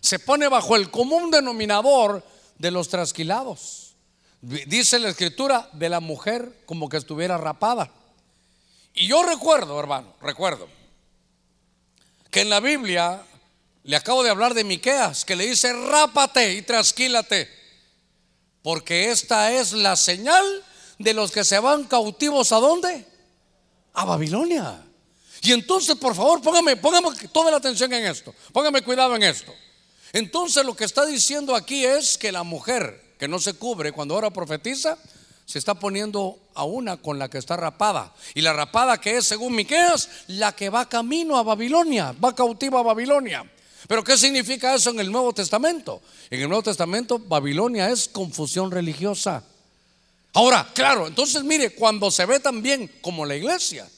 Se 0.00 0.18
pone 0.18 0.48
bajo 0.48 0.74
el 0.74 0.90
común 0.90 1.30
denominador 1.30 2.24
de 2.58 2.70
los 2.72 2.88
trasquilados. 2.88 3.94
Dice 4.40 4.98
la 4.98 5.10
escritura 5.10 5.70
de 5.74 5.88
la 5.88 6.00
mujer 6.00 6.62
como 6.66 6.88
que 6.88 6.96
estuviera 6.96 7.38
rapada. 7.38 7.92
Y 8.92 9.06
yo 9.06 9.22
recuerdo, 9.22 9.78
hermano, 9.78 10.14
recuerdo 10.20 10.79
que 12.30 12.42
en 12.42 12.50
la 12.50 12.60
Biblia 12.60 13.22
le 13.82 13.96
acabo 13.96 14.22
de 14.22 14.30
hablar 14.30 14.54
de 14.54 14.64
Miqueas, 14.64 15.24
que 15.24 15.36
le 15.36 15.46
dice, 15.46 15.72
rápate 15.72 16.54
y 16.54 16.62
trasquílate, 16.62 17.48
porque 18.62 19.10
esta 19.10 19.52
es 19.52 19.72
la 19.72 19.96
señal 19.96 20.44
de 20.98 21.14
los 21.14 21.32
que 21.32 21.44
se 21.44 21.58
van 21.58 21.84
cautivos 21.84 22.52
a 22.52 22.56
dónde? 22.56 23.06
A 23.94 24.04
Babilonia. 24.04 24.84
Y 25.42 25.52
entonces, 25.52 25.96
por 25.96 26.14
favor, 26.14 26.42
póngame, 26.42 26.76
póngame 26.76 27.08
toda 27.32 27.50
la 27.50 27.56
atención 27.56 27.92
en 27.92 28.06
esto, 28.06 28.34
póngame 28.52 28.82
cuidado 28.82 29.16
en 29.16 29.22
esto. 29.22 29.54
Entonces 30.12 30.64
lo 30.64 30.74
que 30.74 30.84
está 30.84 31.06
diciendo 31.06 31.54
aquí 31.54 31.84
es 31.84 32.18
que 32.18 32.32
la 32.32 32.42
mujer 32.42 33.14
que 33.18 33.28
no 33.28 33.38
se 33.38 33.54
cubre 33.54 33.92
cuando 33.92 34.14
ahora 34.14 34.30
profetiza, 34.30 34.98
se 35.50 35.58
está 35.58 35.74
poniendo 35.74 36.38
a 36.54 36.62
una 36.62 36.98
con 36.98 37.18
la 37.18 37.28
que 37.28 37.38
está 37.38 37.56
rapada. 37.56 38.14
Y 38.36 38.40
la 38.40 38.52
rapada 38.52 39.00
que 39.00 39.16
es, 39.16 39.26
según 39.26 39.56
Miqueas, 39.56 40.08
la 40.28 40.54
que 40.54 40.70
va 40.70 40.88
camino 40.88 41.36
a 41.36 41.42
Babilonia, 41.42 42.14
va 42.24 42.36
cautiva 42.36 42.78
a 42.78 42.84
Babilonia. 42.84 43.44
Pero 43.88 44.04
¿qué 44.04 44.16
significa 44.16 44.72
eso 44.76 44.90
en 44.90 45.00
el 45.00 45.10
Nuevo 45.10 45.32
Testamento? 45.32 46.02
En 46.30 46.40
el 46.40 46.48
Nuevo 46.48 46.62
Testamento 46.62 47.18
Babilonia 47.18 47.90
es 47.90 48.06
confusión 48.06 48.70
religiosa. 48.70 49.42
Ahora, 50.34 50.70
claro, 50.72 51.08
entonces 51.08 51.42
mire, 51.42 51.74
cuando 51.74 52.12
se 52.12 52.26
ve 52.26 52.38
también 52.38 52.88
como 53.00 53.26
la 53.26 53.34
iglesia, 53.34 53.90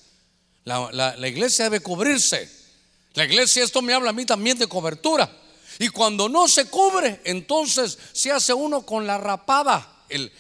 la, 0.65 0.91
la 0.91 1.29
iglesia 1.29 1.65
debe 1.65 1.81
cubrirse. 1.81 2.51
La 3.13 3.27
iglesia, 3.27 3.63
esto 3.63 3.83
me 3.83 3.93
habla 3.93 4.09
a 4.09 4.15
mí 4.15 4.25
también 4.25 4.57
de 4.57 4.69
cobertura. 4.69 5.31
Y 5.79 5.91
cuando 5.91 6.31
no 6.31 6.49
se 6.49 6.65
cubre, 6.65 7.21
entonces 7.25 7.99
se 8.15 8.33
hace 8.33 8.55
uno 8.55 8.87
con 8.87 9.07
la 9.07 9.19
rapada. 9.19 9.92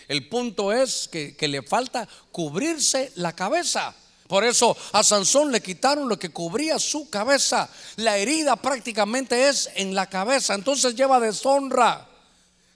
El, 0.09 0.29
punto 0.29 0.73
es 0.73 1.09
que, 1.09 1.49
le 1.49 1.63
falta 1.63 2.09
cubrirse 2.31 3.13
la 3.17 3.35
cabeza. 3.35 3.95
Por 4.27 4.45
eso 4.45 4.77
a 4.93 5.03
Sansón 5.03 5.53
le 5.53 5.61
quitaron 5.61 6.09
lo 6.09 6.19
que 6.19 6.31
cubría 6.31 6.79
su 6.79 7.11
cabeza. 7.11 7.69
La 7.97 8.17
herida 8.17 8.57
prácticamente 8.57 9.49
es 9.49 9.71
en 9.75 9.95
la 9.95 10.09
cabeza. 10.09 10.55
Entonces 10.55 10.95
lleva 10.95 11.21
deshonra. 11.21 12.09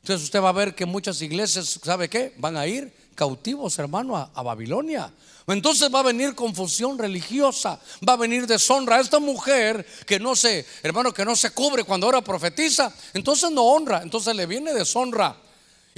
Entonces 0.02 0.24
usted 0.24 0.42
va 0.42 0.50
a 0.50 0.52
ver 0.52 0.74
que 0.74 0.86
muchas 0.86 1.20
iglesias, 1.22 1.80
¿sabe 1.82 2.08
qué? 2.08 2.34
Van 2.36 2.56
a 2.56 2.66
ir 2.66 2.92
cautivos, 3.14 3.78
hermano, 3.78 4.16
a, 4.16 4.30
a 4.34 4.42
Babilonia. 4.42 5.12
Entonces 5.46 5.94
va 5.94 6.00
a 6.00 6.04
venir 6.04 6.34
confusión 6.34 6.98
religiosa, 6.98 7.80
va 8.06 8.14
a 8.14 8.16
venir 8.16 8.46
deshonra. 8.46 9.00
Esta 9.00 9.20
mujer 9.20 9.86
que 10.04 10.18
no 10.18 10.34
se, 10.34 10.66
hermano, 10.82 11.12
que 11.12 11.24
no 11.24 11.36
se 11.36 11.50
cubre 11.50 11.84
cuando 11.84 12.06
ahora 12.06 12.20
profetiza, 12.20 12.92
entonces 13.14 13.50
no 13.52 13.62
honra, 13.62 14.02
entonces 14.02 14.34
le 14.34 14.46
viene 14.46 14.74
deshonra. 14.74 15.36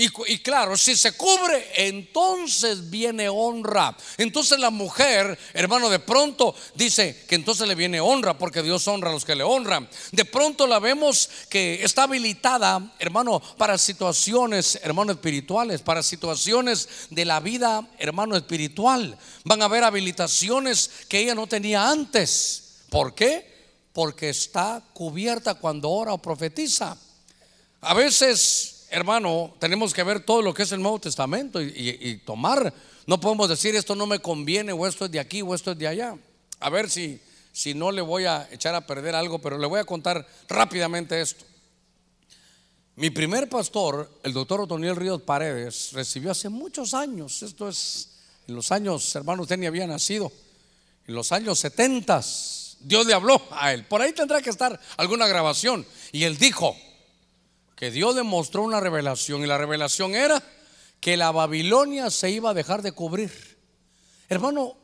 Y, 0.01 0.39
claro, 0.39 0.77
si 0.77 0.95
se 0.95 1.11
cubre, 1.11 1.73
entonces 1.75 2.89
viene 2.89 3.29
honra. 3.29 3.97
Entonces 4.17 4.61
la 4.61 4.71
mujer, 4.71 5.37
hermano, 5.53 5.91
de 5.91 5.99
pronto 5.99 6.55
dice 6.77 7.25
que 7.27 7.35
entonces 7.35 7.67
le 7.67 7.75
viene 7.75 8.01
honra, 8.01 8.39
porque 8.39 8.63
Dios 8.63 8.87
honra 8.87 9.11
a 9.11 9.13
los 9.13 9.25
que 9.25 9.35
le 9.35 9.43
honran. 9.43 9.89
De 10.13 10.25
pronto 10.25 10.69
la 10.69 10.79
vemos 10.79 11.29
que 11.49 11.83
está 11.83 12.05
habilitada, 12.05 12.95
hermano, 13.01 13.41
para 13.57 13.77
situaciones, 13.77 14.79
hermano, 14.85 15.11
espirituales, 15.11 15.83
para 15.83 16.05
situaciones 16.05 16.89
de 17.11 17.25
la 17.25 17.41
vida, 17.41 17.85
hermano, 17.99 18.37
espiritual. 18.37 19.19
Van 19.43 19.63
a 19.63 19.65
haber 19.65 19.83
habilitaciones 19.83 20.93
que 21.09 21.19
ella 21.19 21.35
no 21.35 21.49
tenía 21.49 21.91
antes. 21.91 22.85
¿Por 22.89 23.17
qué? 23.17 23.53
Porque 23.93 24.29
está 24.29 24.81
cubierta 24.93 25.55
cuando 25.55 25.91
ora 25.91 26.13
o 26.13 26.19
profetiza. 26.19 26.97
A 27.81 27.95
veces 27.95 28.78
hermano, 28.91 29.55
tenemos 29.59 29.93
que 29.93 30.03
ver 30.03 30.21
todo 30.21 30.43
lo 30.43 30.55
que 30.55 30.63
es 30.63 30.73
el 30.73 30.83
Nuevo 30.83 30.99
Testamento 30.99 31.61
y, 31.61 32.21
tomar. 32.25 32.73
No 33.07 33.21
podemos 33.21 33.49
decir 33.49 33.75
esto 33.75 33.95
no 33.95 34.07
me 34.07 34.19
conviene 34.19 34.73
o 34.73 34.87
esto 34.87 35.07
es 35.07 35.11
de 35.11 35.21
aquí 35.21 35.43
o 35.43 35.55
esto 35.55 35.73
es 35.73 35.79
de 35.79 35.89
allá. 35.89 36.17
A 36.61 36.71
ver 36.71 36.91
si, 36.91 37.21
si 37.53 37.75
no 37.75 37.91
le 37.91 38.03
voy 38.03 38.25
a 38.25 38.49
echar 38.51 38.75
a 38.75 38.87
perder 38.87 39.15
algo, 39.15 39.39
pero 39.39 39.59
le 39.59 39.67
voy 39.67 39.81
a 39.81 39.85
contar 39.85 40.27
rápidamente 40.49 41.21
esto. 41.21 41.45
Mi 42.97 43.11
primer 43.11 43.49
pastor, 43.49 44.11
el 44.25 44.33
doctor 44.33 44.61
Otoniel 44.63 44.97
Ríos 44.97 45.23
Paredes, 45.23 45.93
recibió 45.93 46.33
hace 46.33 46.49
muchos 46.49 46.95
años, 46.95 47.43
esto 47.43 47.69
es 47.69 48.11
en 48.49 48.55
los 48.55 48.73
años, 48.73 49.15
hermano, 49.15 49.43
usted 49.43 49.59
ni 49.59 49.67
había 49.67 49.87
nacido, 49.87 50.33
en 51.07 51.15
los 51.15 51.33
años 51.33 51.59
70, 51.61 52.23
Dios 52.81 53.07
le 53.07 53.15
habló 53.15 53.41
a 53.51 53.73
él. 53.73 53.85
Por 53.85 54.01
ahí 54.01 54.13
tendrá 54.13 54.41
que 54.41 54.51
estar 54.51 54.79
alguna 54.97 55.27
grabación. 55.27 55.87
Y 56.13 56.25
él 56.25 56.39
dijo, 56.39 56.77
que 57.79 57.93
Dios 57.93 58.17
le 58.17 58.25
mostró 58.25 58.65
una 58.65 58.81
revelación 58.81 59.45
y 59.45 59.47
la 59.47 59.57
revelación 59.57 60.17
era 60.17 60.43
que 60.99 61.17
la 61.17 61.31
Babilonia 61.31 62.11
se 62.11 62.29
iba 62.29 62.51
a 62.51 62.55
dejar 62.55 62.83
de 62.83 62.91
cubrir. 62.91 63.31
Hermano, 64.29 64.77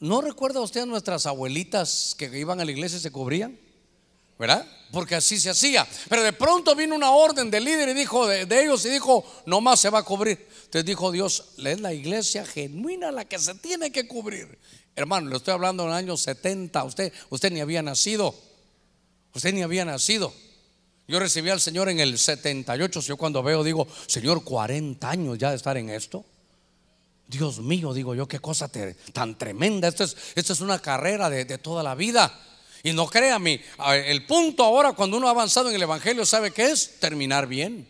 ¿no 0.00 0.22
recuerda 0.22 0.62
usted 0.62 0.80
a 0.80 0.86
nuestras 0.86 1.26
abuelitas 1.26 2.14
que 2.16 2.26
iban 2.38 2.62
a 2.62 2.64
la 2.64 2.70
iglesia 2.72 2.96
y 2.96 3.02
se 3.02 3.10
cubrían? 3.10 3.58
¿Verdad? 4.38 4.66
Porque 4.90 5.16
así 5.16 5.38
se 5.38 5.50
hacía. 5.50 5.86
Pero 6.08 6.22
de 6.22 6.32
pronto 6.32 6.74
vino 6.74 6.96
una 6.96 7.10
orden 7.10 7.50
del 7.50 7.64
líder 7.64 7.90
y 7.90 7.94
dijo 7.94 8.26
de, 8.26 8.62
ellos 8.62 8.86
y 8.86 8.88
dijo, 8.88 9.22
no 9.44 9.60
más 9.60 9.80
se 9.80 9.90
va 9.90 9.98
a 9.98 10.02
cubrir. 10.02 10.48
Entonces 10.64 10.86
dijo 10.86 11.12
Dios, 11.12 11.52
es 11.58 11.80
la 11.80 11.92
iglesia 11.92 12.46
genuina 12.46 13.12
la 13.12 13.26
que 13.26 13.38
se 13.38 13.54
tiene 13.56 13.92
que 13.92 14.08
cubrir. 14.08 14.58
Hermano, 14.96 15.28
le 15.28 15.36
estoy 15.36 15.52
hablando 15.52 15.82
en 15.82 15.90
el 15.90 15.94
año 15.94 16.16
70. 16.16 16.84
Usted, 16.84 17.12
usted 17.28 17.52
ni 17.52 17.60
había 17.60 17.82
nacido. 17.82 18.34
Usted 19.34 19.52
ni 19.52 19.62
había 19.62 19.84
nacido. 19.84 20.32
Yo 21.06 21.18
recibí 21.18 21.50
al 21.50 21.60
Señor 21.60 21.88
en 21.88 22.00
el 22.00 22.18
78. 22.18 23.00
Yo 23.00 23.16
cuando 23.16 23.42
veo 23.42 23.62
digo, 23.62 23.86
Señor, 24.06 24.42
40 24.42 25.08
años 25.08 25.38
ya 25.38 25.50
de 25.50 25.56
estar 25.56 25.76
en 25.76 25.90
esto. 25.90 26.24
Dios 27.26 27.58
mío, 27.58 27.92
digo 27.92 28.14
yo, 28.14 28.26
qué 28.26 28.38
cosa 28.38 28.70
tan 29.12 29.36
tremenda. 29.36 29.88
Esto 29.88 30.04
es, 30.04 30.60
una 30.60 30.78
carrera 30.78 31.28
de, 31.28 31.58
toda 31.58 31.82
la 31.82 31.94
vida. 31.94 32.40
Y 32.82 32.92
no 32.92 33.06
créame, 33.06 33.62
el 34.06 34.26
punto 34.26 34.64
ahora 34.64 34.92
cuando 34.92 35.16
uno 35.16 35.28
ha 35.28 35.30
avanzado 35.30 35.70
en 35.70 35.74
el 35.74 35.82
Evangelio, 35.82 36.24
¿sabe 36.26 36.50
qué 36.50 36.70
es? 36.70 37.00
Terminar 37.00 37.46
bien. 37.46 37.88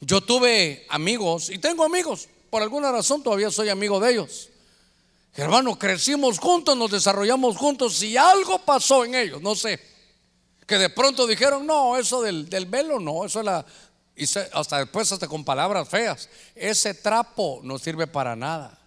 Yo 0.00 0.20
tuve 0.20 0.86
amigos 0.88 1.50
y 1.50 1.58
tengo 1.58 1.84
amigos. 1.84 2.28
Por 2.50 2.62
alguna 2.62 2.90
razón 2.90 3.22
todavía 3.22 3.50
soy 3.50 3.68
amigo 3.68 4.00
de 4.00 4.12
ellos. 4.12 4.48
Hermano, 5.36 5.78
crecimos 5.78 6.38
juntos, 6.38 6.76
nos 6.76 6.90
desarrollamos 6.90 7.56
juntos. 7.56 7.96
Si 7.96 8.16
algo 8.16 8.58
pasó 8.60 9.04
en 9.04 9.14
ellos, 9.14 9.40
no 9.40 9.54
sé 9.54 9.89
que 10.70 10.78
de 10.78 10.88
pronto 10.88 11.26
dijeron, 11.26 11.66
no, 11.66 11.96
eso 11.96 12.22
del, 12.22 12.46
velo 12.66 13.00
no, 13.00 13.24
eso 13.24 13.40
es 13.40 13.44
la... 13.44 13.66
Y 14.14 14.22
hasta 14.52 14.78
después, 14.78 15.10
hasta 15.10 15.26
con 15.26 15.44
palabras 15.44 15.88
feas, 15.88 16.28
ese 16.54 16.94
trapo 16.94 17.58
no 17.64 17.76
sirve 17.76 18.06
para 18.06 18.36
nada. 18.36 18.78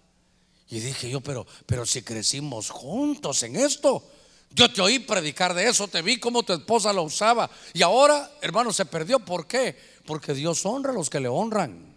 Y 0.70 0.80
dije 0.80 1.10
yo, 1.10 1.20
pero, 1.20 1.46
pero 1.66 1.84
si 1.84 2.00
crecimos 2.00 2.70
juntos 2.70 3.42
en 3.42 3.56
esto, 3.56 4.02
yo 4.48 4.72
te 4.72 4.80
oí 4.80 4.98
predicar 5.00 5.52
de 5.52 5.68
eso, 5.68 5.86
te 5.86 6.00
vi 6.00 6.18
cómo 6.18 6.42
tu 6.42 6.54
esposa 6.54 6.90
lo 6.90 7.02
usaba. 7.02 7.50
Y 7.74 7.82
ahora, 7.82 8.32
hermano, 8.40 8.72
se 8.72 8.86
perdió. 8.86 9.18
¿Por 9.18 9.46
qué? 9.46 9.78
Porque 10.06 10.32
Dios 10.32 10.64
honra 10.64 10.90
a 10.90 10.94
los 10.94 11.10
que 11.10 11.20
le 11.20 11.28
honran. 11.28 11.94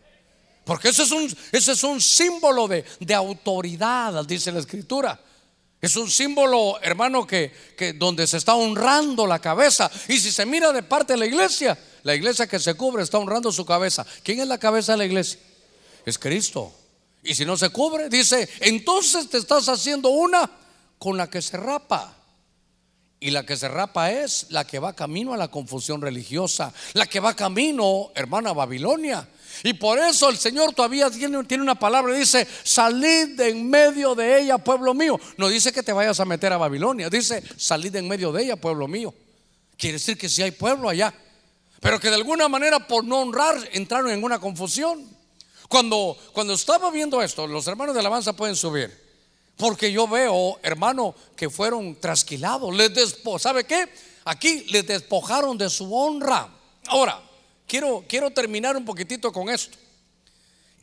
Porque 0.65 0.89
ese 0.89 1.03
es 1.03 1.11
un, 1.11 1.33
ese 1.53 1.71
es 1.71 1.83
un 1.85 2.01
símbolo 2.01 2.67
de, 2.67 2.83
de 2.99 3.13
autoridad, 3.13 4.25
dice 4.25 4.51
la 4.51 4.59
escritura. 4.59 5.17
Es 5.79 5.95
un 5.95 6.09
símbolo, 6.09 6.79
hermano, 6.81 7.27
que, 7.27 7.51
que, 7.77 7.93
donde 7.93 8.25
se 8.25 8.37
está 8.37 8.55
honrando 8.55 9.27
la 9.27 9.39
cabeza. 9.39 9.91
Y 10.07 10.19
si 10.19 10.31
se 10.31 10.45
mira 10.45 10.71
de 10.71 10.81
parte 10.83 11.13
de 11.13 11.19
la 11.19 11.25
iglesia, 11.27 11.77
la 12.03 12.15
iglesia 12.15 12.47
que 12.47 12.59
se 12.59 12.73
cubre 12.73 13.03
está 13.03 13.19
honrando 13.19 13.51
su 13.51 13.65
cabeza. 13.65 14.05
¿Quién 14.23 14.39
es 14.39 14.47
la 14.47 14.57
cabeza 14.57 14.93
de 14.93 14.97
la 14.99 15.05
iglesia? 15.05 15.39
Es 16.05 16.17
Cristo. 16.17 16.73
Y 17.23 17.35
si 17.35 17.45
no 17.45 17.57
se 17.57 17.69
cubre, 17.69 18.09
dice, 18.09 18.49
entonces 18.61 19.29
te 19.29 19.37
estás 19.37 19.67
haciendo 19.69 20.09
una 20.09 20.49
con 20.97 21.17
la 21.17 21.29
que 21.29 21.41
se 21.41 21.57
rapa. 21.57 22.15
Y 23.19 23.31
la 23.31 23.45
que 23.45 23.57
se 23.57 23.67
rapa 23.67 24.11
es 24.11 24.47
la 24.49 24.65
que 24.65 24.79
va 24.79 24.93
camino 24.93 25.33
a 25.33 25.37
la 25.37 25.49
confusión 25.49 26.01
religiosa, 26.01 26.73
la 26.93 27.07
que 27.07 27.19
va 27.19 27.35
camino, 27.35 28.11
hermana, 28.15 28.51
a 28.51 28.53
Babilonia. 28.53 29.27
Y 29.63 29.73
por 29.73 29.99
eso 29.99 30.29
el 30.29 30.37
Señor 30.37 30.73
todavía 30.73 31.09
tiene, 31.09 31.61
una 31.61 31.75
palabra, 31.75 32.13
dice, 32.13 32.47
salid 32.63 33.35
de 33.35 33.49
en 33.49 33.69
medio 33.69 34.15
de 34.15 34.41
ella, 34.41 34.57
pueblo 34.57 34.93
mío. 34.93 35.19
No 35.37 35.47
dice 35.47 35.71
que 35.71 35.83
te 35.83 35.93
vayas 35.93 36.19
a 36.19 36.25
meter 36.25 36.53
a 36.53 36.57
Babilonia, 36.57 37.09
dice, 37.09 37.43
salid 37.57 37.91
de 37.91 37.99
en 37.99 38.07
medio 38.07 38.31
de 38.31 38.43
ella, 38.43 38.55
pueblo 38.55 38.87
mío. 38.87 39.13
Quiere 39.77 39.93
decir 39.93 40.17
que 40.17 40.29
si 40.29 40.41
hay 40.41 40.51
pueblo 40.51 40.89
allá, 40.89 41.13
pero 41.79 41.99
que 41.99 42.09
de 42.09 42.15
alguna 42.15 42.47
manera 42.47 42.87
por 42.87 43.03
no 43.03 43.21
honrar 43.21 43.55
entraron 43.73 44.11
en 44.11 44.23
una 44.23 44.39
confusión. 44.39 45.07
Cuando, 45.67 46.17
cuando 46.33 46.53
estaba 46.53 46.89
viendo 46.91 47.21
esto, 47.21 47.45
los 47.45 47.67
hermanos 47.67 47.93
de 47.93 47.99
alabanza 47.99 48.33
pueden 48.33 48.55
subir. 48.55 49.05
Porque 49.57 49.91
yo 49.91 50.07
veo, 50.07 50.59
hermano, 50.61 51.15
que 51.35 51.49
fueron 51.49 51.99
trasquilados. 51.99 52.75
¿Sabe 53.39 53.65
qué? 53.65 53.89
Aquí 54.25 54.65
les 54.69 54.85
despojaron 54.85 55.57
de 55.57 55.69
su 55.69 55.93
honra. 55.93 56.47
Ahora, 56.87 57.21
quiero, 57.67 58.03
quiero 58.07 58.31
terminar 58.31 58.75
un 58.75 58.85
poquitito 58.85 59.31
con 59.31 59.49
esto. 59.49 59.77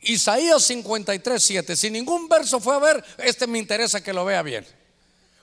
Isaías 0.01 0.63
53, 0.63 1.43
7. 1.43 1.75
Si 1.75 1.89
ningún 1.89 2.29
verso 2.29 2.59
fue 2.59 2.75
a 2.75 2.79
ver, 2.79 3.03
este 3.17 3.47
me 3.47 3.57
interesa 3.57 4.03
que 4.03 4.13
lo 4.13 4.23
vea 4.23 4.41
bien. 4.43 4.65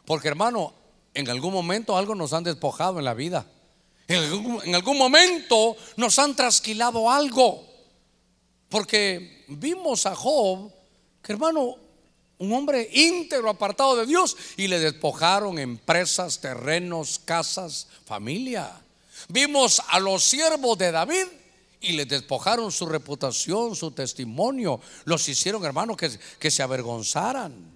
Porque 0.05 0.29
hermano, 0.29 0.73
en 1.15 1.29
algún 1.29 1.53
momento 1.53 1.97
algo 1.97 2.15
nos 2.15 2.33
han 2.33 2.45
despojado 2.45 2.99
en 2.99 3.05
la 3.05 3.15
vida. 3.15 3.47
En 4.09 4.75
algún, 4.75 4.99
momento 4.99 5.77
nos 5.97 6.19
han 6.19 6.37
trasquilado 6.37 7.11
algo. 7.11 7.67
Porque 8.69 9.45
vimos 9.49 10.07
a 10.07 10.15
Job, 10.15 10.71
que 11.23 11.33
hermano, 11.33 11.77
un 12.39 12.53
hombre 12.53 12.89
íntegro, 12.93 13.51
apartado 13.51 13.97
de 13.97 14.07
Dios, 14.07 14.37
y 14.57 14.69
le 14.69 14.81
despojaron 14.81 15.59
empresas, 15.59 16.41
terrenos, 16.41 17.21
casas, 17.25 17.89
familia. 18.05 18.71
Vimos 19.29 19.83
a 19.89 20.01
los 20.01 20.25
siervos 20.25 20.79
de 20.79 20.93
David 20.93 21.27
y 21.81 21.93
le 21.93 22.07
despojaron 22.07 22.71
su 22.71 22.87
reputación, 22.87 23.75
su 23.75 23.91
testimonio. 23.91 24.81
Los 25.05 25.29
hicieron, 25.29 25.65
hermanos, 25.65 25.97
que, 25.97 26.11
que 26.39 26.51
se 26.51 26.63
avergonzaran. 26.63 27.73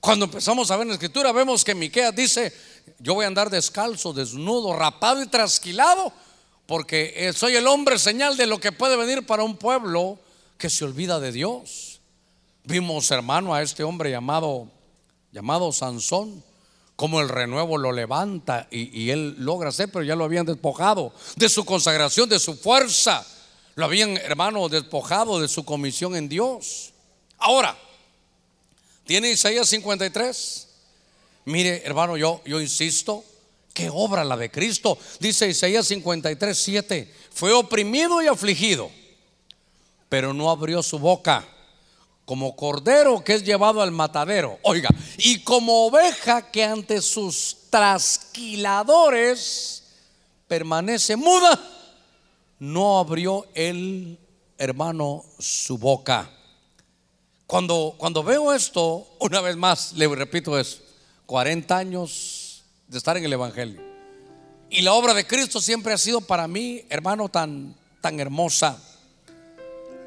Cuando 0.00 0.26
empezamos 0.26 0.70
a 0.70 0.76
ver 0.76 0.82
en 0.82 0.88
la 0.88 0.94
escritura, 0.94 1.32
vemos 1.32 1.64
que 1.64 1.74
Miqueas 1.74 2.14
dice: 2.14 2.52
Yo 2.98 3.14
voy 3.14 3.24
a 3.24 3.28
andar 3.28 3.50
descalzo, 3.50 4.12
desnudo, 4.12 4.74
rapado 4.74 5.22
y 5.22 5.26
trasquilado, 5.26 6.12
porque 6.66 7.32
soy 7.34 7.56
el 7.56 7.66
hombre 7.66 7.98
señal 7.98 8.36
de 8.36 8.46
lo 8.46 8.58
que 8.58 8.72
puede 8.72 8.96
venir 8.96 9.26
para 9.26 9.42
un 9.42 9.56
pueblo 9.56 10.18
que 10.58 10.70
se 10.70 10.84
olvida 10.84 11.20
de 11.20 11.32
Dios. 11.32 12.00
Vimos, 12.64 13.10
hermano, 13.10 13.54
a 13.54 13.62
este 13.62 13.84
hombre 13.84 14.10
llamado, 14.10 14.68
llamado 15.32 15.72
Sansón 15.72 16.42
como 16.96 17.20
el 17.20 17.28
renuevo 17.28 17.76
lo 17.76 17.92
levanta 17.92 18.66
y, 18.70 19.10
él 19.10 19.36
logra 19.38 19.68
hacer, 19.68 19.90
pero 19.92 20.02
ya 20.02 20.16
lo 20.16 20.24
habían 20.24 20.46
despojado 20.46 21.12
de 21.36 21.48
su 21.50 21.64
consagración, 21.66 22.28
de 22.28 22.38
su 22.38 22.56
fuerza. 22.56 23.24
Lo 23.74 23.84
habían, 23.84 24.16
hermano, 24.16 24.70
despojado 24.70 25.38
de 25.38 25.48
su 25.48 25.64
comisión 25.64 26.16
en 26.16 26.28
Dios. 26.30 26.94
Ahora, 27.36 27.76
¿tiene 29.04 29.30
Isaías 29.30 29.68
53? 29.68 30.68
Mire, 31.44 31.82
hermano, 31.84 32.16
yo, 32.16 32.40
yo 32.46 32.62
insisto, 32.62 33.22
qué 33.74 33.90
obra 33.92 34.24
la 34.24 34.38
de 34.38 34.50
Cristo. 34.50 34.98
Dice 35.20 35.48
Isaías 35.48 35.86
53, 35.86 36.56
7, 36.56 37.14
fue 37.30 37.52
oprimido 37.52 38.22
y 38.22 38.26
afligido, 38.26 38.90
pero 40.08 40.32
no 40.32 40.50
abrió 40.50 40.82
su 40.82 40.98
boca 40.98 41.46
como 42.26 42.54
cordero 42.56 43.24
que 43.24 43.32
es 43.34 43.44
llevado 43.44 43.80
al 43.80 43.92
matadero. 43.92 44.58
Oiga, 44.62 44.90
y 45.16 45.44
como 45.44 45.86
oveja 45.86 46.50
que 46.50 46.64
ante 46.64 47.00
sus 47.00 47.68
trasquiladores 47.70 49.84
permanece 50.48 51.14
muda, 51.16 51.58
no 52.58 52.98
abrió 52.98 53.46
el 53.54 54.18
hermano 54.58 55.24
su 55.38 55.78
boca. 55.78 56.28
Cuando, 57.46 57.94
cuando 57.96 58.24
veo 58.24 58.52
esto, 58.52 59.06
una 59.20 59.40
vez 59.40 59.56
más, 59.56 59.92
le 59.92 60.08
repito 60.08 60.58
eso, 60.58 60.80
40 61.26 61.76
años 61.76 62.64
de 62.88 62.98
estar 62.98 63.16
en 63.16 63.24
el 63.24 63.32
Evangelio. 63.32 63.80
Y 64.68 64.82
la 64.82 64.94
obra 64.94 65.14
de 65.14 65.24
Cristo 65.24 65.60
siempre 65.60 65.92
ha 65.92 65.98
sido 65.98 66.20
para 66.20 66.48
mí, 66.48 66.84
hermano, 66.88 67.28
tan, 67.28 67.76
tan 68.00 68.18
hermosa. 68.18 68.82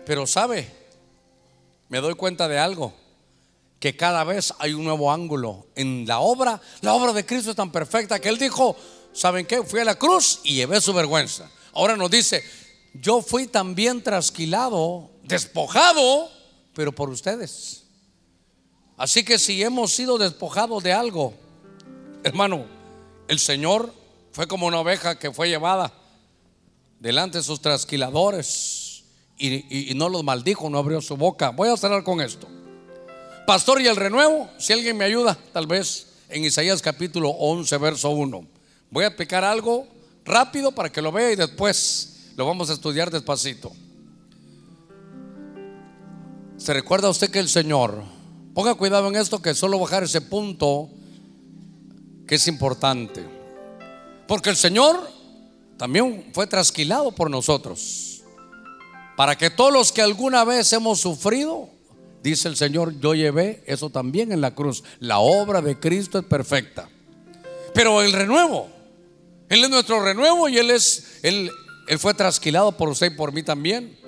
Pero 0.05 0.27
sabe, 0.27 0.78
me 1.89 1.99
doy 1.99 2.13
cuenta 2.13 2.47
de 2.47 2.59
algo, 2.59 2.93
que 3.79 3.95
cada 3.95 4.23
vez 4.23 4.53
hay 4.59 4.73
un 4.73 4.83
nuevo 4.83 5.11
ángulo 5.11 5.67
en 5.75 6.05
la 6.07 6.19
obra. 6.19 6.61
La 6.81 6.93
obra 6.93 7.13
de 7.13 7.25
Cristo 7.25 7.49
es 7.49 7.55
tan 7.55 7.71
perfecta 7.71 8.19
que 8.19 8.29
Él 8.29 8.37
dijo, 8.37 8.75
¿saben 9.11 9.45
qué? 9.45 9.63
Fui 9.63 9.79
a 9.79 9.85
la 9.85 9.95
cruz 9.95 10.39
y 10.43 10.55
llevé 10.55 10.79
su 10.81 10.93
vergüenza. 10.93 11.49
Ahora 11.73 11.97
nos 11.97 12.11
dice, 12.11 12.43
yo 12.93 13.21
fui 13.21 13.47
también 13.47 14.03
trasquilado, 14.03 15.09
despojado, 15.23 16.29
pero 16.73 16.91
por 16.91 17.09
ustedes. 17.09 17.83
Así 18.97 19.23
que 19.23 19.39
si 19.39 19.63
hemos 19.63 19.93
sido 19.93 20.17
despojados 20.17 20.83
de 20.83 20.93
algo, 20.93 21.33
hermano, 22.23 22.65
el 23.27 23.39
Señor 23.39 23.93
fue 24.31 24.47
como 24.47 24.67
una 24.67 24.79
oveja 24.79 25.17
que 25.17 25.31
fue 25.31 25.47
llevada 25.47 25.93
delante 26.99 27.37
de 27.37 27.43
sus 27.43 27.61
trasquiladores 27.61 28.78
y, 29.39 29.93
no 29.95 30.09
los 30.09 30.23
maldijo, 30.23 30.69
no 30.69 30.77
abrió 30.77 31.01
su 31.01 31.15
boca. 31.15 31.49
Voy 31.49 31.69
a 31.69 31.77
cerrar 31.77 32.03
con 32.03 32.19
esto. 32.21 32.47
Pastor 33.47 33.81
y 33.81 33.87
el 33.87 33.95
renuevo, 33.95 34.49
si 34.57 34.73
alguien 34.73 34.97
me 34.97 35.05
ayuda, 35.05 35.37
tal 35.53 35.65
vez 35.65 36.07
en 36.27 36.43
Isaías 36.43 36.81
capítulo 36.81 37.29
11, 37.29 37.77
verso 37.77 38.09
1. 38.11 38.45
Voy 38.91 39.03
a 39.03 39.07
explicar 39.07 39.43
algo 39.43 39.87
rápido 40.25 40.71
para 40.71 40.91
que 40.91 41.01
lo 41.01 41.11
vea 41.11 41.31
y 41.31 41.35
después 41.35 42.31
lo 42.35 42.45
vamos 42.45 42.69
a 42.69 42.73
estudiar 42.73 43.09
despacito. 43.09 43.71
¿Se 46.57 46.73
recuerda 46.73 47.09
usted 47.09 47.31
que 47.31 47.39
el 47.39 47.49
Señor, 47.49 48.03
ponga 48.53 48.75
cuidado 48.75 49.07
en 49.07 49.15
esto, 49.15 49.41
que 49.41 49.55
solo 49.55 49.79
bajar 49.79 50.03
ese 50.03 50.21
punto 50.21 50.89
que 52.27 52.35
es 52.35 52.47
importante? 52.47 53.25
Porque 54.27 54.49
el 54.49 54.57
Señor 54.57 55.09
también 55.77 56.29
fue 56.33 56.45
trasquilado 56.45 57.11
por 57.13 57.31
nosotros. 57.31 58.08
Para 59.19 59.37
que 59.37 59.49
todos 59.49 59.73
los 59.73 59.91
que 59.91 60.01
alguna 60.01 60.45
vez 60.45 60.71
hemos 60.71 61.01
sufrido, 61.01 61.67
dice 62.23 62.47
el 62.47 62.55
Señor, 62.55 63.01
yo 63.01 63.13
llevé 63.13 63.61
eso 63.65 63.89
también 63.89 64.31
en 64.31 64.39
la 64.39 64.55
cruz. 64.55 64.81
La 65.01 65.19
obra 65.19 65.61
de 65.61 65.77
Cristo 65.77 66.19
es 66.19 66.23
perfecta. 66.23 66.87
Pero 67.73 68.01
el 68.01 68.13
renuevo, 68.13 68.69
Él 69.49 69.61
es 69.61 69.69
nuestro 69.69 70.01
renuevo 70.01 70.47
y 70.47 70.57
Él 70.57 70.71
es, 70.71 71.19
Él, 71.21 71.51
fue 71.97 72.13
trasquilado 72.13 72.71
por 72.77 72.87
usted 72.87 73.11
y 73.11 73.15
por 73.17 73.33
mí 73.33 73.43
también. 73.43 73.99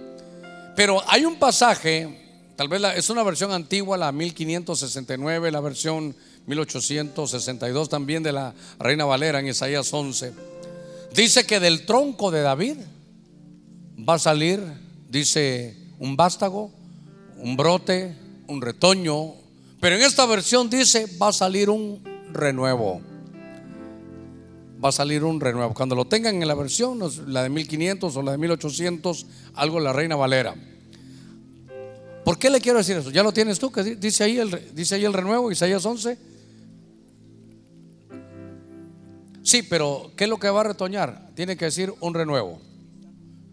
Pero 0.78 1.02
hay 1.06 1.26
un 1.26 1.36
pasaje 1.38 2.18
Tal 2.56 2.70
vez 2.70 2.82
es 2.96 3.10
una 3.10 3.24
versión 3.24 3.52
antigua, 3.52 3.98
la 3.98 4.14
1569, 4.14 5.52
la 5.52 5.60
versión 5.60 6.16
1862 6.46 7.90
también 7.90 8.24
de 8.24 8.32
la 8.32 8.54
Reina 8.80 9.04
Valera 9.04 9.42
en 9.42 9.48
Isaías 9.50 9.94
11. 9.94 10.32
Dice 11.14 11.46
que 11.46 11.60
del 11.60 11.86
tronco 11.86 12.32
de 12.32 12.42
David 12.44 12.78
va 14.08 14.14
a 14.14 14.20
salir, 14.20 14.62
dice, 15.12 15.76
un 16.00 16.16
vástago, 16.16 16.72
un 17.38 17.58
brote, 17.58 18.16
un 18.48 18.62
retoño. 18.62 19.34
Pero 19.80 19.98
en 19.98 20.04
esta 20.04 20.26
versión 20.26 20.70
dice, 20.70 21.06
va 21.22 21.30
a 21.30 21.34
salir 21.34 21.70
un 21.70 22.02
renuevo. 22.32 23.02
Va 24.84 24.90
a 24.90 24.92
salir 24.92 25.24
un 25.24 25.40
renuevo. 25.40 25.74
Cuando 25.74 25.96
lo 25.96 26.06
tengan 26.06 26.42
en 26.42 26.48
la 26.48 26.56
versión, 26.56 27.00
la 27.28 27.44
de 27.44 27.50
1500 27.50 28.16
o 28.16 28.22
la 28.24 28.32
de 28.32 28.38
1800, 28.38 29.26
algo 29.56 29.80
la 29.80 29.94
Reina 29.94 30.16
Valera. 30.16 30.56
¿Por 32.24 32.40
qué 32.40 32.50
le 32.50 32.62
quiero 32.62 32.78
decir 32.78 32.98
eso? 32.98 33.12
¿Ya 33.12 33.24
lo 33.24 33.34
tienes 33.34 33.60
tú? 33.60 33.72
Que 33.72 33.84
dice 33.96 34.24
ahí 34.24 34.38
el, 34.38 34.74
dice 34.74 34.96
ahí 34.96 35.06
el 35.06 35.14
renuevo, 35.14 35.52
Isaías 35.52 35.86
11. 35.86 36.18
Sí, 39.44 39.64
pero 39.64 40.12
¿qué 40.16 40.26
es 40.26 40.30
lo 40.30 40.40
que 40.40 40.50
va 40.50 40.62
a 40.62 40.66
retoñar? 40.66 41.32
Tiene 41.36 41.58
que 41.58 41.66
decir 41.66 41.94
un 42.00 42.14
renuevo. 42.14 42.62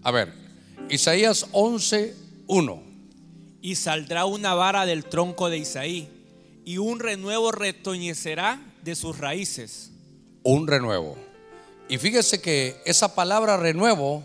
A 0.02 0.10
ver, 0.10 0.47
Isaías 0.88 1.46
11, 1.52 2.14
1. 2.46 2.82
Y 3.60 3.74
saldrá 3.74 4.24
una 4.24 4.54
vara 4.54 4.86
del 4.86 5.04
tronco 5.04 5.50
de 5.50 5.58
Isaí, 5.58 6.08
y 6.64 6.78
un 6.78 7.00
renuevo 7.00 7.52
retoñecerá 7.52 8.60
de 8.82 8.94
sus 8.94 9.18
raíces. 9.18 9.90
Un 10.42 10.66
renuevo. 10.66 11.16
Y 11.88 11.98
fíjese 11.98 12.40
que 12.40 12.80
esa 12.84 13.14
palabra 13.14 13.56
renuevo, 13.56 14.22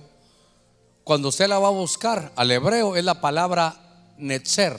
cuando 1.03 1.29
usted 1.29 1.47
la 1.47 1.59
va 1.59 1.69
a 1.69 1.71
buscar 1.71 2.31
al 2.35 2.51
hebreo, 2.51 2.95
es 2.95 3.03
la 3.03 3.21
palabra 3.21 4.13
Netzer. 4.17 4.77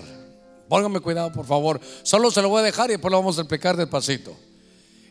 Póngame 0.69 1.01
cuidado, 1.01 1.33
por 1.33 1.47
favor. 1.47 1.81
Solo 2.03 2.31
se 2.31 2.43
lo 2.43 2.49
voy 2.49 2.61
a 2.61 2.65
dejar 2.65 2.91
y 2.91 2.95
después 2.95 3.11
lo 3.11 3.19
vamos 3.19 3.39
a 3.39 3.43
explicar 3.43 3.77
despacito. 3.77 4.37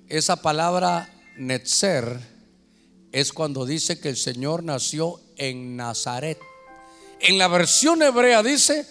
Esa 0.07 0.41
palabra 0.41 1.09
Netzer 1.37 2.19
es 3.11 3.31
cuando 3.31 3.65
dice 3.65 3.99
que 3.99 4.09
el 4.09 4.17
Señor 4.17 4.63
nació 4.63 5.19
en 5.37 5.75
Nazaret. 5.75 6.39
En 7.23 7.37
la 7.37 7.47
versión 7.47 8.01
hebrea 8.01 8.43
dice 8.43 8.85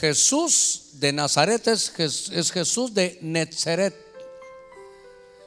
Jesús 0.00 0.92
de 0.94 1.12
Nazaret 1.12 1.68
es, 1.68 1.92
Jesús 2.50 2.94
de 2.94 3.18
Netzeret. 3.20 3.94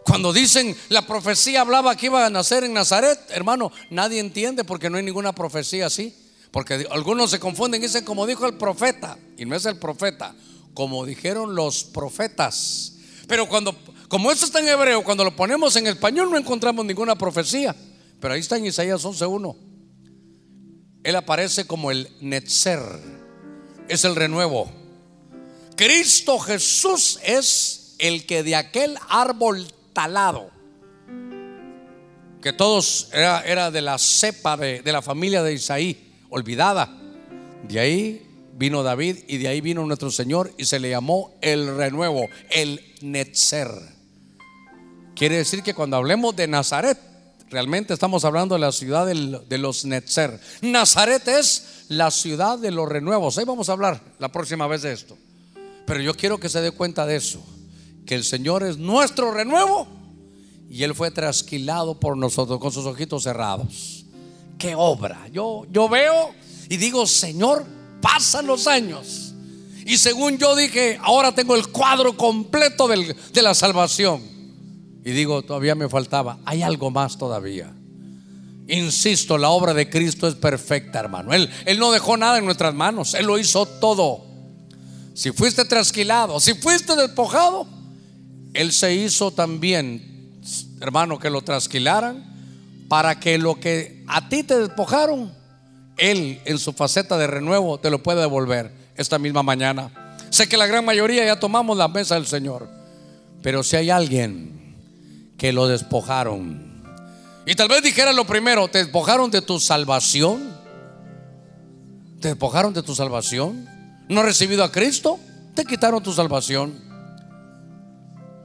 Cuando 0.06 0.32
dicen 0.32 0.78
la 0.90 1.08
profecía 1.08 1.62
hablaba 1.62 1.96
que 1.96 2.06
iba 2.06 2.28
a 2.28 2.30
nacer 2.30 2.64
en 2.64 2.74
Nazaret, 2.74 3.20
hermano, 3.30 3.72
nadie 3.90 4.20
entiende 4.20 4.64
porque 4.64 4.88
no 4.88 4.98
hay 4.98 5.04
ninguna 5.04 5.34
profecía 5.34 5.88
así. 5.88 6.16
Porque 6.52 6.88
algunos 6.92 7.32
se 7.32 7.40
confunden 7.40 7.82
y 7.82 7.88
dicen 7.88 8.06
como 8.06 8.28
dijo 8.28 8.46
el 8.46 8.54
profeta, 8.54 9.18
y 9.36 9.46
no 9.46 9.56
es 9.56 9.66
el 9.66 9.80
profeta, 9.80 10.36
como 10.76 11.06
dijeron 11.08 11.56
los 11.56 11.84
profetas. 11.86 12.94
Pero 13.28 13.50
cuando, 13.50 13.76
como 14.08 14.32
esto 14.32 14.46
está 14.46 14.60
en 14.60 14.70
hebreo, 14.70 15.04
cuando 15.04 15.24
lo 15.24 15.36
ponemos 15.36 15.76
en 15.76 15.88
español 15.88 16.30
no 16.30 16.38
encontramos 16.38 16.86
ninguna 16.86 17.16
profecía. 17.16 17.76
Pero 18.20 18.36
ahí 18.36 18.42
está 18.42 18.58
en 18.58 18.68
Isaías 18.68 19.04
11.1. 19.04 19.67
Él 21.08 21.16
aparece 21.16 21.66
como 21.66 21.90
el 21.90 22.10
Netzer, 22.20 22.82
es 23.88 24.04
el 24.04 24.14
renuevo. 24.14 24.70
Cristo 25.78 26.38
Jesús 26.38 27.18
es 27.24 27.96
el 27.98 28.26
que 28.26 28.44
de 28.44 28.58
aquel 28.58 28.98
árbol 29.08 29.66
talado, 29.94 30.52
que 32.42 32.52
todos 32.52 33.08
era, 33.14 33.72
de 33.72 33.82
la 33.82 33.98
cepa 34.00 34.58
de, 34.58 34.82
de 34.82 34.92
la 34.92 35.02
familia 35.02 35.44
de 35.44 35.54
Isaí, 35.54 36.14
olvidada. 36.30 36.94
De 37.70 37.80
ahí 37.80 38.28
vino 38.58 38.84
David 38.84 39.20
y 39.30 39.38
de 39.38 39.48
ahí 39.48 39.62
vino 39.62 39.86
nuestro 39.86 40.12
Señor 40.12 40.52
y 40.58 40.66
se 40.66 40.78
le 40.78 40.90
llamó 40.90 41.38
el 41.40 41.78
renuevo, 41.78 42.28
el 42.50 42.84
Netzer. 43.00 43.70
Quiere 45.16 45.38
decir 45.38 45.64
que 45.64 45.74
cuando 45.74 45.96
hablemos 45.96 46.36
de 46.36 46.50
Nazaret, 46.50 47.00
realmente 47.50 47.94
estamos 47.94 48.26
hablando 48.26 48.56
de 48.56 48.62
la 48.62 48.72
ciudad 48.72 49.06
de 49.06 49.58
los 49.58 49.86
Netzer. 49.86 50.40
Nazaret 50.62 51.28
es 51.28 51.86
la 51.90 52.12
ciudad 52.12 52.58
de 52.60 52.72
los 52.72 52.88
renuevos. 52.88 53.38
Ahí 53.38 53.46
vamos 53.46 53.70
a 53.70 53.74
hablar 53.74 54.02
la 54.20 54.32
próxima 54.32 54.68
vez 54.68 54.82
de 54.82 54.94
esto. 54.94 55.18
Pero 55.86 56.02
yo 56.02 56.14
quiero 56.14 56.40
que 56.40 56.50
se 56.50 56.62
dé 56.62 56.72
cuenta 56.72 57.06
de 57.06 57.16
eso, 57.16 57.42
que 58.06 58.16
el 58.16 58.24
Señor 58.24 58.64
es 58.64 58.78
nuestro 58.78 59.32
renuevo 59.32 59.88
y 60.70 60.84
Él 60.84 60.94
fue 60.94 61.12
trasquilado 61.12 62.00
por 62.00 62.18
nosotros 62.18 62.60
con 62.60 62.72
sus 62.72 62.86
ojitos 62.86 63.24
cerrados 63.24 63.98
qué 64.58 64.76
obra. 64.76 65.28
Yo, 65.32 65.66
yo 65.72 65.88
veo 65.88 66.32
y 66.70 66.78
digo, 66.78 67.06
Señor, 67.08 67.66
pasan 68.02 68.48
los 68.48 68.68
años. 68.68 69.34
Y 69.86 69.98
según 69.98 70.38
yo 70.38 70.56
dije, 70.56 71.00
ahora 71.02 71.34
tengo 71.34 71.56
el 71.56 71.68
cuadro 71.68 72.18
completo 72.18 72.88
de 72.88 73.42
la 73.42 73.54
salvación. 73.54 74.37
Y 75.08 75.12
digo, 75.12 75.42
todavía 75.42 75.74
me 75.74 75.88
faltaba. 75.88 76.38
Hay 76.44 76.64
algo 76.64 76.92
más 76.92 77.18
todavía. 77.18 77.72
Insisto, 78.68 79.38
la 79.38 79.48
obra 79.48 79.74
de 79.74 79.90
Cristo 79.90 80.28
es 80.28 80.36
perfecta, 80.36 81.00
hermano. 81.00 81.34
Él, 81.34 81.50
él 81.66 81.80
no 81.80 81.94
dejó 81.94 82.18
nada 82.18 82.40
en 82.40 82.44
nuestras 82.44 82.74
manos. 82.74 83.14
Él 83.14 83.26
lo 83.26 83.40
hizo 83.40 83.66
todo. 83.66 84.26
Si 85.14 85.32
fuiste 85.32 85.64
trasquilado, 85.64 86.42
si 86.42 86.56
fuiste 86.56 86.98
despojado, 86.98 87.66
Él 88.54 88.74
se 88.74 88.96
hizo 88.96 89.32
también, 89.32 90.42
hermano, 90.82 91.20
que 91.20 91.30
lo 91.30 91.42
trasquilaran 91.42 92.26
para 92.90 93.18
que 93.18 93.38
lo 93.38 93.62
que 93.62 94.04
a 94.08 94.28
ti 94.28 94.44
te 94.44 94.60
despojaron, 94.60 95.34
Él 95.96 96.42
en 96.44 96.60
su 96.60 96.74
faceta 96.74 97.18
de 97.18 97.28
renuevo 97.28 97.80
te 97.80 97.90
lo 97.90 98.04
pueda 98.04 98.20
devolver 98.20 98.74
esta 98.98 99.18
misma 99.20 99.42
mañana. 99.42 100.18
Sé 100.32 100.50
que 100.50 100.58
la 100.58 100.68
gran 100.68 100.84
mayoría 100.84 101.26
ya 101.26 101.40
tomamos 101.40 101.78
la 101.78 101.88
mesa 101.88 102.16
del 102.16 102.28
Señor, 102.28 102.70
pero 103.42 103.64
si 103.64 103.78
hay 103.78 103.90
alguien 103.90 104.57
que 105.38 105.54
lo 105.54 105.68
despojaron, 105.68 106.68
y 107.48 107.56
tal 107.56 107.70
vez 107.70 107.82
dijera 107.82 108.12
lo 108.12 108.26
primero, 108.28 108.68
te 108.68 108.80
despojaron 108.80 109.32
de 109.32 109.42
tu 109.42 109.58
salvación, 109.58 110.54
te 112.20 112.28
despojaron 112.28 112.74
de 112.74 112.84
tu 112.84 112.94
salvación, 112.94 113.66
no 114.10 114.20
has 114.20 114.26
recibido 114.26 114.66
a 114.66 114.72
Cristo, 114.72 115.18
te 115.56 115.64
quitaron 115.64 116.04
tu 116.04 116.12
salvación. 116.12 116.78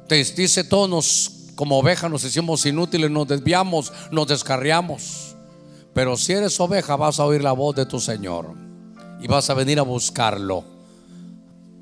Te 0.07 0.23
dice, 0.23 0.63
todos 0.63 0.89
nos 0.89 1.33
como 1.57 1.79
ovejas 1.79 2.09
nos 2.11 2.23
hicimos 2.23 2.65
inútiles, 2.65 3.11
nos 3.11 3.27
desviamos, 3.27 3.93
nos 4.13 4.29
descarriamos. 4.29 5.35
Pero 5.93 6.17
si 6.17 6.35
eres 6.35 6.61
oveja 6.61 6.95
vas 6.95 7.19
a 7.19 7.25
oír 7.25 7.43
la 7.43 7.53
voz 7.53 7.75
de 7.75 7.87
tu 7.87 7.99
Señor 7.99 8.55
y 9.21 9.27
vas 9.27 9.51
a 9.51 9.55
venir 9.55 9.81
a 9.81 9.83
buscarlo. 9.83 10.63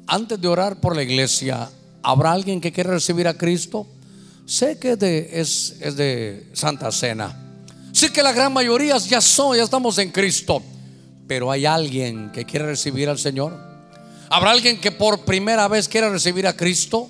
Antes 0.07 0.41
de 0.41 0.49
orar 0.49 0.81
por 0.81 0.97
la 0.97 1.03
iglesia, 1.03 1.69
¿habrá 2.03 2.33
alguien 2.33 2.63
que 2.63 2.73
quiere 2.73 2.91
recibir 2.91 3.29
a 3.29 3.35
Cristo? 3.35 3.87
Sé 4.51 4.81
que 4.81 4.99
es, 5.31 5.77
es 5.79 5.95
de 5.95 6.49
Santa 6.55 6.91
Cena. 6.91 7.37
Sé 7.93 8.11
que 8.11 8.21
la 8.21 8.33
gran 8.33 8.53
mayoría 8.53 8.99
ya 8.99 9.21
son, 9.21 9.57
ya 9.57 9.63
estamos 9.63 9.97
en 9.99 10.11
Cristo. 10.11 10.61
Pero 11.29 11.53
hay 11.53 11.67
alguien 11.67 12.33
que 12.33 12.45
quiere 12.45 12.67
recibir 12.67 13.09
al 13.09 13.21
Señor. 13.21 13.57
¿Habrá 14.29 14.51
alguien 14.51 14.81
que 14.81 14.91
por 14.91 15.25
primera 15.25 15.69
vez 15.69 15.89
quiere 15.89 16.11
recibir 16.11 16.49
a 16.49 16.57
Cristo? 16.57 17.09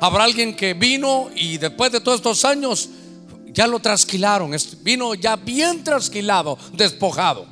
¿Habrá 0.00 0.24
alguien 0.24 0.56
que 0.56 0.72
vino 0.72 1.28
y 1.36 1.58
después 1.58 1.92
de 1.92 2.00
todos 2.00 2.16
estos 2.16 2.46
años 2.46 2.88
ya 3.52 3.66
lo 3.66 3.80
trasquilaron? 3.80 4.56
Vino 4.80 5.12
ya 5.12 5.36
bien 5.36 5.84
trasquilado, 5.84 6.56
despojado. 6.72 7.46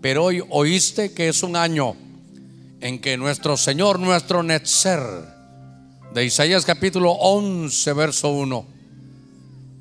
Pero 0.00 0.24
hoy 0.24 0.42
oíste 0.48 1.12
que 1.12 1.28
es 1.28 1.42
un 1.42 1.54
año 1.54 1.96
en 2.80 2.98
que 2.98 3.18
nuestro 3.18 3.58
Señor, 3.58 3.98
nuestro 3.98 4.42
Netzer, 4.42 5.39
de 6.14 6.24
Isaías 6.24 6.64
capítulo 6.64 7.12
11, 7.12 7.92
verso 7.92 8.30
1, 8.30 8.66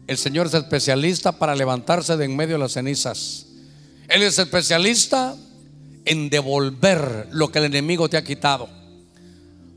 el 0.08 0.18
Señor 0.18 0.48
es 0.48 0.54
especialista 0.54 1.32
para 1.32 1.56
levantarse 1.56 2.18
de 2.18 2.26
en 2.26 2.36
medio 2.36 2.56
de 2.56 2.60
las 2.60 2.74
cenizas. 2.74 3.48
Él 4.08 4.22
es 4.22 4.38
especialista 4.38 5.36
en 6.06 6.30
devolver 6.30 7.28
lo 7.32 7.52
que 7.52 7.60
el 7.60 7.66
enemigo 7.66 8.10
te 8.10 8.18
ha 8.18 8.24
quitado. 8.24 8.70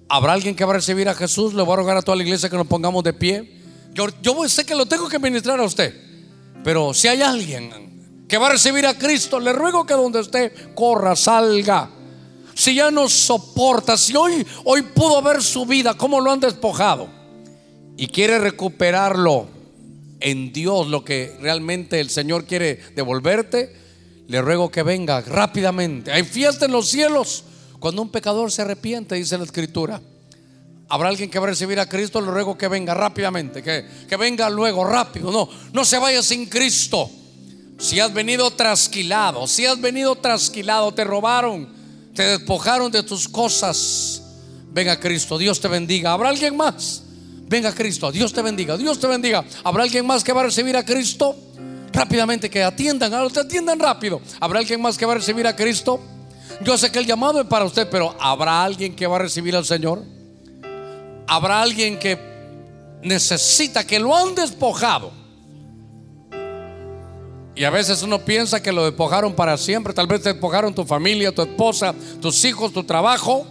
¿Habrá 0.09 0.35
alguien 0.35 0.55
que 0.55 0.65
va 0.65 0.73
a 0.73 0.77
recibir 0.77 1.09
a 1.09 1.15
Jesús? 1.15 1.55
Le 1.55 1.63
voy 1.63 1.73
a 1.73 1.77
rogar 1.77 1.97
a 1.97 2.03
toda 2.03 2.17
la 2.17 2.23
iglesia 2.23 2.51
que 2.51 2.57
nos 2.57 2.67
pongamos 2.67 3.03
de 3.03 3.15
pie. 3.15 3.61
Yo, 3.95 4.07
yo 4.21 4.49
sé 4.49 4.67
que 4.67 4.75
lo 4.75 4.87
tengo 4.87 5.09
que 5.09 5.19
ministrar 5.19 5.59
a 5.59 5.65
usted, 5.65 5.95
pero 6.63 6.93
si 6.93 7.09
hay 7.09 7.23
alguien 7.23 8.25
que 8.29 8.37
va 8.37 8.49
a 8.49 8.53
recibir 8.53 8.87
a 8.87 8.99
Cristo, 8.99 9.41
le 9.41 9.53
ruego 9.53 9.87
que 9.87 9.95
donde 9.95 10.21
esté 10.21 10.53
corra, 10.75 11.17
salga. 11.17 11.91
Si 12.55 12.75
ya 12.75 12.91
no 12.91 13.09
soporta, 13.09 13.97
si 13.97 14.15
hoy, 14.15 14.47
hoy 14.65 14.83
pudo 14.83 15.23
ver 15.23 15.43
su 15.43 15.67
vida, 15.67 15.95
cómo 15.95 16.21
lo 16.21 16.31
han 16.31 16.41
despojado 16.41 17.09
y 17.97 18.07
quiere 18.09 18.39
recuperarlo 18.39 19.47
en 20.21 20.53
Dios, 20.53 20.89
lo 20.89 21.05
que 21.05 21.37
realmente 21.41 22.01
el 22.01 22.11
Señor 22.11 22.45
quiere 22.45 22.81
devolverte, 22.95 23.75
le 24.29 24.41
ruego 24.41 24.71
que 24.71 24.83
venga 24.83 25.21
rápidamente. 25.21 26.13
Hay 26.13 26.25
fiesta 26.25 26.67
en 26.67 26.73
los 26.73 26.89
cielos 26.89 27.45
cuando 27.79 28.03
un 28.03 28.11
pecador 28.11 28.51
se 28.51 28.63
arrepiente, 28.63 29.17
dice 29.17 29.37
la 29.37 29.45
escritura. 29.45 30.01
Habrá 30.89 31.09
alguien 31.09 31.31
que 31.31 31.39
va 31.39 31.47
a 31.47 31.51
recibir 31.51 31.81
a 31.81 31.89
Cristo, 31.89 32.21
le 32.21 32.31
ruego 32.31 32.57
que 32.57 32.69
venga 32.69 32.95
rápidamente, 32.95 33.63
que, 33.63 33.85
que 34.09 34.17
venga 34.17 34.49
luego, 34.51 34.85
rápido. 34.85 35.33
No, 35.33 35.49
no 35.73 35.85
se 35.85 35.99
vaya 35.99 36.23
sin 36.23 36.47
Cristo. 36.47 37.11
Si 37.79 37.99
has 37.99 38.13
venido 38.13 38.51
trasquilado, 38.53 39.47
si 39.47 39.67
has 39.67 39.81
venido 39.81 40.15
trasquilado, 40.15 40.93
te 40.93 41.03
robaron, 41.03 41.69
te 42.15 42.23
despojaron 42.23 42.91
de 42.93 43.03
tus 43.03 43.29
cosas, 43.29 44.23
venga 44.71 44.99
Cristo, 44.99 45.39
Dios 45.39 45.61
te 45.61 45.69
bendiga. 45.69 46.13
¿Habrá 46.13 46.29
alguien 46.29 46.57
más? 46.57 47.03
Venga 47.49 47.73
Cristo, 47.75 48.11
Dios 48.11 48.33
te 48.33 48.43
bendiga, 48.43 48.77
Dios 48.77 48.99
te 48.99 49.07
bendiga. 49.07 49.45
¿Habrá 49.65 49.83
alguien 49.83 50.07
más 50.07 50.25
que 50.25 50.33
va 50.33 50.41
a 50.41 50.45
recibir 50.45 50.77
a 50.77 50.85
Cristo? 50.85 51.37
rápidamente 51.93 52.51
que 52.51 52.63
atiendan, 52.63 53.13
a 53.15 53.25
usted 53.25 53.43
atiendan 53.43 53.79
rápido. 53.79 54.21
¿Habrá 54.41 54.61
alguien 54.61 54.81
más 54.81 54.97
que 54.97 55.07
va 55.07 55.13
a 55.13 55.17
recibir 55.17 55.47
a 55.47 55.55
Cristo? 55.55 56.01
Yo 56.63 56.77
sé 56.79 56.91
que 56.91 56.99
el 56.99 57.07
llamado 57.07 57.41
es 57.41 57.47
para 57.47 57.65
usted, 57.65 57.89
pero 57.91 58.17
¿habrá 58.19 58.65
alguien 58.65 58.95
que 58.95 59.07
va 59.07 59.17
a 59.17 59.21
recibir 59.21 59.55
al 59.55 59.65
Señor? 59.65 60.03
¿Habrá 61.27 61.63
alguien 61.63 61.99
que 61.99 62.19
necesita, 63.03 63.87
que 63.87 63.99
lo 63.99 64.17
han 64.17 64.35
despojado? 64.35 65.22
Y 67.63 67.65
a 67.65 67.71
veces 67.71 68.03
uno 68.03 68.19
piensa 68.19 68.61
que 68.61 68.73
lo 68.73 68.85
despojaron 68.85 69.35
para 69.37 69.57
siempre. 69.57 69.95
Tal 69.95 70.09
vez 70.09 70.21
te 70.21 70.33
despojaron 70.33 70.75
tu 70.75 70.85
familia, 70.85 71.33
tu 71.33 71.43
esposa, 71.43 71.95
tus 72.21 72.45
hijos, 72.45 72.73
tu 72.73 72.83
trabajo. 72.83 73.47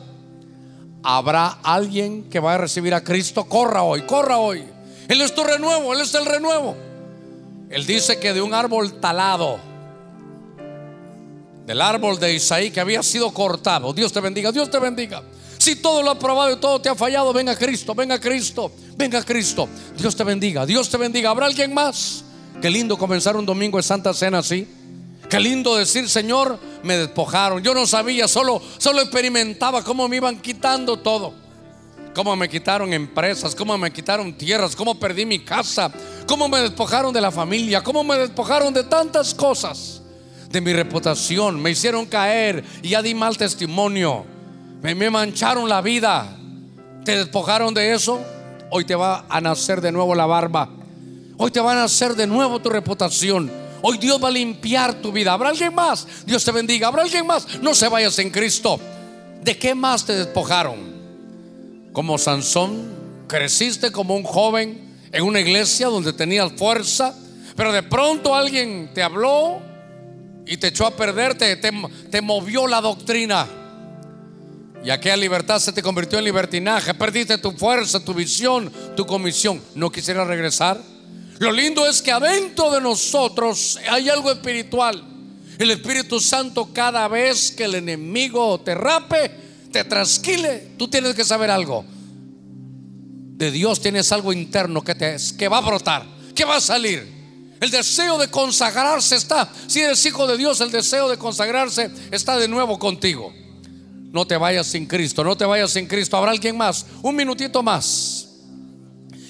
¿Habrá 1.01 1.59
alguien 1.63 2.29
que 2.29 2.41
va 2.41 2.55
a 2.55 2.57
recibir 2.57 2.93
a 2.93 3.05
Cristo? 3.05 3.45
Corra 3.45 3.83
hoy, 3.83 4.01
corra 4.01 4.37
hoy. 4.37 4.65
Él 5.07 5.21
es 5.21 5.33
tu 5.33 5.45
renuevo, 5.45 5.93
Él 5.93 6.01
es 6.01 6.13
el 6.13 6.25
renuevo. 6.25 6.75
Él 7.69 7.85
dice 7.85 8.19
que 8.19 8.33
de 8.33 8.41
un 8.41 8.53
árbol 8.53 8.99
talado, 8.99 9.61
del 11.65 11.79
árbol 11.79 12.19
de 12.19 12.33
Isaí 12.33 12.69
que 12.69 12.81
había 12.81 13.03
sido 13.03 13.33
cortado, 13.33 13.93
Dios 13.93 14.11
te 14.11 14.19
bendiga, 14.19 14.51
Dios 14.51 14.69
te 14.69 14.79
bendiga. 14.79 15.23
Si 15.57 15.77
todo 15.77 16.03
lo 16.03 16.11
ha 16.11 16.19
probado 16.19 16.51
y 16.51 16.57
todo 16.57 16.81
te 16.81 16.89
ha 16.89 16.95
fallado, 16.95 17.31
venga 17.31 17.55
Cristo, 17.55 17.95
venga 17.95 18.19
Cristo, 18.19 18.73
venga 18.97 19.23
Cristo. 19.23 19.69
Dios 19.97 20.17
te 20.17 20.25
bendiga, 20.25 20.65
Dios 20.65 20.89
te 20.89 20.97
bendiga. 20.97 21.29
¿Habrá 21.29 21.45
alguien 21.45 21.73
más? 21.73 22.25
Qué 22.61 22.69
lindo 22.69 22.95
comenzar 22.95 23.35
un 23.35 23.45
domingo 23.45 23.77
de 23.77 23.83
Santa 23.83 24.13
Cena 24.13 24.37
así. 24.39 24.67
Qué 25.27 25.39
lindo 25.39 25.75
decir, 25.75 26.07
Señor, 26.07 26.59
me 26.83 26.95
despojaron. 26.95 27.63
Yo 27.63 27.73
no 27.73 27.87
sabía, 27.87 28.27
solo, 28.27 28.61
solo 28.77 29.01
experimentaba 29.01 29.83
cómo 29.83 30.07
me 30.07 30.17
iban 30.17 30.39
quitando 30.39 30.99
todo. 30.99 31.33
Cómo 32.13 32.35
me 32.35 32.49
quitaron 32.49 32.93
empresas, 32.93 33.55
cómo 33.55 33.77
me 33.77 33.91
quitaron 33.91 34.33
tierras, 34.33 34.75
cómo 34.75 34.99
perdí 34.99 35.25
mi 35.25 35.39
casa, 35.39 35.91
cómo 36.27 36.47
me 36.49 36.59
despojaron 36.59 37.13
de 37.13 37.21
la 37.21 37.31
familia, 37.31 37.81
cómo 37.81 38.03
me 38.03 38.17
despojaron 38.17 38.73
de 38.73 38.83
tantas 38.83 39.33
cosas, 39.33 40.01
de 40.49 40.59
mi 40.59 40.73
reputación, 40.73 41.61
me 41.61 41.71
hicieron 41.71 42.05
caer 42.05 42.65
y 42.81 42.89
ya 42.89 43.01
di 43.01 43.15
mal 43.15 43.37
testimonio, 43.37 44.25
me, 44.81 44.93
me 44.93 45.09
mancharon 45.09 45.69
la 45.69 45.79
vida, 45.79 46.37
te 47.05 47.15
despojaron 47.15 47.73
de 47.73 47.93
eso, 47.93 48.19
hoy 48.71 48.83
te 48.83 48.95
va 48.95 49.25
a 49.29 49.39
nacer 49.39 49.79
de 49.79 49.93
nuevo 49.93 50.13
la 50.13 50.25
barba, 50.25 50.67
hoy 51.43 51.51
te 51.51 51.59
va 51.59 51.71
a 51.71 51.75
nacer 51.75 52.15
de 52.15 52.27
nuevo 52.27 52.59
tu 52.59 52.69
reputación. 52.69 53.51
Hoy 53.81 53.97
Dios 53.97 54.23
va 54.23 54.27
a 54.27 54.31
limpiar 54.31 55.01
tu 55.01 55.11
vida. 55.11 55.33
¿Habrá 55.33 55.49
alguien 55.49 55.73
más? 55.73 56.07
Dios 56.25 56.43
te 56.45 56.51
bendiga. 56.51 56.87
¿Habrá 56.87 57.01
alguien 57.01 57.25
más? 57.25 57.59
No 57.61 57.73
se 57.73 57.87
vayas 57.87 58.19
en 58.19 58.29
Cristo. 58.29 58.79
¿De 59.43 59.57
qué 59.57 59.73
más 59.73 60.05
te 60.05 60.13
despojaron? 60.13 60.91
como 61.91 62.17
Sansón, 62.17 63.25
creciste 63.27 63.91
como 63.91 64.15
un 64.15 64.23
joven 64.23 64.97
en 65.11 65.23
una 65.23 65.39
iglesia 65.39 65.87
donde 65.87 66.13
tenías 66.13 66.51
fuerza, 66.53 67.15
pero 67.55 67.71
de 67.71 67.83
pronto 67.83 68.33
alguien 68.33 68.91
te 68.93 69.03
habló 69.03 69.61
y 70.45 70.57
te 70.57 70.67
echó 70.67 70.85
a 70.85 70.95
perderte, 70.95 71.55
te, 71.57 71.71
te 72.09 72.21
movió 72.21 72.67
la 72.67 72.81
doctrina. 72.81 73.47
Y 74.83 74.89
aquella 74.89 75.17
libertad 75.17 75.59
se 75.59 75.73
te 75.73 75.83
convirtió 75.83 76.17
en 76.17 76.25
libertinaje. 76.25 76.95
Perdiste 76.95 77.37
tu 77.37 77.51
fuerza, 77.51 78.03
tu 78.03 78.15
visión, 78.15 78.71
tu 78.95 79.05
comisión. 79.05 79.61
¿No 79.75 79.91
quisiera 79.91 80.25
regresar? 80.25 80.81
Lo 81.39 81.51
lindo 81.51 81.87
es 81.87 82.01
que 82.01 82.11
adentro 82.11 82.71
de 82.71 82.81
nosotros 82.81 83.79
hay 83.89 84.09
algo 84.09 84.31
espiritual. 84.31 85.03
El 85.57 85.71
Espíritu 85.71 86.19
Santo 86.19 86.69
cada 86.73 87.07
vez 87.07 87.51
que 87.51 87.65
el 87.65 87.75
enemigo 87.75 88.59
te 88.61 88.75
rape, 88.75 89.31
te 89.71 89.83
trasquile, 89.83 90.71
tú 90.77 90.87
tienes 90.87 91.13
que 91.13 91.23
saber 91.23 91.51
algo. 91.51 91.85
De 91.87 93.51
Dios 93.51 93.79
tienes 93.81 94.11
algo 94.11 94.33
interno 94.33 94.83
que, 94.83 94.95
te, 94.95 95.17
que 95.37 95.47
va 95.47 95.57
a 95.57 95.61
brotar, 95.61 96.05
que 96.35 96.45
va 96.45 96.57
a 96.57 96.61
salir. 96.61 97.21
El 97.59 97.69
deseo 97.69 98.17
de 98.17 98.27
consagrarse 98.27 99.15
está. 99.15 99.47
Si 99.67 99.81
eres 99.81 100.03
hijo 100.05 100.25
de 100.25 100.35
Dios, 100.35 100.61
el 100.61 100.71
deseo 100.71 101.07
de 101.07 101.17
consagrarse 101.17 101.91
está 102.09 102.37
de 102.37 102.47
nuevo 102.47 102.79
contigo. 102.79 103.31
No 104.11 104.25
te 104.25 104.35
vayas 104.35 104.65
sin 104.65 104.87
Cristo, 104.87 105.23
no 105.23 105.37
te 105.37 105.45
vayas 105.45 105.71
sin 105.71 105.85
Cristo. 105.85 106.17
¿Habrá 106.17 106.31
alguien 106.31 106.57
más? 106.57 106.87
Un 107.03 107.15
minutito 107.15 107.61
más. 107.61 108.30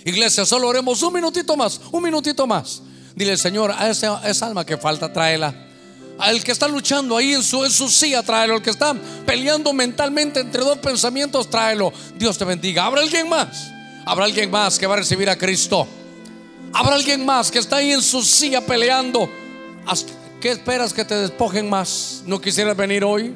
Iglesia, 0.05 0.45
solo 0.45 0.67
oremos 0.67 1.01
un 1.03 1.13
minutito 1.13 1.55
más, 1.55 1.79
un 1.91 2.03
minutito 2.03 2.47
más. 2.47 2.81
Dile, 3.15 3.37
Señor, 3.37 3.71
a 3.71 3.89
esa, 3.89 4.45
alma 4.45 4.65
que 4.65 4.77
falta, 4.77 5.11
tráela 5.11 5.67
al 6.21 6.43
que 6.43 6.51
está 6.51 6.67
luchando 6.67 7.17
ahí 7.17 7.33
en 7.33 7.41
su, 7.41 7.65
en 7.65 7.71
silla, 7.71 8.21
tráelo. 8.21 8.57
El 8.57 8.61
que 8.61 8.69
está 8.69 8.93
peleando 9.25 9.73
mentalmente 9.73 10.39
entre 10.39 10.61
dos 10.61 10.77
pensamientos, 10.77 11.49
tráelo. 11.49 11.91
Dios 12.15 12.37
te 12.37 12.45
bendiga. 12.45 12.85
¿Habrá 12.85 13.01
alguien 13.01 13.27
más? 13.27 13.71
¿Habrá 14.05 14.25
alguien 14.25 14.51
más 14.51 14.77
que 14.77 14.85
va 14.85 14.93
a 14.93 14.97
recibir 14.97 15.29
a 15.29 15.35
Cristo? 15.35 15.87
¿Habrá 16.73 16.95
alguien 16.95 17.25
más 17.25 17.49
que 17.49 17.57
está 17.57 17.77
ahí 17.77 17.91
en 17.91 18.03
su 18.03 18.21
silla 18.21 18.61
peleando? 18.61 19.29
¿Qué 20.39 20.51
esperas 20.51 20.93
que 20.93 21.05
te 21.05 21.15
despojen 21.15 21.69
más? 21.69 22.21
¿No 22.25 22.39
quisieras 22.39 22.77
venir 22.77 23.03
hoy? 23.03 23.33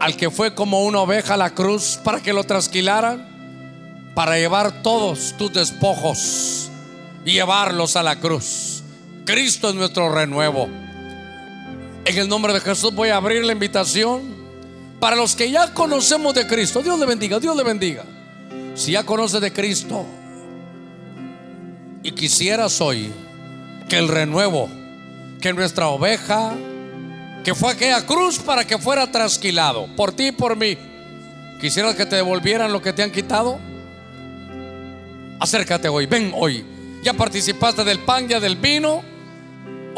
Al 0.00 0.16
que 0.16 0.30
fue 0.30 0.54
como 0.54 0.84
una 0.84 1.00
oveja 1.00 1.34
a 1.34 1.36
la 1.36 1.54
cruz 1.54 1.98
para 2.02 2.20
que 2.20 2.32
lo 2.32 2.44
trasquilaran, 2.44 3.35
para 4.16 4.38
llevar 4.38 4.82
todos 4.82 5.34
tus 5.36 5.52
despojos 5.52 6.70
y 7.26 7.32
llevarlos 7.32 7.96
a 7.96 8.02
la 8.02 8.18
cruz. 8.18 8.82
Cristo 9.26 9.68
es 9.68 9.74
nuestro 9.74 10.10
renuevo. 10.10 10.70
En 12.06 12.16
el 12.16 12.26
nombre 12.26 12.54
de 12.54 12.60
Jesús 12.60 12.94
voy 12.94 13.10
a 13.10 13.18
abrir 13.18 13.44
la 13.44 13.52
invitación 13.52 14.22
para 15.00 15.16
los 15.16 15.36
que 15.36 15.50
ya 15.50 15.74
conocemos 15.74 16.32
de 16.32 16.46
Cristo. 16.46 16.80
Dios 16.80 16.98
le 16.98 17.04
bendiga, 17.04 17.38
Dios 17.38 17.54
le 17.54 17.62
bendiga. 17.62 18.04
Si 18.74 18.92
ya 18.92 19.04
conoces 19.04 19.42
de 19.42 19.52
Cristo 19.52 20.06
y 22.02 22.12
quisieras 22.12 22.80
hoy 22.80 23.12
que 23.86 23.98
el 23.98 24.08
renuevo, 24.08 24.70
que 25.42 25.52
nuestra 25.52 25.88
oveja, 25.88 26.54
que 27.44 27.54
fue 27.54 27.70
aquella 27.70 28.06
cruz 28.06 28.38
para 28.38 28.66
que 28.66 28.78
fuera 28.78 29.12
trasquilado 29.12 29.94
por 29.94 30.12
ti 30.12 30.28
y 30.28 30.32
por 30.32 30.56
mí, 30.56 30.78
quisieras 31.60 31.96
que 31.96 32.06
te 32.06 32.16
devolvieran 32.16 32.72
lo 32.72 32.80
que 32.80 32.94
te 32.94 33.02
han 33.02 33.12
quitado, 33.12 33.60
acércate 35.40 35.88
hoy, 35.88 36.06
ven 36.06 36.32
hoy. 36.34 36.64
Ya 37.02 37.12
participaste 37.12 37.84
del 37.84 38.00
pan, 38.00 38.26
ya 38.28 38.40
del 38.40 38.56
vino 38.56 39.02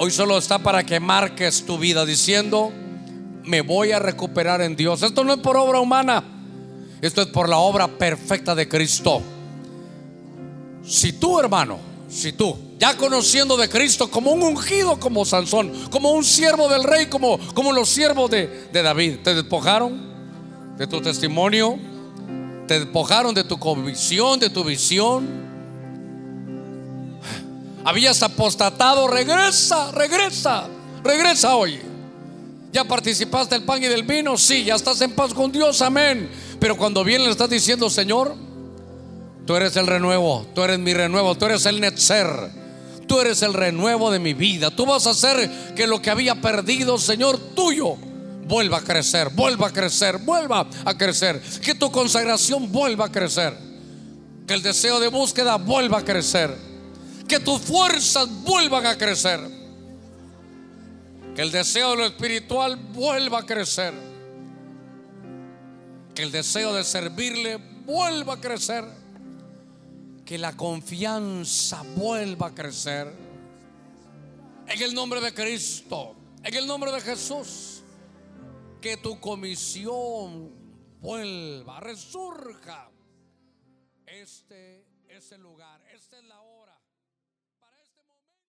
Hoy 0.01 0.13
solo 0.13 0.39
está 0.39 0.61
para 0.61 0.87
que 0.87 1.01
marques 1.01 1.67
tu 1.67 1.77
vida 1.77 2.07
diciendo, 2.07 2.73
me 3.43 3.63
voy 3.63 3.91
a 3.91 3.99
recuperar 3.99 4.61
en 4.61 4.77
Dios. 4.77 5.03
Esto 5.03 5.25
no 5.25 5.33
es 5.33 5.41
por 5.41 5.57
obra 5.57 5.81
humana, 5.81 6.23
esto 7.03 7.21
es 7.21 7.27
por 7.27 7.49
la 7.49 7.59
obra 7.59 7.89
perfecta 7.89 8.55
de 8.55 8.69
Cristo. 8.69 9.21
Si 10.85 11.15
tú, 11.15 11.41
hermano, 11.41 11.81
si 12.09 12.31
tú, 12.31 12.57
ya 12.79 12.97
conociendo 12.97 13.57
de 13.57 13.69
Cristo 13.69 14.09
como 14.09 14.31
un 14.31 14.41
ungido 14.45 15.01
como 15.01 15.25
Sansón, 15.25 15.73
como 15.91 16.13
un 16.13 16.23
siervo 16.23 16.69
del 16.69 16.85
rey, 16.85 17.07
como, 17.07 17.37
como 17.53 17.73
los 17.73 17.89
siervos 17.89 18.31
de, 18.31 18.69
de 18.73 18.83
David, 18.83 19.17
te 19.25 19.35
despojaron 19.35 20.01
de 20.77 20.87
tu 20.87 21.01
testimonio, 21.01 21.77
te 22.69 22.79
despojaron 22.79 23.35
de 23.35 23.43
tu 23.43 23.59
convicción, 23.59 24.39
de 24.39 24.51
tu 24.51 24.63
visión. 24.63 25.27
Habías 27.85 28.23
apostatado, 28.23 29.09
regresa, 29.09 29.91
regresa, 29.91 30.69
regresa 31.03 31.57
hoy. 31.57 31.81
¿Ya 32.71 32.85
participaste 32.85 33.55
del 33.55 33.65
pan 33.65 33.83
y 33.83 33.87
del 33.87 34.03
vino? 34.03 34.37
Sí, 34.37 34.65
ya 34.65 34.75
estás 34.75 35.01
en 35.01 35.13
paz 35.13 35.33
con 35.33 35.51
Dios, 35.51 35.81
amén. 35.81 36.31
Pero 36.61 36.77
cuando 36.77 37.03
viene 37.03 37.25
le 37.25 37.31
estás 37.31 37.49
diciendo, 37.49 37.89
Señor, 37.89 38.37
tú 39.47 39.57
eres 39.57 39.75
el 39.77 39.87
renuevo, 39.87 40.47
tú 40.55 40.63
eres 40.63 40.79
mi 40.79 40.93
renuevo, 40.93 41.35
tú 41.35 41.47
eres 41.47 41.65
el 41.65 41.81
Netzer, 41.81 42.29
tú 43.07 43.19
eres 43.21 43.41
el 43.43 43.55
renuevo 43.55 44.11
de 44.11 44.19
mi 44.19 44.35
vida. 44.35 44.71
Tú 44.71 44.85
vas 44.85 45.07
a 45.07 45.11
hacer 45.11 45.75
que 45.75 45.87
lo 45.87 46.03
que 46.03 46.11
había 46.11 46.35
perdido, 46.43 46.99
Señor, 46.99 47.39
tuyo, 47.39 47.97
vuelva 48.49 48.79
a 48.79 48.81
crecer, 48.81 49.29
vuelva 49.31 49.69
a 49.69 49.73
crecer, 49.73 50.19
vuelva 50.19 50.67
a 50.85 50.97
crecer. 50.97 51.41
Que 51.63 51.75
tu 51.75 51.93
consagración 51.93 52.73
vuelva 52.73 53.05
a 53.05 53.13
crecer. 53.13 53.57
Que 54.47 54.55
el 54.55 54.63
deseo 54.63 54.99
de 54.99 55.09
búsqueda 55.09 55.57
vuelva 55.57 55.99
a 55.99 56.05
crecer. 56.05 56.57
Que 57.29 57.39
tus 57.39 57.61
fuerzas 57.61 58.27
vuelvan 58.43 58.87
a 58.87 58.97
crecer. 58.97 59.39
Que 61.37 61.43
el 61.43 61.53
deseo 61.53 61.91
de 61.91 61.97
lo 61.99 62.07
espiritual 62.07 62.77
vuelva 62.77 63.41
a 63.41 63.47
crecer. 63.47 63.93
Que 66.15 66.23
el 66.23 66.33
deseo 66.33 66.73
de 66.73 66.83
servirle 66.83 67.59
vuelva 67.85 68.35
a 68.35 68.41
crecer. 68.41 68.85
Que 70.25 70.39
la 70.39 70.57
confianza 70.57 71.83
vuelva 71.95 72.49
a 72.49 72.55
crecer. 72.55 73.13
En 74.67 74.83
el 74.83 74.95
nombre 74.95 75.21
de 75.21 75.33
Cristo. 75.35 76.17
En 76.43 76.55
el 76.55 76.67
nombre 76.67 76.91
de 76.91 77.01
Jesús. 77.03 77.78
Que 78.81 78.97
tu 78.97 79.19
comisión 79.21 80.53
vuelva, 81.01 81.81
resurja. 81.81 82.91
Este 84.07 84.87
es 85.09 85.33
el 85.33 85.43
lugar, 85.43 85.58